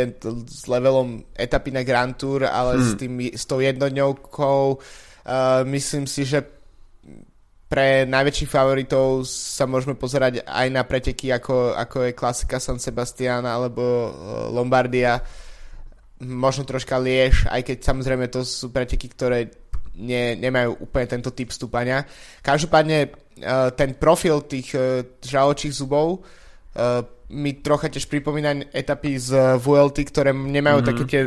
s 0.46 0.70
levelom 0.70 1.26
etapy 1.34 1.74
na 1.74 1.82
Grand 1.82 2.14
Tour, 2.14 2.46
ale 2.46 2.78
hmm. 2.78 2.86
s, 2.86 2.92
tým, 2.94 3.14
s 3.34 3.44
tou 3.50 3.58
jednodňovkou 3.58 4.62
uh, 4.78 5.66
myslím 5.66 6.06
si, 6.06 6.22
že 6.22 6.46
pre 7.66 8.06
najväčších 8.06 8.54
favoritov 8.54 9.26
sa 9.26 9.66
môžeme 9.66 9.98
pozerať 9.98 10.46
aj 10.46 10.68
na 10.70 10.86
preteky 10.86 11.34
ako, 11.34 11.74
ako 11.74 11.98
je 12.06 12.14
klasika 12.14 12.62
San 12.62 12.78
Sebastian 12.78 13.50
alebo 13.50 13.82
Lombardia 14.54 15.18
možno 16.22 16.70
troška 16.70 17.02
Liež, 17.02 17.50
aj 17.50 17.66
keď 17.66 17.78
samozrejme 17.82 18.30
to 18.30 18.46
sú 18.46 18.70
preteky, 18.70 19.10
ktoré 19.10 19.63
ne, 20.00 20.36
nemajú 20.40 20.84
úplne 20.84 21.08
tento 21.08 21.32
typ 21.34 21.54
stúpania. 21.54 22.06
Každopádne 22.42 22.98
e, 23.06 23.10
ten 23.78 23.98
profil 23.98 24.46
tých 24.46 24.74
e, 24.74 25.06
žaločích 25.22 25.74
zubov 25.74 26.26
mi 27.30 27.62
trocha 27.62 27.86
tiež 27.86 28.10
pripomína 28.10 28.74
etapy 28.74 29.22
z 29.22 29.62
VLT, 29.62 30.10
ktoré 30.10 30.34
nemajú 30.34 30.82
mm-hmm. 30.82 30.90
také 30.90 31.04
tie 31.06 31.22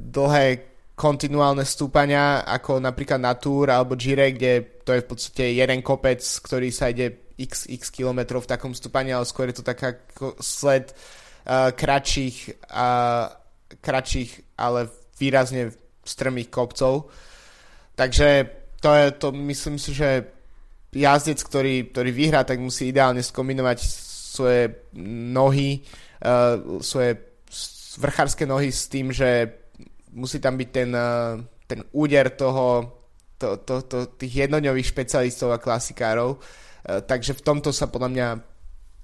dlhé 0.00 0.70
kontinuálne 1.00 1.64
stúpania 1.64 2.44
ako 2.44 2.76
napríklad 2.76 3.20
na 3.20 3.32
Tour 3.36 3.72
alebo 3.72 3.96
Gire, 3.96 4.36
kde 4.36 4.80
to 4.84 4.92
je 4.92 5.00
v 5.00 5.08
podstate 5.08 5.44
jeden 5.56 5.80
kopec, 5.80 6.20
ktorý 6.20 6.68
sa 6.68 6.92
ide 6.92 7.32
x, 7.40 7.64
x 7.72 7.88
kilometrov 7.88 8.44
v 8.44 8.52
takom 8.52 8.76
stúpaní, 8.76 9.16
ale 9.16 9.24
skôr 9.24 9.48
je 9.48 9.56
to 9.56 9.64
taká 9.64 9.96
sled 10.44 10.92
uh, 10.92 11.72
kratších, 11.72 12.68
uh, 12.68 13.32
kratších, 13.80 14.60
ale 14.60 14.92
výrazne 15.16 15.72
strmých 16.04 16.52
kopcov. 16.52 17.08
Takže 18.00 18.28
to 18.80 18.90
je 18.96 19.06
to, 19.20 19.28
myslím 19.52 19.76
si, 19.76 19.92
že 19.92 20.24
jazdec, 20.88 21.36
ktorý, 21.44 21.92
ktorý 21.92 22.10
vyhrá, 22.16 22.48
tak 22.48 22.56
musí 22.56 22.88
ideálne 22.88 23.20
skombinovať 23.20 23.78
svoje 24.32 24.88
nohy, 25.36 25.84
uh, 26.24 26.80
svoje 26.80 27.20
vrchárske 28.00 28.48
nohy 28.48 28.72
s 28.72 28.88
tým, 28.88 29.12
že 29.12 29.52
musí 30.16 30.40
tam 30.40 30.56
byť 30.56 30.68
ten, 30.72 30.90
eh, 30.94 31.36
ten 31.66 31.80
úder 31.92 32.30
toho, 32.34 32.96
to, 33.38 33.56
to, 33.62 33.82
to, 33.82 33.98
tých 34.18 34.48
jednodňových 34.48 34.90
špecialistov 34.90 35.52
a 35.52 35.62
klasikárov. 35.62 36.38
Eh, 36.40 37.00
takže 37.04 37.36
v 37.36 37.44
tomto 37.44 37.70
sa 37.70 37.86
podľa 37.86 38.10
mňa 38.10 38.28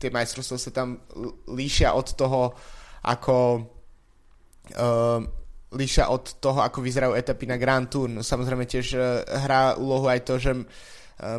tie 0.00 0.10
majstrovstvá 0.12 0.56
sa 0.60 0.70
tam 0.72 1.00
líšia 1.48 1.96
od 1.96 2.08
toho, 2.12 2.52
ako 3.00 3.64
uh, 4.76 5.24
líšia 5.74 6.12
od 6.12 6.38
toho, 6.38 6.62
ako 6.62 6.78
vyzerajú 6.78 7.12
etapy 7.18 7.50
na 7.50 7.58
Grand 7.58 7.90
Tour. 7.90 8.06
No, 8.06 8.22
samozrejme 8.22 8.66
tiež 8.68 8.86
uh, 8.94 9.26
hrá 9.26 9.74
úlohu 9.74 10.06
aj 10.06 10.20
to, 10.22 10.34
že 10.38 10.52
uh, 10.54 10.64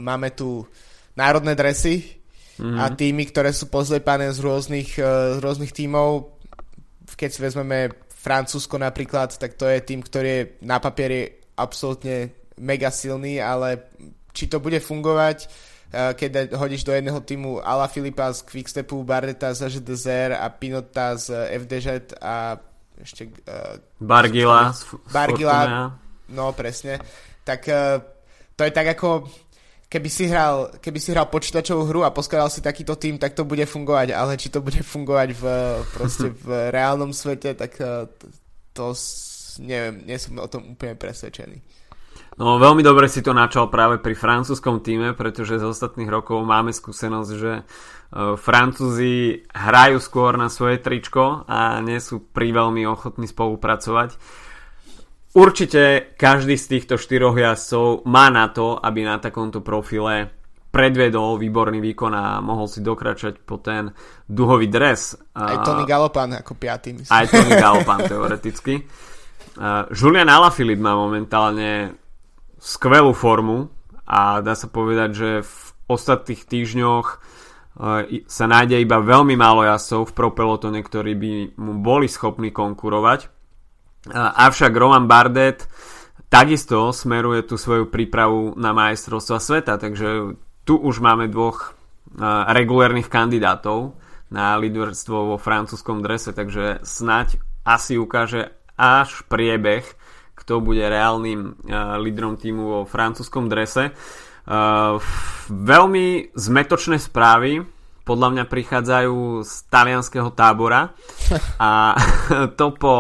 máme 0.03 0.35
tu 0.35 0.67
národné 1.15 1.55
dresy 1.55 2.19
mm-hmm. 2.59 2.77
a 2.77 2.91
týmy, 2.91 3.23
ktoré 3.31 3.55
sú 3.55 3.71
pozlepané 3.71 4.29
z 4.35 4.39
rôznych, 4.43 4.99
uh, 4.99 5.37
z 5.37 5.39
rôznych 5.39 5.71
tímov. 5.71 6.35
Keď 7.07 7.29
si 7.31 7.39
vezmeme 7.39 7.95
Francúzsko 8.11 8.75
napríklad, 8.75 9.39
tak 9.39 9.55
to 9.55 9.65
je 9.65 9.79
tým, 9.79 10.03
ktorý 10.03 10.27
je 10.27 10.43
na 10.67 10.83
papieri 10.83 11.31
absolútne 11.55 12.35
mega 12.59 12.91
silný, 12.91 13.39
ale 13.39 13.89
či 14.35 14.45
to 14.51 14.61
bude 14.61 14.77
fungovať, 14.83 15.49
keď 15.89 16.51
hodíš 16.53 16.83
do 16.83 16.91
jedného 16.91 17.17
týmu 17.23 17.63
Ala 17.63 17.87
Filipa 17.87 18.29
z 18.35 18.43
Quickstepu, 18.43 19.01
Bardeta 19.07 19.55
z 19.55 19.71
HDZR 19.71 20.35
a 20.35 20.51
Pinota 20.51 21.15
z 21.15 21.31
FDŽ 21.57 22.19
a 22.19 22.59
ešte... 23.01 23.29
Uh, 23.45 23.77
Bargila 24.01 24.73
z 24.73 24.97
Bargila, 25.13 25.93
no 26.33 26.51
presne. 26.53 27.01
Tak 27.45 27.61
uh, 27.69 28.01
to 28.57 28.61
je 28.65 28.71
tak 28.73 28.97
ako 28.97 29.29
keby 29.87 30.09
si 30.11 30.27
hral, 30.27 30.75
keby 30.83 30.99
si 30.99 31.15
hral 31.15 31.31
počítačovú 31.31 31.87
hru 31.87 32.01
a 32.03 32.11
poskladal 32.11 32.51
si 32.51 32.59
takýto 32.59 32.99
tým, 32.99 33.15
tak 33.15 33.33
to 33.33 33.47
bude 33.47 33.63
fungovať, 33.63 34.11
ale 34.11 34.35
či 34.35 34.51
to 34.51 34.59
bude 34.59 34.83
fungovať 34.83 35.29
v, 35.31 35.43
proste 35.95 36.27
v 36.35 36.47
reálnom 36.75 37.15
svete, 37.15 37.55
tak 37.55 37.79
eh, 37.79 38.05
to, 38.19 38.27
to 38.75 38.85
neviem, 39.63 40.03
nie 40.03 40.19
som 40.19 40.37
o 40.37 40.47
tom 40.51 40.75
úplne 40.75 40.93
presvedčený. 40.99 41.57
No 42.37 42.61
veľmi 42.61 42.85
dobre 42.85 43.09
si 43.09 43.25
to 43.25 43.33
načal 43.33 43.65
práve 43.65 43.97
pri 43.97 44.13
francúzskom 44.13 44.85
týme, 44.85 45.17
pretože 45.17 45.57
z 45.57 45.65
ostatných 45.65 46.05
rokov 46.05 46.37
máme 46.45 46.69
skúsenosť, 46.69 47.31
že 47.33 47.65
uh, 47.65 47.96
Francúzi 48.15 49.43
hrajú 49.51 49.99
skôr 49.99 50.39
na 50.39 50.47
svoje 50.47 50.79
tričko 50.79 51.43
a 51.43 51.83
nie 51.83 51.99
sú 51.99 52.23
pri 52.31 52.55
veľmi 52.55 52.87
ochotní 52.87 53.27
spolupracovať. 53.27 54.15
Určite 55.35 56.15
každý 56.15 56.55
z 56.55 56.65
týchto 56.65 56.95
štyroch 56.95 57.35
jazdcov 57.35 58.07
má 58.07 58.31
na 58.31 58.47
to, 58.47 58.79
aby 58.79 59.03
na 59.03 59.19
takomto 59.19 59.59
profile 59.59 60.31
predvedol 60.71 61.35
výborný 61.35 61.83
výkon 61.83 62.13
a 62.15 62.39
mohol 62.39 62.71
si 62.71 62.79
dokračať 62.79 63.43
po 63.43 63.59
ten 63.59 63.91
duhový 64.27 64.71
dres. 64.71 65.19
Aj 65.35 65.59
Tony 65.67 65.83
Galopan 65.83 66.37
ako 66.39 66.53
piatý, 66.55 66.95
myslím. 66.95 67.11
Aj 67.11 67.25
Tony 67.27 67.53
Galopan 67.63 68.07
teoreticky. 68.07 68.87
Uh, 69.57 69.89
Julian 69.91 70.29
Alaphilippe 70.31 70.81
má 70.81 70.93
momentálne 70.93 71.97
skvelú 72.61 73.11
formu 73.11 73.67
a 74.05 74.39
dá 74.39 74.53
sa 74.53 74.69
povedať, 74.69 75.09
že 75.11 75.29
v 75.43 75.53
ostatných 75.89 76.45
týždňoch 76.45 77.05
sa 78.25 78.45
nájde 78.49 78.81
iba 78.81 78.97
veľmi 78.97 79.37
málo 79.37 79.61
jazdcov 79.61 80.09
v 80.09 80.15
propelotone, 80.17 80.79
ktorí 80.81 81.13
by 81.13 81.31
mu 81.61 81.77
boli 81.79 82.09
schopní 82.09 82.49
konkurovať 82.49 83.37
avšak 84.15 84.71
Roman 84.75 85.07
Bardet 85.07 85.67
takisto 86.27 86.91
smeruje 86.91 87.43
tú 87.43 87.55
svoju 87.59 87.87
prípravu 87.87 88.55
na 88.59 88.71
majstrovstva 88.75 89.39
sveta, 89.39 89.79
takže 89.79 90.35
tu 90.67 90.75
už 90.75 90.99
máme 90.99 91.31
dvoch 91.31 91.75
regulérnych 92.51 93.11
kandidátov 93.11 93.95
na 94.31 94.55
líderstvo 94.59 95.35
vo 95.35 95.37
francúzskom 95.39 96.03
drese, 96.03 96.35
takže 96.35 96.83
snať 96.83 97.39
asi 97.63 97.95
ukáže 97.99 98.51
až 98.75 99.23
priebeh, 99.27 99.83
kto 100.35 100.59
bude 100.63 100.83
reálnym 100.83 101.59
lídrom 101.99 102.35
týmu 102.39 102.63
vo 102.63 102.81
francúzskom 102.87 103.47
drese. 103.51 103.91
Veľmi 105.47 106.07
zmetočné 106.31 106.97
správy 107.03 107.67
podľa 108.07 108.27
mňa 108.31 108.43
prichádzajú 108.47 109.43
z 109.43 109.53
talianského 109.67 110.31
tábora 110.31 110.95
a 111.59 111.99
to 112.59 112.71
po 112.79 112.95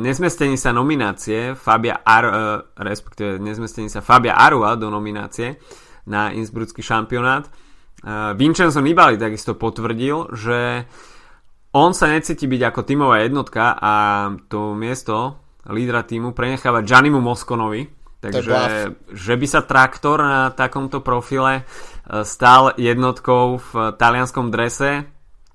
nezmestení 0.00 0.56
sa 0.56 0.72
nominácie 0.72 1.52
Fabia 1.52 2.00
Ar, 2.00 2.24
e, 2.24 2.32
respektíve 2.80 3.36
nezmestení 3.36 3.92
sa 3.92 4.00
Fabia 4.00 4.40
Arua 4.40 4.80
do 4.80 4.88
nominácie 4.88 5.60
na 6.08 6.32
Innsbrucký 6.32 6.80
šampionát. 6.80 7.44
Vincenzo 8.38 8.80
Nibali 8.80 9.18
takisto 9.18 9.58
potvrdil, 9.58 10.32
že 10.32 10.86
on 11.74 11.92
sa 11.92 12.08
necíti 12.08 12.48
byť 12.48 12.62
ako 12.72 12.80
tímová 12.86 13.20
jednotka 13.26 13.76
a 13.76 13.92
to 14.48 14.72
miesto 14.72 15.36
lídra 15.68 16.06
týmu 16.06 16.32
prenecháva 16.32 16.80
Giannimu 16.80 17.20
Moskonovi, 17.20 17.97
takže 18.18 18.92
že 19.14 19.34
by 19.38 19.46
sa 19.46 19.62
traktor 19.62 20.18
na 20.18 20.50
takomto 20.50 21.00
profile 21.00 21.62
stál 22.24 22.72
jednotkou 22.74 23.60
v 23.60 23.70
talianskom 23.94 24.48
drese, 24.48 25.06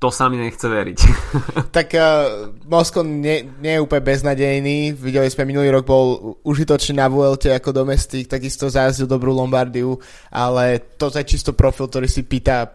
to 0.03 0.11
sa 0.11 0.27
mi 0.27 0.35
nechce 0.35 0.67
veriť. 0.67 0.99
tak 1.75 1.95
uh, 1.95 2.51
Moskon 2.67 3.23
nie, 3.23 3.47
nie 3.63 3.79
je 3.79 3.83
úplne 3.87 4.03
beznadejný. 4.03 4.91
Videli 4.91 5.31
sme 5.31 5.47
minulý 5.47 5.71
rok 5.71 5.87
bol 5.87 6.35
užitočný 6.43 6.99
na 6.99 7.07
VLT 7.07 7.55
ako 7.55 7.71
domestik, 7.71 8.27
takisto 8.27 8.67
zajazdil 8.67 9.07
dobrú 9.07 9.31
Lombardiu, 9.31 9.95
ale 10.27 10.83
to 10.99 11.07
je 11.07 11.23
čisto 11.23 11.55
profil, 11.55 11.87
ktorý 11.87 12.11
si 12.11 12.27
pýta 12.27 12.67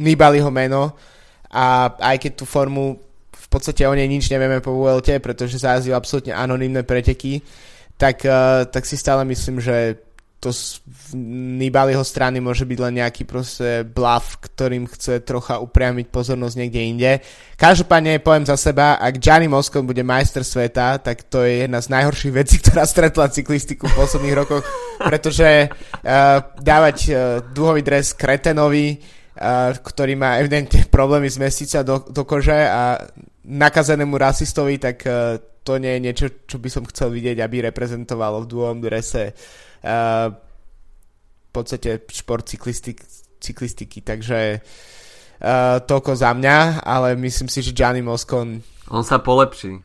Nibaliho 0.00 0.48
meno 0.48 0.96
a 1.52 1.92
aj 1.92 2.16
keď 2.24 2.32
tú 2.40 2.48
formu 2.48 3.04
v 3.36 3.46
podstate 3.52 3.84
o 3.84 3.92
nej 3.92 4.08
nič 4.08 4.32
nevieme 4.32 4.64
po 4.64 4.72
VLT, 4.72 5.20
pretože 5.20 5.60
zajazdil 5.60 5.92
absolútne 5.92 6.32
anonimné 6.32 6.88
preteky, 6.88 7.44
tak, 7.96 8.24
uh, 8.28 8.68
tak 8.68 8.84
si 8.84 8.96
stále 8.96 9.24
myslím, 9.24 9.60
že 9.60 10.06
to 10.46 10.52
z 10.52 10.84
Nibaliho 11.58 12.04
strany 12.04 12.44
môže 12.44 12.68
byť 12.68 12.78
len 12.78 13.02
nejaký 13.02 13.24
proste 13.24 13.82
bluff, 13.82 14.36
ktorým 14.38 14.84
chce 14.86 15.24
trocha 15.24 15.58
upriamiť 15.58 16.12
pozornosť 16.12 16.54
niekde 16.54 16.80
inde. 16.86 17.10
Každopádne 17.56 18.20
poviem 18.20 18.44
za 18.44 18.54
seba, 18.60 19.00
ak 19.00 19.16
Gianni 19.16 19.48
Moscon 19.48 19.88
bude 19.88 20.04
majster 20.04 20.44
sveta, 20.44 21.00
tak 21.00 21.24
to 21.26 21.42
je 21.42 21.64
jedna 21.64 21.80
z 21.80 21.88
najhorších 21.88 22.36
vecí, 22.36 22.56
ktorá 22.62 22.84
stretla 22.84 23.32
cyklistiku 23.32 23.88
v 23.88 23.98
posledných 23.98 24.38
rokoch, 24.38 24.62
pretože 25.00 25.66
uh, 25.66 26.44
dávať 26.60 26.96
uh, 27.08 27.16
dúhový 27.50 27.80
dres 27.80 28.12
Kretenovi, 28.12 29.00
uh, 29.00 29.72
ktorý 29.72 30.20
má 30.20 30.36
evidentne 30.36 30.84
problémy 30.94 31.32
zmestiť 31.32 31.68
sa 31.68 31.80
do, 31.80 32.04
do 32.06 32.22
kože 32.28 32.60
a 32.60 33.00
nakazenému 33.46 34.14
rasistovi, 34.14 34.76
tak 34.76 35.00
uh, 35.08 35.55
to 35.66 35.82
nie 35.82 35.98
je 35.98 36.04
niečo, 36.06 36.26
čo 36.46 36.62
by 36.62 36.68
som 36.70 36.86
chcel 36.86 37.10
vidieť, 37.10 37.42
aby 37.42 37.66
reprezentovalo 37.66 38.46
v 38.46 38.50
dúhovom 38.50 38.78
drese 38.78 39.34
uh, 39.34 40.30
v 40.30 41.50
podstate 41.50 42.06
šport 42.06 42.46
cyklistik, 42.46 43.02
cyklistiky, 43.42 44.06
takže 44.06 44.62
uh, 44.62 45.82
toľko 45.82 46.14
za 46.14 46.30
mňa, 46.30 46.86
ale 46.86 47.18
myslím 47.18 47.50
si, 47.50 47.66
že 47.66 47.74
Gianni 47.74 48.06
Moscon... 48.06 48.62
On 48.94 49.02
sa 49.02 49.18
polepší. 49.18 49.82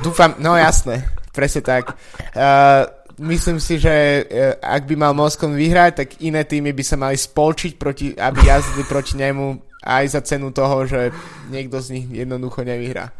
Dúfam, 0.00 0.40
no 0.40 0.56
jasné, 0.56 1.04
presne 1.36 1.60
tak. 1.60 1.92
Uh, 2.32 2.88
myslím 3.20 3.60
si, 3.60 3.76
že 3.76 4.24
uh, 4.24 4.56
ak 4.64 4.88
by 4.88 4.96
mal 4.96 5.12
Moscon 5.12 5.52
vyhrať, 5.52 5.92
tak 5.92 6.08
iné 6.24 6.48
týmy 6.48 6.72
by 6.72 6.84
sa 6.86 6.96
mali 6.96 7.20
spolčiť, 7.20 7.76
proti, 7.76 8.16
aby 8.16 8.40
jazdili 8.48 8.88
proti 8.88 9.20
nemu 9.20 9.68
aj 9.84 10.04
za 10.16 10.20
cenu 10.24 10.48
toho, 10.52 10.88
že 10.88 11.12
niekto 11.52 11.76
z 11.84 12.00
nich 12.00 12.06
jednoducho 12.24 12.64
nevyhrá. 12.64 13.12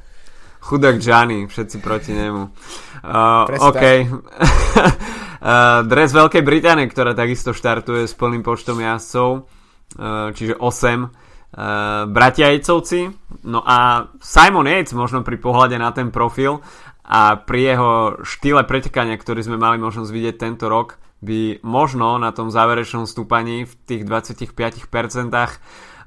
Chudák 0.61 1.01
Gianni, 1.01 1.49
všetci 1.49 1.77
proti 1.81 2.13
nemu. 2.13 2.43
Uh, 3.05 3.49
OK. 3.61 3.85
Uh, 5.41 5.89
dres 5.89 6.13
Veľkej 6.13 6.45
Británie, 6.45 6.85
ktorá 6.85 7.17
takisto 7.17 7.57
štartuje 7.57 8.05
s 8.05 8.13
plným 8.13 8.45
počtom 8.45 8.77
jazdcov, 8.77 9.29
uh, 9.41 10.37
čiže 10.37 10.61
8 10.61 10.61
uh, 10.61 11.09
bratia 12.13 12.53
Jejcovci. 12.53 13.09
No 13.49 13.65
a 13.65 14.13
Simon 14.21 14.69
Yates 14.69 14.93
možno 14.93 15.25
pri 15.25 15.41
pohľade 15.41 15.81
na 15.81 15.97
ten 15.97 16.13
profil 16.13 16.61
a 17.09 17.41
pri 17.41 17.73
jeho 17.73 17.91
štýle 18.21 18.69
pretekania, 18.69 19.17
ktorý 19.17 19.41
sme 19.41 19.57
mali 19.57 19.81
možnosť 19.81 20.13
vidieť 20.13 20.37
tento 20.37 20.69
rok, 20.69 21.01
by 21.25 21.65
možno 21.65 22.21
na 22.21 22.37
tom 22.37 22.53
záverečnom 22.53 23.09
stúpaní 23.09 23.65
v 23.65 23.73
tých 23.89 24.05
25% 24.05 24.53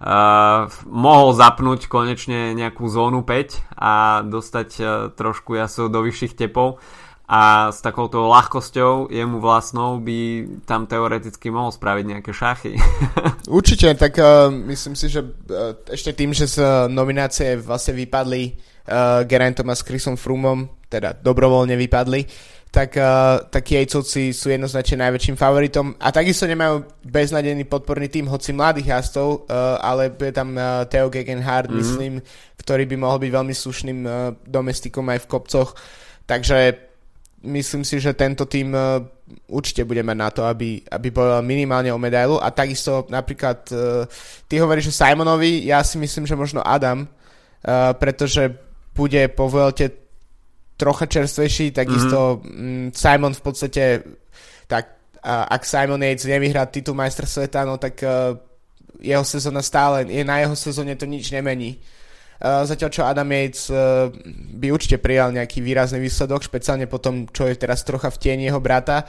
uh, 0.04 0.68
mohol 0.86 1.32
zapnúť 1.32 1.88
konečne 1.88 2.52
nejakú 2.52 2.84
zónu 2.92 3.24
5 3.24 3.64
a 3.74 4.22
dostať 4.28 4.70
uh, 4.80 4.88
trošku 5.16 5.56
jasov 5.56 5.90
do 5.90 6.04
vyšších 6.04 6.36
tepov 6.36 6.84
a 7.24 7.72
s 7.72 7.80
takouto 7.80 8.28
ľahkosťou 8.28 9.08
jemu 9.08 9.40
vlastnou 9.40 10.04
by 10.04 10.44
tam 10.68 10.86
teoreticky 10.86 11.48
mohol 11.48 11.72
spraviť 11.72 12.06
nejaké 12.06 12.32
šachy. 12.36 12.76
Určite, 13.48 13.96
tak 13.96 14.20
uh, 14.20 14.52
myslím 14.52 14.94
si, 15.00 15.08
že 15.08 15.24
uh, 15.24 15.74
ešte 15.88 16.12
tým, 16.12 16.36
že 16.36 16.52
z 16.52 16.60
nominácie 16.92 17.56
vlastne 17.56 17.96
vypadli 17.96 18.44
uh, 18.52 19.24
Gerantom 19.24 19.72
a 19.72 19.76
s 19.76 19.88
Chrisom 19.88 20.20
Frumom, 20.20 20.68
teda 20.92 21.16
dobrovoľne 21.16 21.80
vypadli, 21.80 22.28
tak, 22.74 22.98
uh, 22.98 23.46
tak 23.54 23.70
Jejcovci 23.70 24.34
sú 24.34 24.50
jednoznačne 24.50 25.06
najväčším 25.06 25.38
favoritom 25.38 25.94
a 26.02 26.10
takisto 26.10 26.50
nemajú 26.50 26.82
beznadený 27.06 27.70
podporný 27.70 28.10
tým, 28.10 28.26
hoci 28.26 28.50
mladých 28.50 28.98
jazdov, 28.98 29.46
uh, 29.46 29.78
ale 29.78 30.10
je 30.10 30.34
tam 30.34 30.58
uh, 30.58 30.82
Theo 30.90 31.06
Gegenhardt, 31.14 31.70
mm-hmm. 31.70 31.78
myslím, 31.86 32.14
ktorý 32.58 32.90
by 32.90 32.96
mohol 32.98 33.22
byť 33.22 33.30
veľmi 33.30 33.54
slušným 33.54 34.00
uh, 34.02 34.34
domestikom 34.42 35.06
aj 35.06 35.22
v 35.22 35.30
kopcoch. 35.30 35.78
Takže 36.26 36.58
myslím 37.46 37.86
si, 37.86 38.02
že 38.02 38.18
tento 38.18 38.50
tým 38.50 38.74
uh, 38.74 39.06
určite 39.54 39.86
bude 39.86 40.02
mať 40.02 40.18
na 40.18 40.30
to, 40.34 40.42
aby, 40.42 40.82
aby 40.82 41.14
bojoval 41.14 41.46
minimálne 41.46 41.94
o 41.94 42.02
medailu 42.02 42.42
a 42.42 42.50
takisto 42.50 43.06
napríklad 43.06 43.70
uh, 43.70 44.10
ty 44.50 44.58
hovoríš, 44.58 44.90
že 44.90 44.98
Simonovi, 44.98 45.70
ja 45.70 45.86
si 45.86 46.02
myslím, 46.02 46.26
že 46.26 46.34
možno 46.34 46.66
Adam, 46.66 47.06
uh, 47.06 47.94
pretože 48.02 48.50
bude 48.98 49.30
po 49.30 49.46
Vuelte 49.46 50.03
trocha 50.78 51.06
čerstvejší, 51.06 51.72
takisto 51.72 52.42
mm-hmm. 52.42 52.92
Simon 52.92 53.34
v 53.34 53.42
podstate 53.42 53.84
tak 54.68 55.04
ak 55.24 55.64
Simon 55.64 56.04
Yates 56.04 56.28
nevyhrá 56.28 56.68
titul 56.68 57.00
majstra 57.00 57.24
sveta, 57.24 57.64
no 57.64 57.80
tak 57.80 57.96
uh, 58.04 58.36
jeho 59.00 59.24
sezóna 59.24 59.64
stále, 59.64 60.04
je 60.04 60.20
na 60.20 60.44
jeho 60.44 60.52
sezóne 60.52 61.00
to 61.00 61.08
nič 61.08 61.32
nemení. 61.32 61.80
Uh, 62.44 62.68
zatiaľ 62.68 62.90
čo 62.92 63.08
Adam 63.08 63.32
Yates 63.32 63.72
uh, 63.72 64.12
by 64.60 64.68
určite 64.76 65.00
prijal 65.00 65.32
nejaký 65.32 65.64
výrazný 65.64 66.04
výsledok, 66.04 66.44
špeciálne 66.44 66.92
po 66.92 67.00
tom, 67.00 67.32
čo 67.32 67.48
je 67.48 67.56
teraz 67.56 67.88
trocha 67.88 68.12
v 68.12 68.20
tieni 68.20 68.52
jeho 68.52 68.60
brata. 68.60 69.08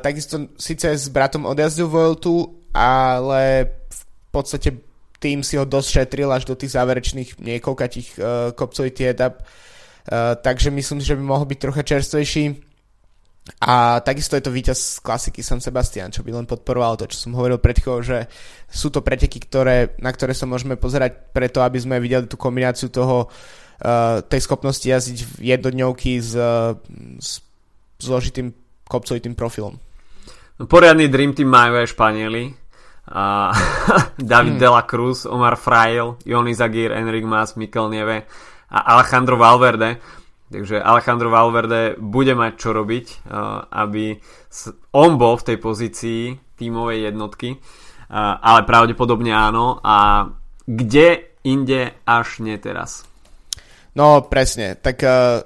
Takisto 0.00 0.56
síce 0.56 0.96
s 0.96 1.12
bratom 1.12 1.44
odjazdil 1.44 1.92
Vueltu, 1.92 2.64
ale 2.72 3.68
v 3.90 4.02
podstate 4.32 4.80
tým 5.20 5.44
si 5.44 5.60
ho 5.60 5.68
dosť 5.68 5.88
šetril 5.92 6.30
až 6.32 6.48
do 6.48 6.56
tých 6.56 6.72
záverečných 6.72 7.36
niekoľkatých 7.36 8.08
kopcových 8.56 9.12
etap. 9.12 9.44
Uh, 9.44 9.73
takže 10.42 10.68
myslím, 10.68 11.00
že 11.00 11.16
by 11.16 11.22
mohol 11.24 11.48
byť 11.48 11.58
trocha 11.58 11.82
čerstvejší. 11.82 12.74
A 13.60 14.00
takisto 14.00 14.40
je 14.40 14.44
to 14.44 14.48
víťaz 14.48 14.78
z 14.80 14.98
klasiky 15.04 15.44
San 15.44 15.60
Sebastian, 15.60 16.08
čo 16.08 16.24
by 16.24 16.32
len 16.32 16.48
podporoval 16.48 16.96
to, 16.96 17.12
čo 17.12 17.28
som 17.28 17.36
hovoril 17.36 17.60
pred 17.60 17.76
chvíľou, 17.76 18.00
že 18.00 18.24
sú 18.72 18.88
to 18.88 19.04
preteky, 19.04 19.36
ktoré, 19.36 20.00
na 20.00 20.08
ktoré 20.16 20.32
sa 20.32 20.48
môžeme 20.48 20.80
pozerať 20.80 21.28
preto, 21.36 21.60
aby 21.60 21.76
sme 21.76 22.00
videli 22.00 22.24
tú 22.24 22.40
kombináciu 22.40 22.88
toho, 22.88 23.28
uh, 23.28 24.24
tej 24.24 24.40
schopnosti 24.48 24.88
jazdiť 24.88 25.18
v 25.20 25.32
jednodňovky 25.52 26.24
s, 26.24 26.32
uh, 26.32 26.72
s 27.20 27.44
zložitým 28.00 28.56
kopcovitým 28.88 29.36
profilom. 29.36 29.76
No, 30.56 30.64
poriadny 30.64 31.12
Dream 31.12 31.36
Team 31.36 31.52
majú 31.52 31.84
aj 31.84 31.92
Španieli. 31.92 32.48
Uh, 33.04 33.52
David 34.16 34.56
hmm. 34.56 34.62
de 34.64 34.68
la 34.72 34.88
Cruz, 34.88 35.28
Omar 35.28 35.60
Frail, 35.60 36.16
Joni 36.24 36.56
Zagir, 36.56 36.96
Enric 36.96 37.28
Mas, 37.28 37.60
Mikel 37.60 37.92
Nieve 37.92 38.24
a 38.74 38.98
Alejandro 38.98 39.38
Valverde 39.38 40.02
Takže 40.54 40.78
Alejandro 40.78 41.34
Valverde 41.34 41.98
bude 41.98 42.30
mať 42.36 42.52
čo 42.54 42.70
robiť, 42.70 43.06
eh, 43.10 43.18
aby 43.74 44.14
on 44.94 45.18
bol 45.18 45.34
v 45.34 45.46
tej 45.50 45.56
pozícii 45.58 46.22
tímovej 46.54 47.10
jednotky, 47.10 47.58
eh, 47.58 47.58
ale 48.38 48.62
pravdepodobne 48.62 49.34
áno. 49.34 49.82
A 49.82 50.28
kde 50.62 51.34
inde 51.42 51.98
až 52.06 52.38
nie 52.38 52.54
teraz? 52.62 53.02
No 53.94 54.26
presne, 54.26 54.74
tak 54.74 55.06
uh, 55.06 55.38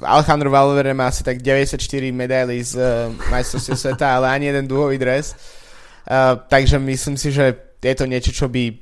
Alejandro 0.00 0.48
Valverde 0.48 0.96
má 0.96 1.12
asi 1.12 1.20
tak 1.20 1.42
94 1.44 1.76
medailí 2.14 2.64
z 2.64 2.80
uh, 2.80 3.12
majstrovstiev 3.28 3.76
sveta, 3.82 4.16
ale 4.16 4.32
ani 4.32 4.48
jeden 4.48 4.64
dúhový 4.64 4.96
dres. 4.96 5.36
Uh, 6.08 6.38
takže 6.48 6.80
myslím 6.80 7.20
si, 7.20 7.28
že 7.28 7.76
je 7.82 7.94
to 7.98 8.08
niečo, 8.08 8.32
čo 8.32 8.48
by 8.48 8.72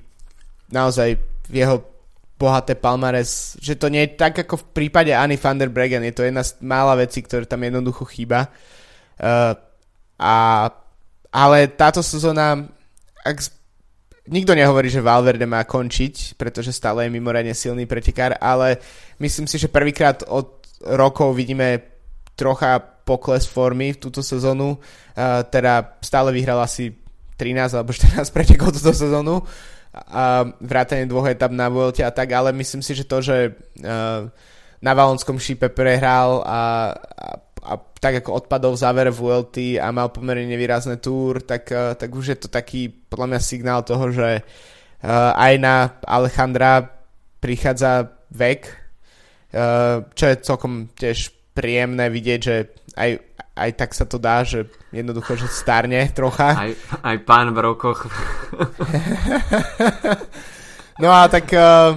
naozaj 0.71 1.19
v 1.51 1.55
jeho 1.57 1.96
bohaté 2.37 2.77
palmares, 2.77 3.57
že 3.65 3.81
to 3.81 3.89
nie 3.89 4.05
je 4.05 4.21
tak 4.21 4.37
ako 4.45 4.61
v 4.61 4.67
prípade 4.77 5.13
Anny 5.13 5.41
van 5.41 5.57
der 5.57 5.73
Bregen, 5.73 6.05
je 6.05 6.13
to 6.13 6.23
jedna 6.23 6.45
z 6.45 6.61
mála 6.61 6.93
vecí, 7.01 7.25
ktoré 7.25 7.49
tam 7.49 7.65
jednoducho 7.65 8.05
chýba. 8.05 8.53
Uh, 9.17 9.57
a, 10.21 10.69
ale 11.33 11.59
táto 11.73 12.05
sezóna, 12.05 12.61
ak 13.25 13.41
nikto 14.29 14.53
nehovorí, 14.53 14.93
že 14.93 15.01
Valverde 15.01 15.49
má 15.49 15.65
končiť, 15.65 16.37
pretože 16.37 16.77
stále 16.77 17.09
je 17.09 17.15
mimoriadne 17.17 17.57
silný 17.57 17.89
pretekár, 17.89 18.37
ale 18.37 18.85
myslím 19.17 19.49
si, 19.49 19.57
že 19.57 19.73
prvýkrát 19.73 20.21
od 20.29 20.61
rokov 20.85 21.33
vidíme 21.33 21.81
trocha 22.37 22.77
pokles 23.09 23.49
formy 23.49 23.97
v 23.97 24.01
túto 24.03 24.21
sezónu. 24.21 24.77
Uh, 25.17 25.41
teda 25.49 25.97
stále 26.05 26.37
vyhral 26.37 26.61
asi 26.61 26.93
13 27.41 27.81
alebo 27.81 27.97
14 27.97 28.29
pretekov 28.29 28.77
túto 28.77 28.93
sezónu 28.93 29.41
a 29.97 30.45
vrátane 30.61 31.09
dvoch 31.09 31.25
etap 31.25 31.49
na 31.51 31.73
Vuelte 31.73 32.05
a 32.05 32.13
tak, 32.13 32.29
ale 32.37 32.53
myslím 32.53 32.85
si, 32.85 32.93
že 32.93 33.09
to, 33.09 33.25
že 33.25 33.57
uh, 33.81 34.29
na 34.85 34.93
Valonskom 34.93 35.41
šípe 35.41 35.73
prehral 35.73 36.45
a, 36.45 36.93
a, 36.93 37.29
a 37.65 37.73
tak 37.97 38.21
ako 38.21 38.45
odpadol 38.45 38.77
v 38.77 38.83
závere 38.85 39.13
Vuelty 39.13 39.81
a 39.81 39.89
mal 39.89 40.13
pomerne 40.13 40.45
nevýrazné 40.45 41.01
túr, 41.01 41.41
tak, 41.41 41.73
uh, 41.73 41.97
tak 41.97 42.13
už 42.13 42.37
je 42.37 42.39
to 42.45 42.49
taký 42.53 42.93
podľa 42.93 43.27
mňa 43.33 43.41
signál 43.41 43.81
toho, 43.89 44.13
že 44.13 44.45
uh, 44.45 45.33
aj 45.33 45.55
na 45.57 45.75
Alejandra 46.05 46.85
prichádza 47.41 48.13
vek, 48.37 48.61
uh, 48.69 50.05
čo 50.13 50.25
je 50.29 50.45
celkom 50.45 50.93
tiež 50.93 51.33
príjemné 51.57 52.13
vidieť, 52.13 52.41
že 52.45 52.69
aj, 52.93 53.11
aj 53.57 53.71
tak 53.81 53.91
sa 53.97 54.05
to 54.05 54.21
dá, 54.21 54.45
že 54.45 54.69
jednoducho, 54.93 55.41
že 55.41 55.49
starne 55.49 56.05
trocha. 56.13 56.53
Aj, 56.53 56.73
aj 57.01 57.17
pán 57.25 57.57
v 57.57 57.59
rokoch. 57.65 58.05
no 61.03 61.09
a 61.09 61.25
tak 61.33 61.49
uh, 61.57 61.97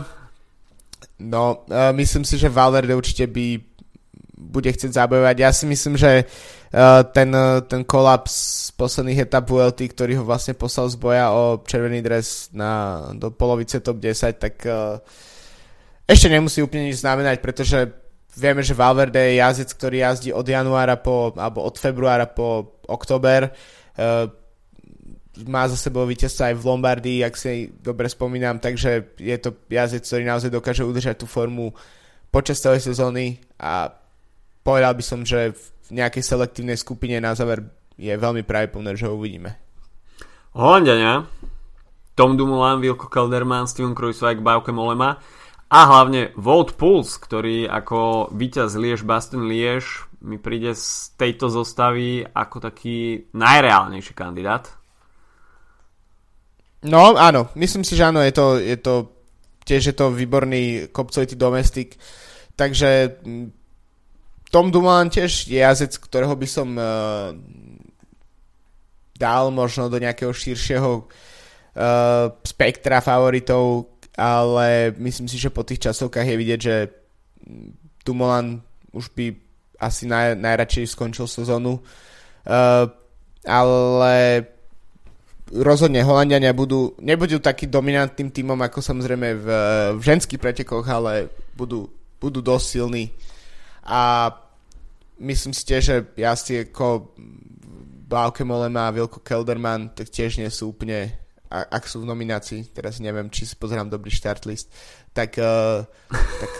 no, 1.19 1.67
uh, 1.67 1.91
myslím 1.99 2.23
si, 2.23 2.39
že 2.39 2.47
Valverde 2.47 2.95
určite 2.95 3.27
by 3.27 3.59
bude 4.39 4.71
chcieť 4.71 4.95
zabojovať. 4.95 5.35
Ja 5.35 5.51
si 5.51 5.67
myslím, 5.67 5.99
že 5.99 6.23
uh, 6.23 7.03
ten, 7.11 7.27
uh, 7.35 7.59
ten 7.67 7.83
kolaps 7.83 8.71
posledných 8.79 9.27
etap 9.27 9.51
VLT, 9.51 9.91
ktorý 9.91 10.19
ho 10.19 10.23
vlastne 10.23 10.55
poslal 10.55 10.87
z 10.87 10.95
boja 10.95 11.35
o 11.35 11.59
červený 11.59 11.99
dres 11.99 12.47
na, 12.55 13.03
do 13.11 13.35
polovice 13.35 13.83
top 13.83 13.99
10, 13.99 14.39
tak 14.39 14.63
uh, 14.63 15.03
ešte 16.07 16.31
nemusí 16.31 16.63
úplne 16.63 16.87
nič 16.87 17.03
znamenať, 17.03 17.43
pretože 17.43 18.07
Vieme, 18.39 18.63
že 18.63 18.73
Valverde 18.73 19.19
je 19.19 19.43
jazdec, 19.43 19.69
ktorý 19.75 19.97
jazdí 19.99 20.31
od 20.31 20.47
januára 20.47 20.95
po, 20.95 21.35
alebo 21.35 21.67
od 21.67 21.75
februára 21.75 22.25
po 22.25 22.79
október. 22.87 23.51
Uh, 23.99 24.31
má 25.47 25.67
za 25.67 25.75
sebou 25.79 26.03
víťazstvo 26.07 26.51
aj 26.51 26.55
v 26.55 26.67
Lombardii, 26.67 27.19
ak 27.23 27.35
si 27.35 27.71
dobre 27.79 28.07
spomínam, 28.11 28.59
takže 28.59 29.15
je 29.19 29.37
to 29.39 29.55
jazdec, 29.71 30.03
ktorý 30.03 30.23
naozaj 30.27 30.51
dokáže 30.51 30.83
udržať 30.83 31.15
tú 31.19 31.27
formu 31.27 31.71
počas 32.33 32.59
celej 32.59 32.83
sezóny 32.83 33.39
a 33.59 33.93
povedal 34.63 34.95
by 34.95 35.03
som, 35.03 35.23
že 35.23 35.55
v 35.89 35.89
nejakej 35.95 36.23
selektívnej 36.23 36.75
skupine 36.75 37.17
na 37.23 37.33
záver 37.33 37.63
je 37.95 38.11
veľmi 38.11 38.43
pravdepodobné, 38.43 38.99
že 38.99 39.07
ho 39.07 39.15
uvidíme. 39.15 39.55
Holandiania, 40.55 41.27
Tom 42.15 42.35
Dumoulin, 42.35 42.83
Wilko 42.83 43.07
Kelderman, 43.07 43.69
Steven 43.69 43.95
Kruiswijk, 43.95 44.43
Bauke 44.43 44.75
Molema 44.75 45.19
a 45.69 45.79
hlavne 45.85 46.33
Volt 46.33 46.75
Pulse, 46.81 47.21
ktorý 47.21 47.69
ako 47.69 48.33
víťaz 48.33 48.73
Liež 48.73 49.05
Baston 49.05 49.45
Liež 49.45 50.09
mi 50.25 50.41
príde 50.41 50.73
z 50.75 51.13
tejto 51.15 51.47
zostavy 51.47 52.25
ako 52.25 52.57
taký 52.59 53.29
najreálnejší 53.31 54.13
kandidát. 54.17 54.67
No 56.83 57.13
áno, 57.15 57.53
myslím 57.55 57.85
si, 57.85 57.93
že 57.93 58.09
áno, 58.09 58.19
je 58.25 58.33
to, 58.33 58.57
je 58.57 58.77
to 58.81 58.93
tiež 59.69 59.93
je 59.93 59.95
to 59.95 60.09
výborný 60.09 60.89
kopcovitý 60.89 61.37
domestik, 61.37 62.01
takže 62.57 63.21
Tom 64.49 64.73
Dumoulin 64.73 65.13
tiež 65.13 65.45
je 65.45 65.61
jazec, 65.61 65.93
ktorého 65.93 66.33
by 66.33 66.47
som 66.49 66.73
uh, 66.73 67.29
dal 69.13 69.53
možno 69.53 69.93
do 69.93 70.01
nejakého 70.01 70.33
širšieho 70.33 71.05
uh, 71.05 71.05
spektra 72.41 72.97
favoritov, 72.97 73.98
ale 74.19 74.91
myslím 74.99 75.31
si, 75.31 75.39
že 75.39 75.47
po 75.47 75.63
tých 75.63 75.87
časovkách 75.87 76.27
je 76.27 76.35
vidieť, 76.35 76.59
že 76.59 76.75
Dumoulin 78.03 78.59
už 78.91 79.15
by 79.15 79.31
asi 79.79 80.03
naj, 80.11 80.35
najradšej 80.35 80.91
skončil 80.91 81.23
sezónu. 81.23 81.79
Uh, 82.43 82.91
ale 83.47 84.43
rozhodne 85.55 86.03
Holandiania 86.03 86.51
budú, 86.51 86.99
nebudú 86.99 87.39
taký 87.39 87.71
dominantným 87.71 88.29
týmom 88.29 88.59
ako 88.59 88.83
samozrejme 88.83 89.27
v, 89.39 89.47
v 89.95 90.01
ženských 90.03 90.41
pretekoch, 90.41 90.83
ale 90.83 91.31
budú, 91.55 91.87
budú 92.19 92.43
dosť 92.43 92.65
silní. 92.67 93.15
A 93.87 94.29
myslím 95.23 95.55
si 95.55 95.63
tiež, 95.63 95.81
že 95.81 95.95
jazdci 96.19 96.69
ako 96.69 97.15
Bauke 98.09 98.43
Molema 98.43 98.89
a 98.89 98.93
Vilko 98.93 99.21
Kelderman 99.21 99.93
tak 99.93 100.09
tiež 100.09 100.41
nie 100.41 100.49
sú 100.49 100.73
úplne 100.73 101.28
ak 101.49 101.83
sú 101.89 102.05
v 102.05 102.09
nominácii, 102.13 102.69
teraz 102.69 103.01
neviem, 103.01 103.25
či 103.33 103.49
si 103.49 103.57
pozerám 103.57 103.89
dobrý 103.89 104.13
list, 104.45 104.69
tak, 105.13 105.33
uh, 105.41 105.81
tak 106.13 106.51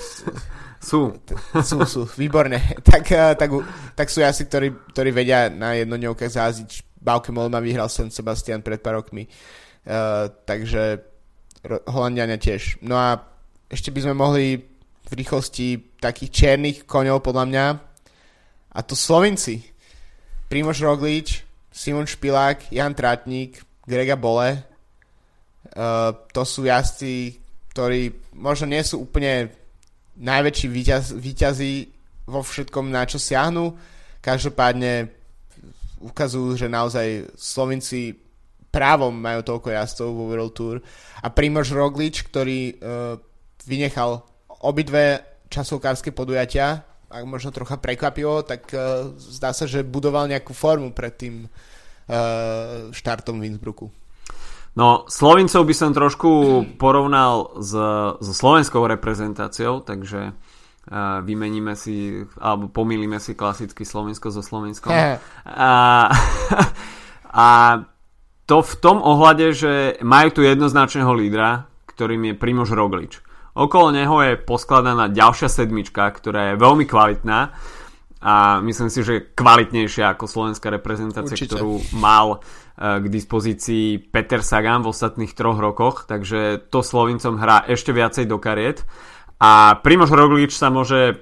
sú. 0.90 1.14
sú, 1.62 1.78
sú, 1.86 2.02
výborne. 2.18 2.58
tak, 2.90 3.06
uh, 3.14 3.38
tak, 3.38 3.50
tak 3.94 4.08
sú 4.10 4.26
asi, 4.26 4.50
ktorí, 4.50 4.74
ktorí 4.90 5.10
vedia 5.14 5.48
na 5.54 5.78
jednodňovkách 5.78 6.34
záziť. 6.34 6.72
Bauke 7.00 7.32
Molma 7.32 7.64
vyhral 7.64 7.88
San 7.88 8.12
Sebastian 8.12 8.60
pred 8.60 8.84
pár 8.84 9.00
rokmi. 9.00 9.24
Uh, 9.88 10.28
takže 10.44 11.00
Holandiania 11.88 12.36
tiež. 12.36 12.84
No 12.84 13.00
a 13.00 13.24
ešte 13.72 13.94
by 13.94 14.04
sme 14.04 14.16
mohli 14.18 14.60
v 15.10 15.14
rýchlosti 15.14 15.98
takých 16.02 16.32
čiernych 16.32 16.78
koňov 16.90 17.24
podľa 17.24 17.46
mňa 17.50 17.66
a 18.74 18.80
to 18.86 18.94
Slovinci. 18.94 19.66
Primož 20.50 20.82
Roglič, 20.82 21.46
Simon 21.70 22.10
Špilák, 22.10 22.74
Jan 22.74 22.94
Tratník, 22.94 23.62
Grega 23.86 24.18
Bole, 24.18 24.69
Uh, 25.70 26.16
to 26.32 26.48
sú 26.48 26.66
jazdci, 26.66 27.36
ktorí 27.76 28.34
možno 28.36 28.72
nie 28.72 28.82
sú 28.82 29.04
úplne 29.04 29.52
najväčší 30.20 30.68
výťaz, 30.68 31.04
výťazí 31.16 31.74
vo 32.28 32.42
všetkom, 32.44 32.92
na 32.92 33.04
čo 33.04 33.20
siahnu. 33.20 33.76
Každopádne 34.20 35.12
ukazujú, 36.00 36.56
že 36.56 36.72
naozaj 36.72 37.36
Slovinci 37.36 38.16
právom 38.70 39.16
majú 39.16 39.44
toľko 39.44 39.70
jazdcov 39.74 40.08
vo 40.10 40.24
World 40.32 40.54
Tour. 40.56 40.76
A 41.24 41.28
Primož 41.32 41.76
Roglič, 41.76 42.24
ktorý 42.24 42.80
uh, 42.80 43.20
vynechal 43.68 44.24
obidve 44.64 45.24
časovkárske 45.50 46.16
podujatia, 46.16 46.84
ak 47.10 47.26
možno 47.26 47.50
trocha 47.50 47.82
prekvapivo, 47.82 48.46
tak 48.46 48.70
uh, 48.72 49.12
zdá 49.18 49.52
sa, 49.52 49.66
že 49.66 49.82
budoval 49.82 50.30
nejakú 50.30 50.54
formu 50.54 50.94
pred 50.94 51.14
tým 51.18 51.36
uh, 51.46 52.94
štartom 52.94 53.42
v 53.42 53.50
Innsbrucku. 53.50 53.90
No, 54.80 55.04
Slovincov 55.12 55.68
by 55.68 55.76
som 55.76 55.92
trošku 55.92 56.32
porovnal 56.80 57.52
s, 57.60 57.76
so 58.16 58.32
slovenskou 58.32 58.88
reprezentáciou, 58.88 59.84
takže 59.84 60.32
uh, 60.32 61.20
vymeníme 61.20 61.76
si, 61.76 62.24
alebo 62.40 62.72
pomýlime 62.72 63.20
si 63.20 63.36
klasicky 63.36 63.84
Slovensko 63.84 64.32
so 64.32 64.40
Slovenskom. 64.40 64.88
a, 65.44 66.08
a 67.44 67.48
to 68.48 68.64
v 68.64 68.74
tom 68.80 69.04
ohľade, 69.04 69.52
že 69.52 69.74
majú 70.00 70.40
tu 70.40 70.42
jednoznačného 70.48 71.12
lídra, 71.12 71.68
ktorým 71.92 72.32
je 72.32 72.40
Primož 72.40 72.72
Roglič. 72.72 73.20
Okolo 73.60 73.92
neho 73.92 74.16
je 74.24 74.40
poskladaná 74.40 75.12
ďalšia 75.12 75.52
sedmička, 75.52 76.08
ktorá 76.08 76.56
je 76.56 76.62
veľmi 76.64 76.88
kvalitná 76.88 77.52
a 78.20 78.60
myslím 78.60 78.92
si, 78.92 79.00
že 79.00 79.32
kvalitnejšia 79.32 80.12
ako 80.12 80.28
slovenská 80.28 80.68
reprezentácia, 80.68 81.40
Určite. 81.40 81.56
ktorú 81.56 81.80
mal 81.96 82.44
k 82.80 83.06
dispozícii 83.12 84.00
Peter 84.08 84.40
Sagan 84.40 84.88
v 84.88 84.96
ostatných 84.96 85.36
troch 85.36 85.60
rokoch, 85.60 86.08
takže 86.08 86.72
to 86.72 86.80
Slovincom 86.80 87.36
hrá 87.36 87.68
ešte 87.68 87.92
viacej 87.92 88.24
do 88.24 88.40
kariet. 88.40 88.88
A 89.44 89.76
Primož 89.84 90.16
Roglič 90.16 90.56
sa 90.56 90.72
môže 90.72 91.20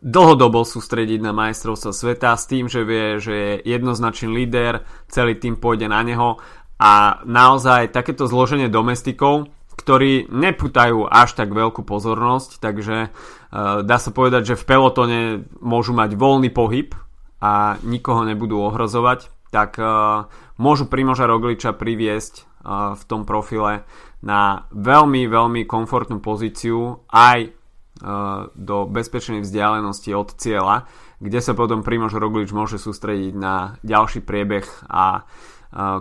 dlhodobo 0.00 0.64
sústrediť 0.64 1.20
na 1.20 1.36
majstrovstvo 1.36 1.92
sveta 1.92 2.32
s 2.32 2.48
tým, 2.48 2.66
že 2.66 2.80
vie, 2.82 3.20
že 3.20 3.34
je 3.36 3.52
jednoznačný 3.76 4.32
líder, 4.32 4.88
celý 5.12 5.36
tým 5.36 5.60
pôjde 5.60 5.92
na 5.92 6.00
neho. 6.00 6.40
A 6.80 7.22
naozaj 7.28 7.92
takéto 7.92 8.24
zloženie 8.24 8.72
domestikov 8.72 9.52
ktorí 9.72 10.30
neputajú 10.30 11.08
až 11.08 11.34
tak 11.34 11.50
veľkú 11.50 11.82
pozornosť, 11.82 12.60
takže 12.60 13.08
uh, 13.08 13.80
dá 13.82 13.96
sa 13.98 14.12
povedať, 14.12 14.54
že 14.54 14.60
v 14.60 14.68
pelotone 14.68 15.20
môžu 15.58 15.96
mať 15.96 16.14
voľný 16.14 16.52
pohyb 16.52 16.94
a 17.42 17.80
nikoho 17.82 18.22
nebudú 18.22 18.62
ohrozovať, 18.62 19.26
tak 19.52 19.76
uh, 19.76 20.24
môžu 20.56 20.88
Primoža 20.88 21.28
Rogliča 21.28 21.76
priviesť 21.76 22.34
uh, 22.64 22.96
v 22.96 23.02
tom 23.04 23.28
profile 23.28 23.84
na 24.24 24.64
veľmi, 24.72 25.28
veľmi 25.28 25.68
komfortnú 25.68 26.24
pozíciu 26.24 27.04
aj 27.12 27.52
uh, 27.52 28.48
do 28.56 28.88
bezpečnej 28.88 29.44
vzdialenosti 29.44 30.16
od 30.16 30.32
cieľa, 30.40 30.88
kde 31.20 31.38
sa 31.44 31.52
potom 31.52 31.84
Primož 31.84 32.16
Roglič 32.16 32.50
môže 32.56 32.80
sústrediť 32.80 33.36
na 33.36 33.76
ďalší 33.84 34.24
priebeh 34.24 34.66
a 34.88 35.28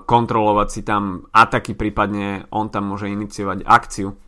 kontrolovať 0.04 0.68
si 0.68 0.82
tam 0.84 1.32
ataky, 1.32 1.80
prípadne 1.80 2.44
on 2.52 2.68
tam 2.68 2.92
môže 2.92 3.08
iniciovať 3.08 3.64
akciu. 3.64 4.20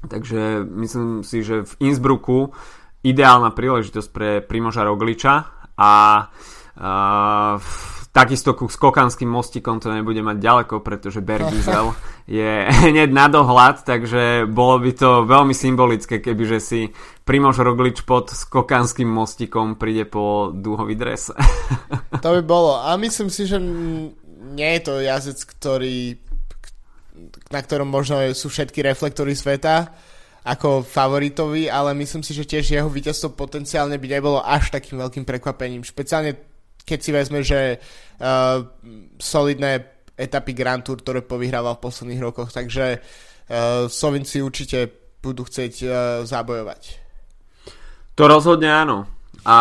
Takže 0.00 0.64
myslím 0.64 1.20
si, 1.20 1.44
že 1.44 1.68
v 1.68 1.72
Innsbrucku 1.84 2.56
ideálna 3.04 3.52
príležitosť 3.52 4.08
pre 4.08 4.40
Primoža 4.40 4.88
Rogliča 4.88 5.52
a 5.76 5.92
uh, 6.24 7.60
takisto 8.10 8.58
ku 8.58 8.66
skokanským 8.66 9.30
mostikom 9.30 9.78
to 9.78 9.94
nebude 9.94 10.18
mať 10.18 10.36
ďaleko, 10.42 10.82
pretože 10.82 11.22
Bergizel 11.22 11.94
je 12.26 12.66
hneď 12.90 13.10
na 13.14 13.30
dohľad, 13.30 13.86
takže 13.86 14.50
bolo 14.50 14.82
by 14.82 14.90
to 14.94 15.10
veľmi 15.26 15.54
symbolické, 15.54 16.18
kebyže 16.18 16.58
si 16.58 16.80
Primož 17.22 17.62
Roglič 17.62 18.02
pod 18.02 18.34
skokanským 18.34 19.06
mostikom 19.06 19.78
príde 19.78 20.10
po 20.10 20.50
dúhový 20.50 20.98
dres. 20.98 21.30
to 22.18 22.28
by 22.38 22.42
bolo. 22.42 22.82
A 22.90 22.98
myslím 22.98 23.30
si, 23.30 23.46
že 23.46 23.62
nie 24.50 24.70
je 24.78 24.82
to 24.82 24.98
jazdec, 24.98 25.38
ktorý 25.46 26.18
na 27.50 27.60
ktorom 27.60 27.90
možno 27.90 28.16
sú 28.32 28.48
všetky 28.48 28.80
reflektory 28.80 29.36
sveta 29.36 29.92
ako 30.40 30.80
favoritovi, 30.80 31.68
ale 31.68 31.92
myslím 32.00 32.24
si, 32.24 32.32
že 32.32 32.48
tiež 32.48 32.64
jeho 32.72 32.88
víťazstvo 32.88 33.36
potenciálne 33.36 34.00
by 34.00 34.08
nebolo 34.08 34.40
až 34.40 34.72
takým 34.72 34.96
veľkým 34.96 35.28
prekvapením. 35.28 35.84
Špeciálne 35.84 36.49
keď 36.90 36.98
si 36.98 37.10
vezme, 37.14 37.40
že 37.46 37.78
uh, 37.78 38.66
solidné 39.22 40.02
etapy 40.18 40.52
Grand 40.58 40.82
Tour, 40.82 40.98
ktoré 40.98 41.22
povyhrával 41.22 41.78
v 41.78 41.84
posledných 41.86 42.20
rokoch, 42.20 42.50
takže 42.50 42.98
uh, 42.98 43.86
Slovinci 43.86 44.42
určite 44.42 44.90
budú 45.22 45.46
chcieť 45.46 45.74
uh, 45.86 45.92
zabojovať. 46.26 46.82
To 48.18 48.22
rozhodne 48.26 48.68
áno. 48.68 49.06
A 49.46 49.56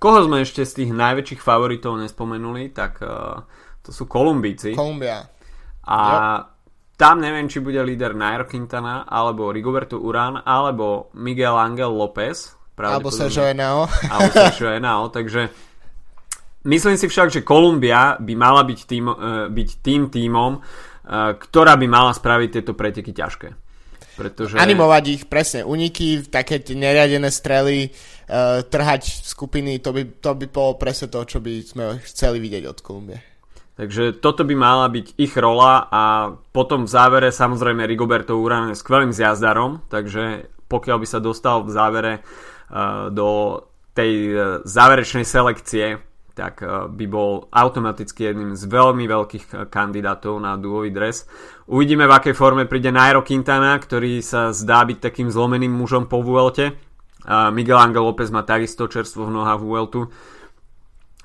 koho 0.00 0.26
sme 0.26 0.42
ešte 0.42 0.64
z 0.64 0.82
tých 0.82 0.90
najväčších 0.90 1.44
favoritov 1.44 2.00
nespomenuli, 2.00 2.72
tak 2.72 3.04
uh, 3.04 3.44
to 3.84 3.92
sú 3.92 4.08
Kolumbíci. 4.08 4.72
Kolumbia. 4.72 5.28
A 5.84 5.96
yep 6.00 6.60
tam 7.00 7.16
neviem, 7.16 7.48
či 7.48 7.64
bude 7.64 7.80
líder 7.80 8.12
Nairo 8.12 8.44
Quintana, 8.44 9.08
alebo 9.08 9.48
Rigoberto 9.48 9.96
Urán, 9.96 10.44
alebo 10.44 11.08
Miguel 11.16 11.56
Angel 11.56 11.88
López. 11.88 12.52
Alebo 12.76 13.08
Sergio 13.08 13.48
Henao. 13.48 13.88
Alebo 13.88 14.28
Sergio 14.36 14.68
Henao, 14.76 15.08
takže 15.08 15.48
myslím 16.64 16.96
si 16.96 17.06
však, 17.08 17.28
že 17.32 17.46
Kolumbia 17.46 18.20
by 18.20 18.34
mala 18.36 18.62
byť 18.64 18.80
tým, 18.84 19.06
uh, 19.08 19.16
byť 19.48 19.68
tým 19.80 20.12
tímom, 20.12 20.60
uh, 20.60 21.32
ktorá 21.36 21.76
by 21.80 21.86
mala 21.88 22.12
spraviť 22.12 22.48
tieto 22.60 22.72
preteky 22.76 23.12
ťažké. 23.16 23.48
Pretože... 24.20 24.60
Animovať 24.60 25.04
ich, 25.08 25.22
presne, 25.24 25.64
uniky, 25.64 26.28
také 26.28 26.60
neriadené 26.60 27.32
strely, 27.32 27.88
uh, 27.88 28.60
trhať 28.60 29.24
skupiny, 29.24 29.80
to 29.80 29.96
by, 29.96 30.02
to 30.20 30.30
by 30.36 30.46
bolo 30.52 30.72
presne 30.76 31.08
to, 31.08 31.24
čo 31.24 31.40
by 31.40 31.64
sme 31.64 31.84
chceli 32.04 32.36
vidieť 32.36 32.64
od 32.68 32.78
Kolumbie. 32.84 33.20
Takže 33.80 34.20
toto 34.20 34.44
by 34.44 34.52
mala 34.52 34.92
byť 34.92 35.16
ich 35.16 35.32
rola 35.40 35.88
a 35.88 36.36
potom 36.52 36.84
v 36.84 36.92
závere 36.92 37.32
samozrejme 37.32 37.88
Rigoberto 37.88 38.36
Urán 38.36 38.68
je 38.68 38.76
skvelým 38.76 39.08
zjazdarom, 39.08 39.80
takže 39.88 40.52
pokiaľ 40.68 40.96
by 41.00 41.06
sa 41.08 41.16
dostal 41.24 41.64
v 41.64 41.72
závere 41.72 42.12
uh, 42.20 43.08
do 43.08 43.62
tej 43.90 44.36
záverečnej 44.68 45.26
selekcie, 45.26 45.98
tak 46.40 46.64
uh, 46.64 46.88
by 46.88 47.04
bol 47.04 47.52
automaticky 47.52 48.32
jedným 48.32 48.56
z 48.56 48.64
veľmi 48.64 49.04
veľkých 49.04 49.68
kandidátov 49.68 50.40
na 50.40 50.56
dúhový 50.56 50.88
dres. 50.88 51.28
Uvidíme, 51.68 52.08
v 52.08 52.16
akej 52.16 52.32
forme 52.32 52.64
príde 52.64 52.88
Nairo 52.88 53.20
Quintana, 53.20 53.76
ktorý 53.76 54.24
sa 54.24 54.56
zdá 54.56 54.80
byť 54.88 55.12
takým 55.12 55.28
zlomeným 55.28 55.76
mužom 55.76 56.08
po 56.08 56.24
Vuelte. 56.24 56.80
Miguel 57.28 57.76
Angel 57.76 58.00
López 58.00 58.32
má 58.32 58.40
takisto 58.48 58.88
čerstvo 58.88 59.28
v 59.28 59.34
noha 59.36 59.60
Vueltu 59.60 60.08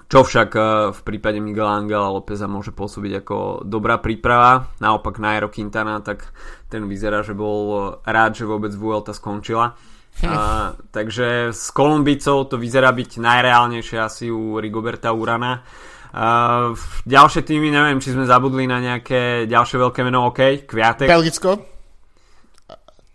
čo 0.06 0.22
však 0.22 0.50
eh, 0.56 0.64
v 0.94 1.00
prípade 1.02 1.42
Miguela 1.42 1.82
Angela 1.82 2.14
Lópeza 2.14 2.46
môže 2.46 2.70
pôsobiť 2.72 3.26
ako 3.26 3.38
dobrá 3.66 3.98
príprava. 3.98 4.70
Naopak 4.78 5.18
Nairo 5.18 5.50
Quintana, 5.50 6.02
tak 6.06 6.30
ten 6.70 6.86
vyzerá, 6.86 7.26
že 7.26 7.34
bol 7.34 7.98
rád, 8.06 8.38
že 8.38 8.46
vôbec 8.46 8.74
Vuelta 8.78 9.14
skončila. 9.14 9.74
A, 10.24 10.72
takže 10.96 11.52
s 11.52 11.76
Kolumbicou 11.76 12.48
to 12.48 12.56
vyzerá 12.56 12.96
byť 12.96 13.20
najreálnejšie 13.20 13.98
asi 14.00 14.32
u 14.32 14.56
Rigoberta 14.64 15.12
Urana. 15.12 15.60
A, 16.16 16.72
ďalšie 17.04 17.44
týmy, 17.44 17.68
neviem, 17.68 18.00
či 18.00 18.16
sme 18.16 18.24
zabudli 18.24 18.64
na 18.64 18.80
nejaké 18.80 19.44
ďalšie 19.44 19.76
veľké 19.76 20.02
meno, 20.08 20.32
OK, 20.32 20.64
Kviatek. 20.64 21.12
Belgicko. 21.12 21.52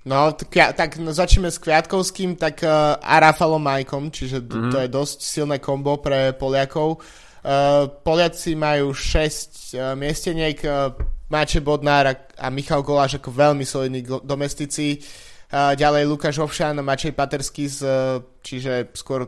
No, 0.05 0.33
tak, 0.33 0.77
tak 0.77 0.97
no, 1.01 1.13
začneme 1.13 1.49
s 1.49 1.61
Kviatkovským, 1.61 2.37
tak 2.37 2.65
uh, 2.65 2.97
a 3.01 3.21
Rafalom 3.21 3.61
Majkom, 3.61 4.09
čiže 4.09 4.45
mm-hmm. 4.45 4.73
to 4.73 4.77
je 4.81 4.89
dosť 4.89 5.19
silné 5.21 5.57
kombo 5.61 6.01
pre 6.01 6.33
Poliakov. 6.37 7.01
Uh, 7.41 7.89
Poliaci 8.01 8.57
majú 8.57 8.93
6 8.93 9.77
uh, 9.77 9.97
miesteniek, 9.97 10.57
uh, 10.65 10.93
Máče 11.33 11.61
Bodnár 11.61 12.05
a, 12.13 12.15
a 12.17 12.49
Michal 12.49 12.85
Goláš 12.85 13.21
ako 13.21 13.29
veľmi 13.33 13.65
solidní 13.65 14.01
domestici. 14.25 14.97
Uh, 14.97 15.30
ďalej 15.51 16.07
Lukáš 16.07 16.39
Ovšan 16.39 16.79
Mačej 16.79 17.11
Paterský, 17.11 17.67
z, 17.67 17.79
uh, 17.83 18.23
čiže 18.39 18.95
skôr 18.95 19.27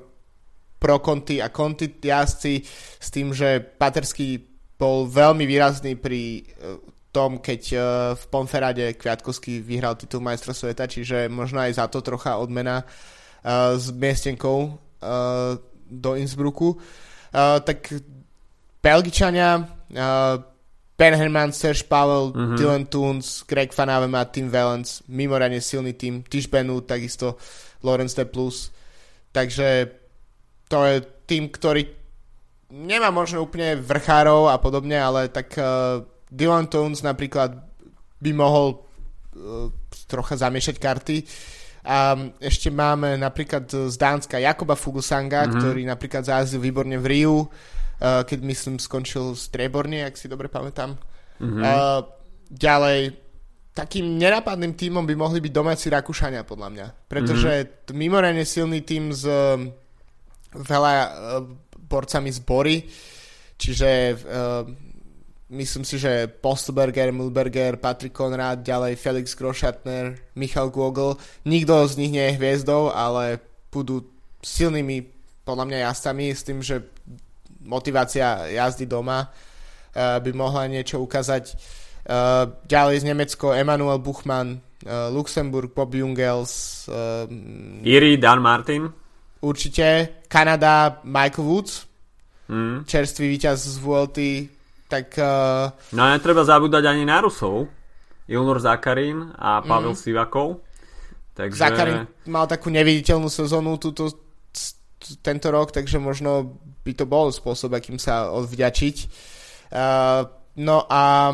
pro 0.79 1.03
konty 1.03 1.43
a 1.43 1.51
konty 1.51 1.99
jazdci 1.99 2.63
s 2.99 3.09
tým, 3.11 3.35
že 3.35 3.59
Paterský 3.59 4.39
bol 4.79 5.11
veľmi 5.11 5.43
výrazný 5.47 5.99
pri 5.99 6.43
uh, 6.43 6.79
tom, 7.11 7.43
keď 7.43 7.63
uh, 7.75 7.83
v 8.15 8.25
Ponferade 8.31 8.95
Kviatkovský 8.95 9.67
vyhral 9.67 9.99
titul 9.99 10.23
majstra 10.23 10.55
sveta, 10.55 10.87
čiže 10.87 11.27
možno 11.27 11.59
aj 11.59 11.75
za 11.75 11.87
to 11.91 11.99
trocha 12.01 12.39
odmena 12.39 12.87
s 13.75 13.91
miestenkou 13.91 14.79
do 15.91 16.11
Innsbrucku. 16.15 16.79
Tak 17.35 17.91
Belgičania, 18.79 19.67
Ben 20.97 21.15
Herman, 21.17 21.53
Serge 21.53 21.89
Powell, 21.89 22.33
mm-hmm. 22.33 22.57
Dylan 22.57 22.85
Toons, 22.87 23.45
Greg 23.49 23.73
Van 23.73 23.89
a 23.89 24.25
Tim 24.29 24.49
Valens, 24.53 25.03
mimoriadne 25.09 25.61
silný 25.61 25.97
tým, 25.97 26.23
Tish 26.23 26.47
Benu, 26.47 26.85
takisto 26.85 27.41
Lawrence 27.83 28.15
De 28.15 28.29
Plus. 28.29 28.71
Takže 29.33 29.89
to 30.69 30.79
je 30.85 30.97
tým, 31.25 31.49
ktorý 31.49 31.89
nemá 32.73 33.09
možno 33.09 33.41
úplne 33.41 33.81
vrchárov 33.81 34.53
a 34.53 34.61
podobne, 34.61 35.01
ale 35.01 35.33
tak 35.33 35.57
uh, 35.57 36.05
Dylan 36.29 36.69
Tones 36.69 37.01
napríklad 37.01 37.57
by 38.21 38.31
mohol 38.37 38.77
uh, 38.77 39.73
trocha 40.09 40.37
zamiešať 40.37 40.77
karty. 40.77 41.17
A 41.83 42.15
ešte 42.39 42.71
máme 42.71 43.19
napríklad 43.19 43.67
z 43.67 43.97
Dánska 43.99 44.39
Jakoba 44.39 44.79
Fuglsanga, 44.79 45.49
mm-hmm. 45.49 45.57
ktorý 45.59 45.83
napríklad 45.89 46.23
zájazil 46.23 46.63
výborne 46.63 46.95
v 47.01 47.07
Riu, 47.11 47.37
uh, 47.43 47.49
keď 48.03 48.39
myslím 48.43 48.83
skončil 48.83 49.39
strieborne, 49.39 50.03
ak 50.03 50.19
si 50.19 50.27
dobre 50.27 50.51
pamätám. 50.51 50.99
Mm-hmm. 51.39 51.63
Uh, 51.63 52.03
ďalej, 52.51 53.15
takým 53.71 54.19
nenapadným 54.19 54.75
týmom 54.75 55.07
by 55.07 55.15
mohli 55.15 55.39
byť 55.39 55.53
domáci 55.55 55.87
Rakúšania, 55.87 56.43
podľa 56.43 56.69
mňa. 56.75 56.87
Pretože 57.07 57.53
mm-hmm. 57.63 57.95
mimoriadne 57.95 58.43
silný 58.43 58.83
tým 58.83 59.15
s 59.15 59.23
uh, 59.23 59.55
veľa 60.51 60.95
uh, 60.99 61.11
borcami 61.79 62.35
z 62.35 62.41
Bory, 62.43 62.77
čiže 63.55 64.19
uh, 64.19 64.67
myslím 65.53 65.85
si, 65.87 66.01
že 66.01 66.27
Postberger, 66.27 67.13
Mulberger, 67.15 67.79
Patrick 67.79 68.17
Konrad, 68.17 68.67
ďalej 68.67 68.99
Felix 68.99 69.37
Groschatner, 69.39 70.19
Michal 70.35 70.73
Gogol. 70.75 71.21
Nikto 71.45 71.87
z 71.87 71.95
nich 72.03 72.11
nie 72.17 72.25
je 72.33 72.37
hviezdou, 72.41 72.91
ale 72.91 73.39
budú 73.71 74.09
silnými 74.43 75.07
podľa 75.45 75.65
mňa 75.69 75.79
jazdcami 75.87 76.25
s 76.33 76.43
tým, 76.43 76.59
že 76.65 76.83
motivácia 77.65 78.47
jazdy 78.51 78.87
doma 78.87 79.27
uh, 79.27 80.19
by 80.19 80.31
mohla 80.35 80.67
niečo 80.67 81.01
ukázať. 81.03 81.55
Uh, 82.03 82.51
ďalej 82.67 83.03
z 83.03 83.05
Nemecko 83.15 83.55
Emanuel 83.55 84.03
Buchmann, 84.03 84.59
uh, 84.59 85.09
Luxemburg, 85.15 85.71
Bob 85.71 85.95
Jungels. 85.95 86.87
Iri, 87.87 88.19
Dan 88.19 88.43
Martin. 88.43 88.91
Určite. 89.43 90.23
Kanada, 90.27 91.03
Michael 91.07 91.47
Woods. 91.47 91.87
Mm. 92.51 92.85
Čerstvý 92.85 93.27
víťaz 93.39 93.63
z 93.65 93.79
Vuelty 93.79 94.51
tak... 94.93 95.17
Uh... 95.17 95.73
No 95.97 96.05
a 96.05 96.13
netreba 96.13 96.45
zabúdať 96.45 96.85
ani 96.85 97.09
na 97.09 97.25
Rusov. 97.25 97.65
Ilnur 98.29 98.61
Zakarin 98.61 99.33
a 99.41 99.65
Pavel 99.65 99.97
mm. 99.97 100.01
Sivakov. 100.05 100.61
Takže... 101.33 101.57
Zakarin 101.57 102.05
mal 102.29 102.45
takú 102.45 102.69
neviditeľnú 102.69 103.33
sezónu 103.33 103.81
túto, 103.81 104.13
tento 105.25 105.49
rok, 105.49 105.73
takže 105.73 105.97
možno 105.97 106.61
by 106.83 106.93
to 106.99 107.05
bol 107.07 107.31
spôsob, 107.31 107.79
akým 107.79 107.97
sa 107.97 108.31
odvďačiť. 108.35 108.97
Uh, 109.73 110.27
no 110.59 110.85
a 110.91 111.33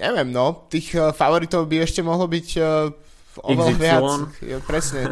neviem, 0.00 0.28
no, 0.32 0.66
tých 0.72 0.96
uh, 0.96 1.12
favoritov 1.12 1.68
by 1.68 1.84
ešte 1.84 2.00
mohlo 2.00 2.24
byť 2.24 2.48
uh, 2.58 2.88
oveľa 3.44 3.74
XY. 3.74 3.78
viac. 3.78 4.02
Jo, 4.42 4.58
presne. 4.64 5.02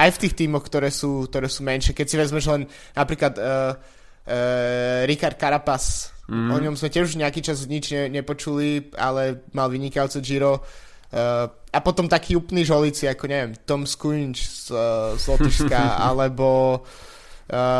Aj 0.00 0.08
v 0.10 0.20
tých 0.20 0.34
tímoch, 0.34 0.64
ktoré 0.66 0.88
sú, 0.88 1.28
ktoré 1.28 1.46
sú 1.46 1.62
menšie. 1.62 1.94
Keď 1.94 2.06
si 2.06 2.16
vezmeš 2.16 2.44
len 2.50 2.62
napríklad 2.96 3.34
uh, 3.38 3.76
uh, 3.76 5.00
Richard 5.04 5.36
Carapaz. 5.36 6.16
Mm. 6.28 6.48
O 6.52 6.56
ňom 6.60 6.74
sme 6.76 6.92
tiež 6.92 7.14
už 7.14 7.20
nejaký 7.20 7.40
čas 7.40 7.64
nič 7.64 7.92
ne, 7.92 8.08
nepočuli, 8.12 8.92
ale 8.96 9.48
mal 9.52 9.68
vynikajúce 9.68 10.20
Giro. 10.20 10.64
Uh, 11.08 11.48
a 11.72 11.78
potom 11.80 12.04
takí 12.04 12.36
úplní 12.36 12.68
žolíci, 12.68 13.08
ako 13.08 13.24
neviem, 13.28 13.56
Tom 13.64 13.88
Skunč 13.88 14.44
z, 14.44 14.76
uh, 14.76 15.16
z 15.16 15.24
Lotyšska, 15.24 15.80
alebo 16.12 16.80
uh, 16.80 17.07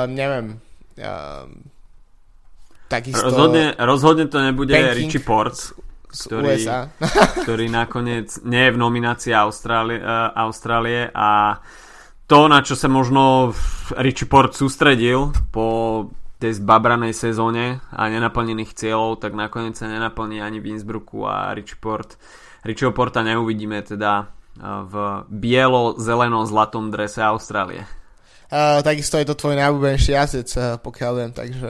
neviem, 0.09 0.61
uh, 0.97 1.45
takisto... 2.89 3.21
Rozhodne, 3.21 3.77
rozhodne 3.77 4.27
to 4.27 4.41
nebude 4.41 4.73
Banking, 4.73 4.97
Richie 4.97 5.23
Ports. 5.23 5.77
ktorý, 6.09 6.57
USA. 6.57 6.89
ktorý 7.45 7.69
nakoniec 7.69 8.41
nie 8.49 8.65
je 8.65 8.75
v 8.75 8.79
nominácii 8.81 9.33
Austrálie, 9.37 10.01
uh, 10.01 10.33
Austrálie 10.33 11.13
a 11.13 11.61
to, 12.29 12.45
na 12.49 12.61
čo 12.61 12.77
sa 12.77 12.93
možno 12.93 13.57
Richie 13.97 14.29
Port 14.29 14.53
sústredil 14.53 15.33
po 15.49 16.09
tej 16.39 16.61
zbabranej 16.61 17.17
sezóne 17.17 17.81
a 17.91 18.07
nenaplnených 18.07 18.77
cieľov, 18.77 19.19
tak 19.19 19.33
nakoniec 19.35 19.75
sa 19.75 19.91
nenaplní 19.91 20.39
ani 20.39 20.61
v 20.63 20.77
Innsbrucku 20.77 21.25
a 21.25 21.51
Richie 21.57 21.81
Port. 21.81 22.21
Richieho 22.63 22.93
Porta 22.95 23.25
neuvidíme 23.25 23.83
teda 23.83 24.31
v 24.61 24.95
bielo-zeleno-zlatom 25.31 26.91
drese 26.91 27.23
Austrálie. 27.23 27.87
Uh, 28.49 28.81
takisto 28.81 29.21
je 29.21 29.29
to 29.29 29.37
tvoj 29.37 29.61
najobľúbenejší 29.61 30.17
jazdec, 30.17 30.49
uh, 30.57 30.81
pokiaľ 30.81 31.13
viem, 31.21 31.33
takže 31.37 31.69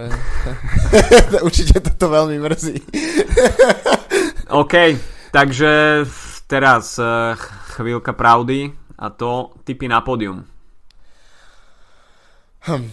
určite 1.47 1.83
toto 1.83 2.07
veľmi 2.07 2.39
mrzí. 2.39 2.79
OK, 4.63 4.95
takže 5.35 6.07
teraz 6.47 6.95
uh, 7.03 7.35
chvíľka 7.75 8.15
pravdy 8.15 8.71
a 8.95 9.11
to 9.11 9.59
typy 9.67 9.91
na 9.91 10.07
pódium. 10.07 10.47
Hm. 12.63 12.87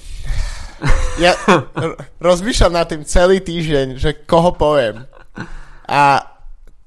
Ja 1.22 1.38
r- 1.78 1.98
rozmýšľam 2.18 2.74
nad 2.74 2.90
tým 2.90 3.06
celý 3.06 3.38
týždeň, 3.38 4.02
že 4.02 4.26
koho 4.26 4.50
poviem. 4.58 5.06
A 5.86 6.26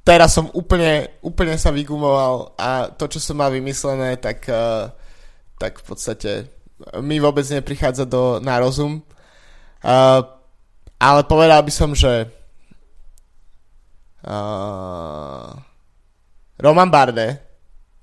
teraz 0.03 0.35
som 0.35 0.51
úplne, 0.51 1.15
úplne 1.23 1.55
sa 1.55 1.71
vygumoval 1.71 2.59
a 2.59 2.91
to, 2.91 3.07
čo 3.07 3.23
som 3.23 3.39
mal 3.39 3.55
vymyslené, 3.55 4.19
tak, 4.19 4.51
uh, 4.51 4.91
tak 5.63 5.79
v 5.79 5.85
podstate 5.87 6.58
mi 7.03 7.19
vôbec 7.19 7.45
neprichádza 7.51 8.07
do, 8.07 8.39
na 8.39 8.59
rozum. 8.63 9.03
Uh, 9.83 10.23
ale 10.99 11.23
povedal 11.27 11.63
by 11.63 11.73
som, 11.75 11.95
že 11.95 12.27
uh, 14.27 15.51
Roman 16.59 16.91
Barde, 16.91 17.39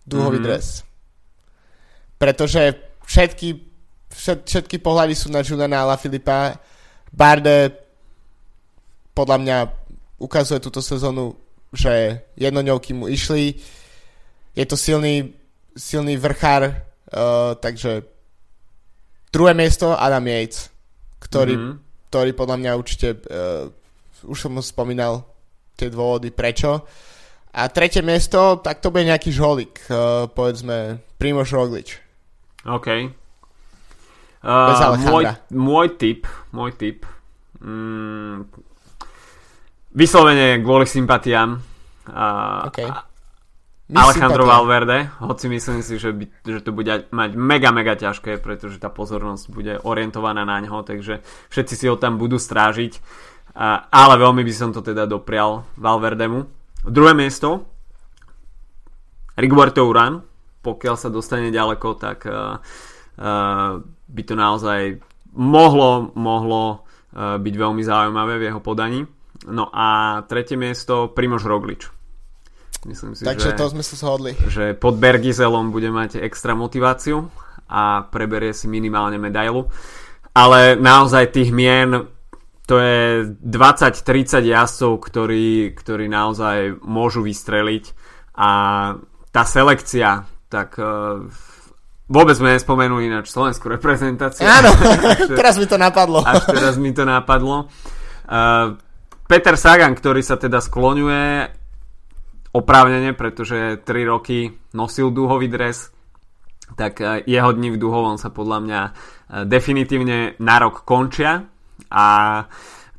dúhový 0.08 0.40
mm-hmm. 0.40 0.48
dres. 0.48 0.84
Pretože 2.16 2.76
všetky, 3.04 3.60
všet, 4.12 4.40
všetky 4.48 4.78
pohľady 4.80 5.16
sú 5.16 5.28
na 5.28 5.44
Juliana 5.44 5.84
Ala 5.84 6.00
Filipa. 6.00 6.56
Barde 7.12 7.76
podľa 9.12 9.38
mňa 9.40 9.58
ukazuje 10.20 10.64
túto 10.64 10.80
sezónu, 10.80 11.36
že 11.76 12.24
jednoňovky 12.40 12.96
mu 12.96 13.12
išli. 13.12 13.60
Je 14.56 14.64
to 14.64 14.80
silný, 14.80 15.36
silný 15.76 16.16
vrchár, 16.16 16.72
uh, 16.72 17.56
takže 17.60 18.15
Druhé 19.36 19.52
miesto 19.52 19.92
Adam 19.92 20.24
Yates, 20.24 20.72
ktorý, 21.20 21.60
mm-hmm. 21.60 21.74
ktorý 22.08 22.32
podľa 22.32 22.58
mňa 22.64 22.72
určite, 22.80 23.20
uh, 23.28 23.68
už 24.24 24.48
som 24.48 24.56
mu 24.56 24.64
spomínal 24.64 25.28
tie 25.76 25.92
dôvody 25.92 26.32
prečo. 26.32 26.88
A 27.52 27.68
tretie 27.68 28.00
miesto, 28.00 28.64
tak 28.64 28.80
to 28.80 28.96
bude 28.96 29.04
nejaký 29.04 29.36
žolík, 29.36 29.76
uh, 29.92 30.32
povedzme 30.32 31.04
Primož 31.20 31.52
Roglič. 31.52 32.00
OK. 32.64 33.12
Uh, 34.40 34.96
môj, 35.04 35.28
môj 35.52 35.88
tip, 36.00 36.32
môj 36.56 36.72
tip, 36.80 37.04
mm, 37.60 38.48
vyslovene 39.92 40.64
kvôli 40.64 40.88
sympatiám. 40.88 41.60
Uh, 42.08 42.72
okay. 42.72 42.88
Alejandro 43.86 44.50
Valverde, 44.50 45.14
hoci 45.22 45.46
myslím 45.46 45.86
si, 45.86 46.02
že, 46.02 46.10
by, 46.10 46.26
že 46.42 46.66
to 46.66 46.74
bude 46.74 47.06
mať 47.14 47.38
mega, 47.38 47.70
mega 47.70 47.94
ťažké, 47.94 48.42
pretože 48.42 48.82
tá 48.82 48.90
pozornosť 48.90 49.46
bude 49.54 49.78
orientovaná 49.86 50.42
na 50.42 50.58
ňo, 50.58 50.82
takže 50.82 51.22
všetci 51.54 51.74
si 51.78 51.86
ho 51.86 51.94
tam 51.94 52.18
budú 52.18 52.42
strážiť, 52.42 52.98
a, 53.54 53.86
ale 53.94 54.18
veľmi 54.18 54.42
by 54.42 54.54
som 54.58 54.74
to 54.74 54.82
teda 54.82 55.06
doprial 55.06 55.70
Valverdemu. 55.78 56.50
Druhé 56.82 57.14
miesto, 57.14 57.70
Rigoberto 59.38 59.86
Uran, 59.86 60.26
pokiaľ 60.66 60.96
sa 60.98 61.14
dostane 61.14 61.54
ďaleko, 61.54 61.88
tak 62.02 62.26
uh, 62.26 62.58
uh, 63.22 63.86
by 63.86 64.22
to 64.26 64.34
naozaj 64.34 64.98
mohlo, 65.38 66.10
mohlo 66.18 66.90
uh, 67.14 67.38
byť 67.38 67.54
veľmi 67.54 67.86
zaujímavé 67.86 68.42
v 68.42 68.46
jeho 68.50 68.62
podaní. 68.66 69.06
No 69.46 69.70
a 69.70 70.20
tretie 70.26 70.58
miesto 70.58 71.14
Primož 71.14 71.46
Roglič 71.46 71.86
Myslím 72.86 73.18
si, 73.18 73.26
Takže 73.26 73.52
že, 73.54 73.58
to 73.58 73.66
sme 73.74 73.82
sa 73.82 73.96
shodli. 73.98 74.38
Že 74.38 74.78
pod 74.78 75.02
Bergizelom 75.02 75.74
bude 75.74 75.90
mať 75.90 76.22
extra 76.22 76.54
motiváciu 76.54 77.26
a 77.66 78.06
preberie 78.06 78.54
si 78.54 78.70
minimálne 78.70 79.18
medailu. 79.18 79.66
Ale 80.38 80.78
naozaj 80.78 81.34
tých 81.34 81.50
mien 81.50 82.06
to 82.70 82.78
je 82.78 83.30
20-30 83.42 84.46
jazdcov, 84.46 84.92
ktorí, 85.02 85.74
ktorí 85.74 86.06
naozaj 86.10 86.82
môžu 86.82 87.26
vystreliť 87.26 87.94
a 88.38 88.50
tá 89.30 89.44
selekcia, 89.46 90.26
tak 90.50 90.78
uh, 90.78 91.26
vôbec 92.10 92.36
sme 92.38 92.58
nespomenuli 92.58 93.10
na 93.10 93.22
slovenskú 93.26 93.70
reprezentáciu. 93.70 94.46
Áno, 94.46 94.74
teraz 95.40 95.58
mi 95.58 95.66
to 95.66 95.78
napadlo. 95.78 96.22
Až 96.22 96.54
teraz 96.54 96.76
mi 96.78 96.94
to 96.94 97.06
napadlo. 97.06 97.70
Uh, 98.26 98.78
Peter 99.26 99.58
Sagan, 99.58 99.98
ktorý 99.98 100.22
sa 100.22 100.38
teda 100.38 100.62
skloňuje 100.62 101.65
oprávnene, 102.56 103.12
pretože 103.12 103.84
3 103.84 104.12
roky 104.12 104.56
nosil 104.72 105.12
dúhový 105.12 105.52
dres, 105.52 105.92
tak 106.80 107.04
e, 107.04 107.28
jeho 107.28 107.52
dni 107.52 107.76
v 107.76 107.82
dúhovom 107.82 108.16
sa 108.16 108.32
podľa 108.32 108.60
mňa 108.64 108.82
e, 108.82 108.92
definitívne 109.44 110.40
na 110.40 110.56
rok 110.64 110.88
končia 110.88 111.44
a 111.92 112.08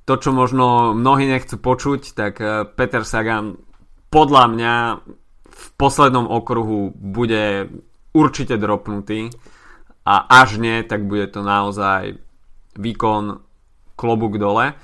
to, 0.06 0.14
čo 0.20 0.30
možno 0.30 0.92
mnohí 0.94 1.26
nechcú 1.26 1.56
počuť, 1.58 2.00
tak 2.12 2.34
e, 2.38 2.68
Peter 2.68 3.02
Sagan 3.02 3.56
podľa 4.12 4.44
mňa 4.52 4.74
v 5.50 5.66
poslednom 5.80 6.28
okruhu 6.28 6.92
bude 6.92 7.72
určite 8.12 8.60
dropnutý 8.60 9.32
a 10.06 10.14
až 10.30 10.60
nie, 10.62 10.84
tak 10.86 11.08
bude 11.08 11.26
to 11.32 11.42
naozaj 11.42 12.14
výkon 12.76 13.40
klobúk 13.96 14.36
dole. 14.36 14.76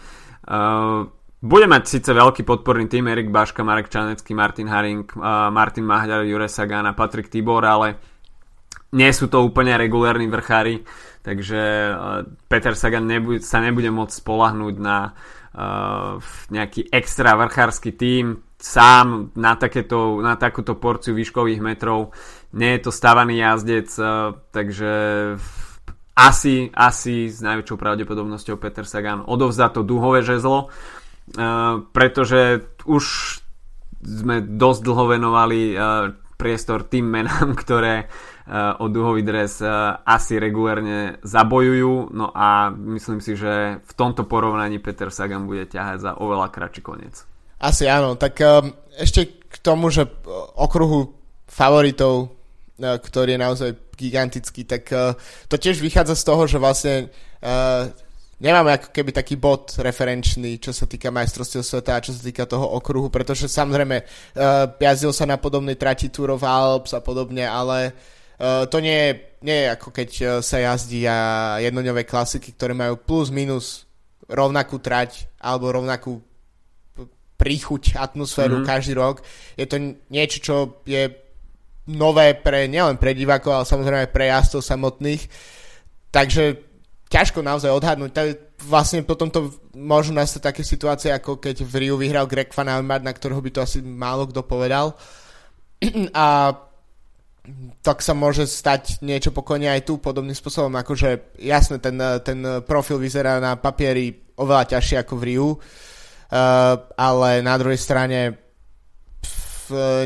Uh, 0.43 1.07
bude 1.43 1.67
mať 1.67 1.83
síce 1.99 2.11
veľký 2.15 2.47
podporný 2.47 2.87
tým 2.87 3.11
Erik 3.11 3.27
Baška, 3.27 3.67
Marek 3.67 3.91
Čanecký, 3.91 4.31
Martin 4.31 4.71
Haring, 4.71 5.03
uh, 5.19 5.51
Martin 5.51 5.83
Mahďar, 5.83 6.23
Jure 6.23 6.47
Sagan 6.47 6.87
a 6.87 6.95
Patrik 6.95 7.27
Tibor, 7.27 7.67
ale 7.67 7.99
nie 8.95 9.11
sú 9.11 9.27
to 9.27 9.43
úplne 9.43 9.75
regulárni 9.75 10.31
vrchári, 10.31 10.87
takže 11.27 11.61
uh, 11.91 12.23
Peter 12.47 12.79
Sagan 12.79 13.11
nebude, 13.11 13.43
sa 13.43 13.59
nebude 13.59 13.91
môcť 13.91 14.23
spolahnúť 14.23 14.75
na 14.79 15.11
uh, 15.11 16.23
nejaký 16.55 16.95
extra 16.95 17.35
vrchársky 17.35 17.91
tým 17.99 18.39
sám 18.63 19.35
na, 19.35 19.59
takéto, 19.59 20.23
na 20.23 20.39
takúto 20.39 20.79
porciu 20.79 21.19
výškových 21.19 21.59
metrov. 21.59 22.15
Nie 22.55 22.79
je 22.79 22.87
to 22.87 22.95
stavaný 22.95 23.43
jazdec, 23.43 23.91
uh, 23.99 24.39
takže 24.55 24.93
asi, 26.15 26.71
asi 26.71 27.27
s 27.27 27.43
najväčšou 27.43 27.75
pravdepodobnosťou 27.75 28.63
Peter 28.63 28.87
Sagan 28.87 29.27
odovzdá 29.27 29.75
to 29.75 29.83
duhové 29.83 30.23
žezlo 30.23 30.71
pretože 31.93 32.67
už 32.85 33.05
sme 34.03 34.43
dosť 34.43 34.81
dlho 34.83 35.05
venovali 35.15 35.79
priestor 36.35 36.83
tým 36.91 37.07
menám, 37.07 37.55
ktoré 37.63 38.11
o 38.53 38.91
duhový 38.91 39.23
dres 39.23 39.63
asi 40.03 40.35
regulérne 40.43 41.23
zabojujú. 41.23 42.11
No 42.11 42.35
a 42.35 42.75
myslím 42.75 43.23
si, 43.23 43.39
že 43.39 43.79
v 43.79 43.93
tomto 43.95 44.27
porovnaní 44.27 44.83
Peter 44.83 45.15
Sagan 45.15 45.47
bude 45.47 45.71
ťahať 45.71 45.99
za 46.03 46.13
oveľa 46.19 46.51
kratší 46.51 46.83
koniec. 46.83 47.23
Asi 47.63 47.87
áno. 47.87 48.19
Tak 48.19 48.43
ešte 48.99 49.47
k 49.47 49.57
tomu, 49.63 49.95
že 49.95 50.11
okruhu 50.59 51.15
favoritov, 51.47 52.35
ktorý 52.83 53.39
je 53.39 53.41
naozaj 53.41 53.71
gigantický, 53.95 54.67
tak 54.67 54.91
to 55.47 55.55
tiež 55.55 55.79
vychádza 55.79 56.19
z 56.19 56.27
toho, 56.27 56.43
že 56.51 56.59
vlastne 56.59 57.15
nemáme 58.43 58.75
ako 58.75 58.91
keby 58.91 59.15
taký 59.15 59.39
bod 59.39 59.79
referenčný, 59.79 60.59
čo 60.59 60.75
sa 60.75 60.91
týka 60.91 61.15
majstrovstiev 61.15 61.63
sveta 61.63 61.95
a 61.95 62.03
čo 62.03 62.11
sa 62.11 62.21
týka 62.27 62.43
toho 62.45 62.75
okruhu, 62.75 63.07
pretože 63.07 63.47
samozrejme 63.47 64.03
uh, 64.03 64.75
jazdil 64.83 65.15
sa 65.15 65.31
na 65.31 65.39
podobnej 65.39 65.79
trati 65.79 66.11
Tour 66.11 66.35
of 66.35 66.43
Alps 66.43 66.91
a 66.93 67.01
podobne, 67.01 67.47
ale 67.47 67.95
uh, 68.43 68.67
to 68.67 68.83
nie 68.83 68.99
je, 68.99 69.11
nie 69.47 69.59
je 69.63 69.67
ako 69.71 69.89
keď 69.95 70.11
uh, 70.19 70.29
sa 70.43 70.59
jazdí 70.59 71.07
a 71.07 71.19
jednoňové 71.63 72.03
klasiky, 72.03 72.51
ktoré 72.51 72.75
majú 72.75 72.99
plus 72.99 73.31
minus 73.31 73.87
rovnakú 74.27 74.83
trať 74.83 75.31
alebo 75.39 75.71
rovnakú 75.71 76.19
príchuť, 77.39 77.99
atmosféru 77.99 78.63
mm-hmm. 78.63 78.71
každý 78.71 78.95
rok. 78.95 79.23
Je 79.59 79.67
to 79.67 79.99
niečo, 80.11 80.39
čo 80.39 80.55
je 80.87 81.11
nové 81.91 82.39
pre, 82.39 82.71
nielen 82.71 83.03
pre 83.03 83.19
divákov, 83.19 83.51
ale 83.51 83.67
samozrejme 83.67 84.07
pre 84.15 84.31
jazdcov 84.31 84.63
samotných. 84.63 85.23
Takže 86.15 86.72
ťažko 87.13 87.45
naozaj 87.45 87.69
odhadnúť. 87.69 88.11
Tak 88.17 88.27
vlastne 88.65 89.05
potom 89.05 89.29
to 89.29 89.53
môžu 89.77 90.17
nastať 90.17 90.41
také 90.41 90.63
situácie, 90.65 91.13
ako 91.13 91.37
keď 91.37 91.61
v 91.61 91.75
Riu 91.85 92.01
vyhral 92.01 92.25
Greg 92.25 92.49
Van 92.57 92.73
Avermaet, 92.73 93.05
na 93.05 93.13
ktorého 93.13 93.45
by 93.45 93.51
to 93.53 93.61
asi 93.61 93.85
málo 93.85 94.25
kto 94.33 94.41
povedal. 94.41 94.97
A 96.17 96.57
tak 97.83 97.99
sa 98.01 98.15
môže 98.15 98.47
stať 98.47 99.03
niečo 99.03 99.35
pokojne 99.35 99.67
aj 99.67 99.83
tu 99.83 99.99
podobným 99.99 100.35
spôsobom, 100.35 100.71
akože 100.79 101.35
jasne 101.43 101.83
ten, 101.83 101.99
ten 102.23 102.39
profil 102.63 103.03
vyzerá 103.03 103.43
na 103.43 103.59
papieri 103.59 104.15
oveľa 104.39 104.79
ťažšie 104.79 105.03
ako 105.03 105.15
v 105.19 105.27
Riu, 105.27 105.49
uh, 105.51 105.59
ale 106.95 107.43
na 107.43 107.59
druhej 107.59 107.83
strane 107.83 108.43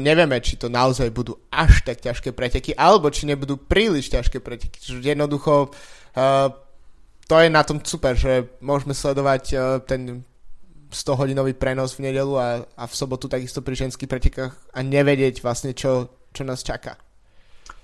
nevieme, 0.00 0.38
či 0.40 0.57
to 0.57 0.70
naozaj 0.70 1.11
budú 1.11 1.36
až 1.50 1.82
tak 1.82 1.98
ťažké 2.00 2.32
preteky, 2.32 2.72
alebo 2.72 3.11
či 3.11 3.26
nebudú 3.26 3.59
príliš 3.59 4.09
ťažké 4.14 4.38
preteky. 4.40 4.78
Čiže 4.78 5.02
jednoducho 5.02 5.68
uh, 5.68 6.65
to 7.26 7.34
je 7.42 7.48
na 7.50 7.62
tom 7.66 7.82
super, 7.82 8.14
že 8.14 8.58
môžeme 8.62 8.94
sledovať 8.94 9.42
uh, 9.52 9.60
ten 9.82 10.22
100-hodinový 10.90 11.58
prenos 11.58 11.98
v 11.98 12.10
nedelu 12.10 12.34
a, 12.38 12.48
a 12.62 12.84
v 12.86 12.94
sobotu 12.94 13.26
takisto 13.26 13.60
pri 13.60 13.74
ženských 13.74 14.06
pretekách 14.06 14.54
a 14.72 14.78
nevedieť 14.80 15.42
vlastne, 15.42 15.74
čo, 15.74 16.08
čo 16.30 16.46
nás 16.46 16.62
čaká. 16.62 16.96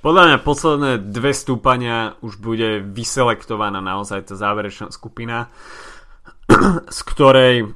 Podľa 0.02 0.22
mňa 0.26 0.38
posledné 0.42 0.92
dve 1.10 1.30
stúpania 1.34 2.18
už 2.22 2.38
bude 2.42 2.82
vyselektovaná 2.82 3.78
naozaj 3.78 4.30
tá 4.30 4.34
záverečná 4.34 4.90
skupina, 4.90 5.50
z 6.90 7.00
ktorej 7.06 7.70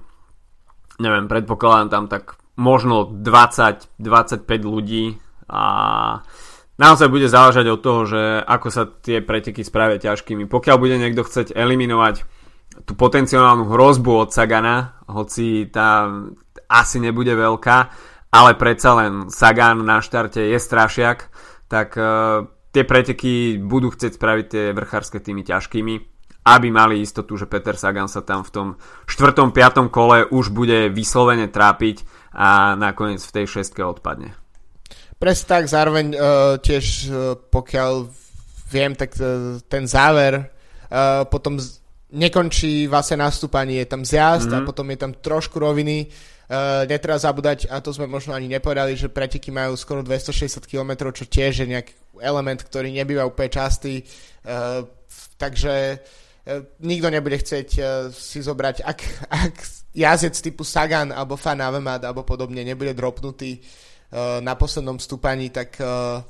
neviem, 0.98 1.28
predpokladám 1.28 1.88
tam 1.92 2.04
tak 2.08 2.40
možno 2.56 3.08
20-25 3.12 4.00
ľudí 4.64 5.20
a 5.46 5.64
naozaj 6.76 7.08
bude 7.08 7.28
záležať 7.28 7.66
od 7.72 7.80
toho, 7.80 8.00
že 8.08 8.22
ako 8.44 8.68
sa 8.72 8.88
tie 8.88 9.20
preteky 9.20 9.64
spravia 9.64 10.00
ťažkými. 10.00 10.48
Pokiaľ 10.48 10.76
bude 10.76 10.96
niekto 10.96 11.24
chcieť 11.24 11.52
eliminovať 11.56 12.24
tú 12.84 12.92
potenciálnu 12.92 13.68
hrozbu 13.72 14.28
od 14.28 14.30
Sagana, 14.32 15.00
hoci 15.08 15.68
tá 15.72 16.08
asi 16.68 17.00
nebude 17.00 17.32
veľká, 17.32 17.78
ale 18.34 18.58
predsa 18.58 18.92
len 19.00 19.32
Sagan 19.32 19.80
na 19.86 20.04
štarte 20.04 20.42
je 20.44 20.58
strašiak, 20.60 21.32
tak 21.70 21.96
uh, 21.96 22.44
tie 22.74 22.84
preteky 22.84 23.56
budú 23.56 23.94
chcieť 23.94 24.12
spraviť 24.18 24.46
tie 24.50 24.64
vrchárske 24.76 25.18
týmy 25.22 25.46
ťažkými, 25.46 25.94
aby 26.46 26.68
mali 26.68 27.00
istotu, 27.00 27.34
že 27.40 27.48
Peter 27.48 27.74
Sagan 27.74 28.06
sa 28.06 28.20
tam 28.20 28.44
v 28.44 28.50
tom 28.52 28.68
4. 29.08 29.50
5. 29.50 29.88
kole 29.88 30.28
už 30.28 30.52
bude 30.52 30.92
vyslovene 30.92 31.48
trápiť 31.48 32.04
a 32.36 32.76
nakoniec 32.76 33.24
v 33.24 33.34
tej 33.40 33.46
šestke 33.48 33.80
odpadne. 33.80 34.36
Presne 35.16 35.46
tak, 35.48 35.64
zároveň 35.64 36.12
uh, 36.12 36.20
tiež 36.60 36.84
uh, 37.08 37.40
pokiaľ 37.48 38.04
viem, 38.68 38.92
tak 38.92 39.16
uh, 39.16 39.56
ten 39.64 39.88
záver 39.88 40.44
uh, 40.44 41.24
potom 41.24 41.56
z- 41.56 41.80
nekončí 42.12 42.84
vlastne 42.84 43.24
nastúpanie, 43.24 43.80
je 43.80 43.88
tam 43.88 44.04
zjazd 44.04 44.52
mm-hmm. 44.52 44.56
a 44.56 44.60
mhm. 44.60 44.66
potom 44.68 44.86
je 44.92 44.98
tam 45.00 45.12
trošku 45.16 45.56
roviny. 45.56 46.12
Uh, 46.46 46.86
netreba 46.86 47.18
zabúdať, 47.18 47.66
a 47.66 47.82
to 47.82 47.90
sme 47.90 48.06
možno 48.06 48.30
ani 48.30 48.46
nepovedali, 48.46 48.94
že 48.94 49.10
preteky 49.10 49.50
majú 49.50 49.74
skoro 49.74 50.06
260 50.06 50.62
km, 50.70 51.10
čo 51.10 51.26
tiež 51.26 51.64
je 51.64 51.66
nejaký 51.66 51.90
element, 52.22 52.62
ktorý 52.62 52.94
nebýva 52.94 53.26
úplne 53.26 53.50
častý. 53.50 54.06
Uh, 54.46 54.86
takže 55.40 55.98
uh, 55.98 56.62
nikto 56.86 57.10
nebude 57.10 57.34
chcieť 57.42 57.68
uh, 57.80 57.86
si 58.14 58.46
zobrať, 58.46 58.86
ak, 58.86 58.98
ak 59.26 59.54
jazdec 59.90 60.38
typu 60.38 60.62
Sagan 60.62 61.10
alebo 61.10 61.34
Fan 61.34 61.58
Avemat 61.58 62.06
alebo 62.06 62.22
podobne 62.22 62.62
nebude 62.62 62.94
dropnutý 62.94 63.58
uh, 63.58 63.85
na 64.40 64.54
poslednom 64.54 64.96
stúpaní, 65.02 65.50
tak 65.50 65.76
uh, 65.82 66.22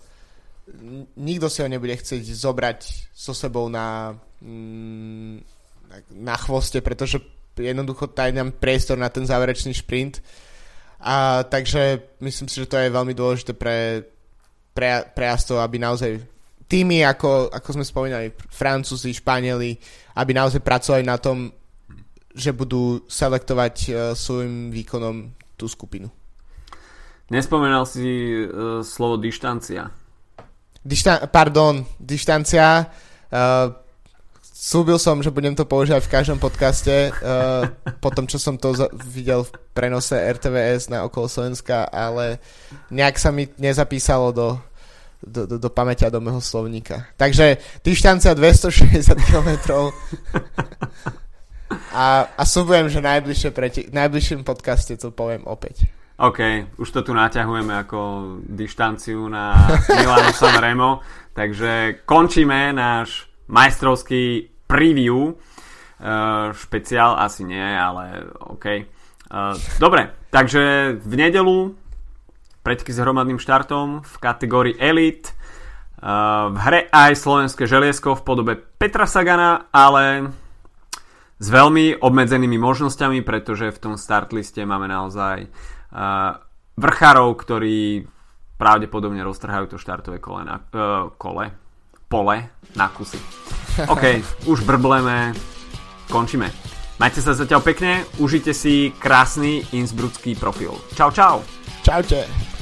nikto 1.16 1.46
si 1.46 1.62
ho 1.62 1.68
nebude 1.68 1.94
chcieť 1.94 2.22
zobrať 2.24 2.80
so 3.14 3.30
sebou 3.30 3.70
na, 3.70 4.16
mm, 4.42 5.38
na 6.18 6.36
chvoste, 6.40 6.82
pretože 6.82 7.22
jednoducho 7.56 8.10
taj 8.10 8.34
nám 8.34 8.52
priestor 8.58 8.98
na 8.98 9.08
ten 9.08 9.24
záverečný 9.24 9.72
šprint. 9.72 10.20
A 11.00 11.44
takže 11.44 12.02
myslím 12.20 12.48
si, 12.48 12.56
že 12.60 12.70
to 12.70 12.80
je 12.80 12.90
veľmi 12.90 13.14
dôležité 13.14 13.52
pre, 13.52 14.02
pre, 14.74 15.06
pre 15.12 15.24
jazdcov, 15.28 15.60
aby 15.60 15.76
naozaj 15.78 16.10
týmy, 16.66 17.06
ako, 17.06 17.52
ako 17.52 17.68
sme 17.78 17.84
spomínali, 17.86 18.26
Francúzi, 18.50 19.14
Španieli, 19.14 19.76
aby 20.18 20.32
naozaj 20.34 20.64
pracovali 20.64 21.04
na 21.06 21.20
tom, 21.20 21.52
že 22.36 22.52
budú 22.52 23.06
selektovať 23.06 23.74
uh, 23.88 23.94
svojim 24.12 24.72
výkonom 24.74 25.30
tú 25.56 25.70
skupinu. 25.70 26.10
Nespomenal 27.26 27.82
si 27.90 28.06
uh, 28.46 28.86
slovo 28.86 29.18
dištancia. 29.18 29.90
Dišta- 30.86 31.26
pardon, 31.26 31.82
dištancia. 31.98 32.86
Uh, 33.26 33.74
slúbil 34.42 34.98
som, 35.02 35.18
že 35.18 35.34
budem 35.34 35.50
to 35.58 35.66
používať 35.66 36.06
v 36.06 36.12
každom 36.14 36.38
podcaste 36.38 37.10
uh, 37.10 37.66
po 37.98 38.14
tom, 38.14 38.30
čo 38.30 38.38
som 38.38 38.54
to 38.54 38.78
za- 38.78 38.90
videl 39.10 39.42
v 39.42 39.50
prenose 39.74 40.14
RTVS 40.14 40.86
na 40.86 41.02
okolo 41.02 41.26
Slovenska, 41.26 41.90
ale 41.90 42.38
nejak 42.94 43.18
sa 43.18 43.34
mi 43.34 43.50
nezapísalo 43.58 44.30
do, 44.30 44.48
do, 45.18 45.50
do, 45.50 45.56
do 45.58 45.70
pamäťa 45.70 46.14
do 46.14 46.22
môjho 46.22 46.38
slovníka. 46.38 47.10
Takže 47.18 47.58
dištancia 47.82 48.38
260 48.38 49.02
km 49.26 49.50
a, 51.90 52.30
a 52.30 52.42
súbujem, 52.46 52.86
že 52.86 53.02
najbližšie 53.02 53.50
preti, 53.50 53.80
najbližším 53.90 54.46
podcaste 54.46 54.94
to 54.94 55.10
poviem 55.10 55.42
opäť. 55.50 55.90
OK, 56.16 56.40
už 56.80 56.88
to 56.96 57.04
tu 57.04 57.12
naťahujeme 57.12 57.76
ako 57.84 58.00
dištanciu 58.40 59.28
na 59.28 59.52
Milano 59.92 60.32
San 60.32 60.56
Remo, 60.56 61.04
takže 61.36 62.00
končíme 62.08 62.72
náš 62.72 63.28
majstrovský 63.52 64.48
preview. 64.64 65.36
Uh, 65.36 66.56
špeciál 66.56 67.20
asi 67.20 67.44
nie, 67.44 67.60
ale 67.60 68.32
OK. 68.48 68.64
Uh, 69.28 69.60
dobre, 69.76 70.16
takže 70.32 70.96
v 70.96 71.14
nedelu 71.20 71.76
predky 72.64 72.96
s 72.96 73.00
hromadným 73.00 73.36
štartom 73.36 74.00
v 74.00 74.14
kategórii 74.16 74.76
Elite. 74.80 75.36
Uh, 76.00 76.48
v 76.48 76.56
hre 76.64 76.80
aj 76.96 77.12
slovenské 77.12 77.68
želiesko 77.68 78.16
v 78.16 78.24
podobe 78.24 78.52
Petra 78.56 79.04
Sagana, 79.04 79.68
ale 79.68 80.32
s 81.36 81.46
veľmi 81.52 82.00
obmedzenými 82.00 82.56
možnosťami, 82.56 83.20
pretože 83.20 83.68
v 83.68 83.80
tom 83.84 83.94
start 84.00 84.32
liste 84.32 84.64
máme 84.64 84.88
naozaj 84.88 85.52
vrchárov, 86.76 87.28
ktorí 87.40 88.04
pravdepodobne 88.56 89.20
roztrhajú 89.24 89.76
to 89.76 89.76
štartové 89.80 90.20
kole 90.20 90.44
na, 90.44 90.60
uh, 90.60 91.12
kole, 91.20 91.52
pole 92.08 92.36
na 92.76 92.88
kusy. 92.88 93.20
OK, 93.92 94.04
už 94.48 94.64
brbleme, 94.64 95.36
končíme. 96.08 96.48
Majte 96.96 97.20
sa 97.20 97.36
zatiaľ 97.36 97.60
pekne, 97.60 98.08
užite 98.16 98.56
si 98.56 98.88
krásny 98.96 99.68
innsbrucký 99.76 100.32
profil. 100.32 100.72
Čau, 100.96 101.12
čau. 101.12 101.44
Čaute. 101.84 102.55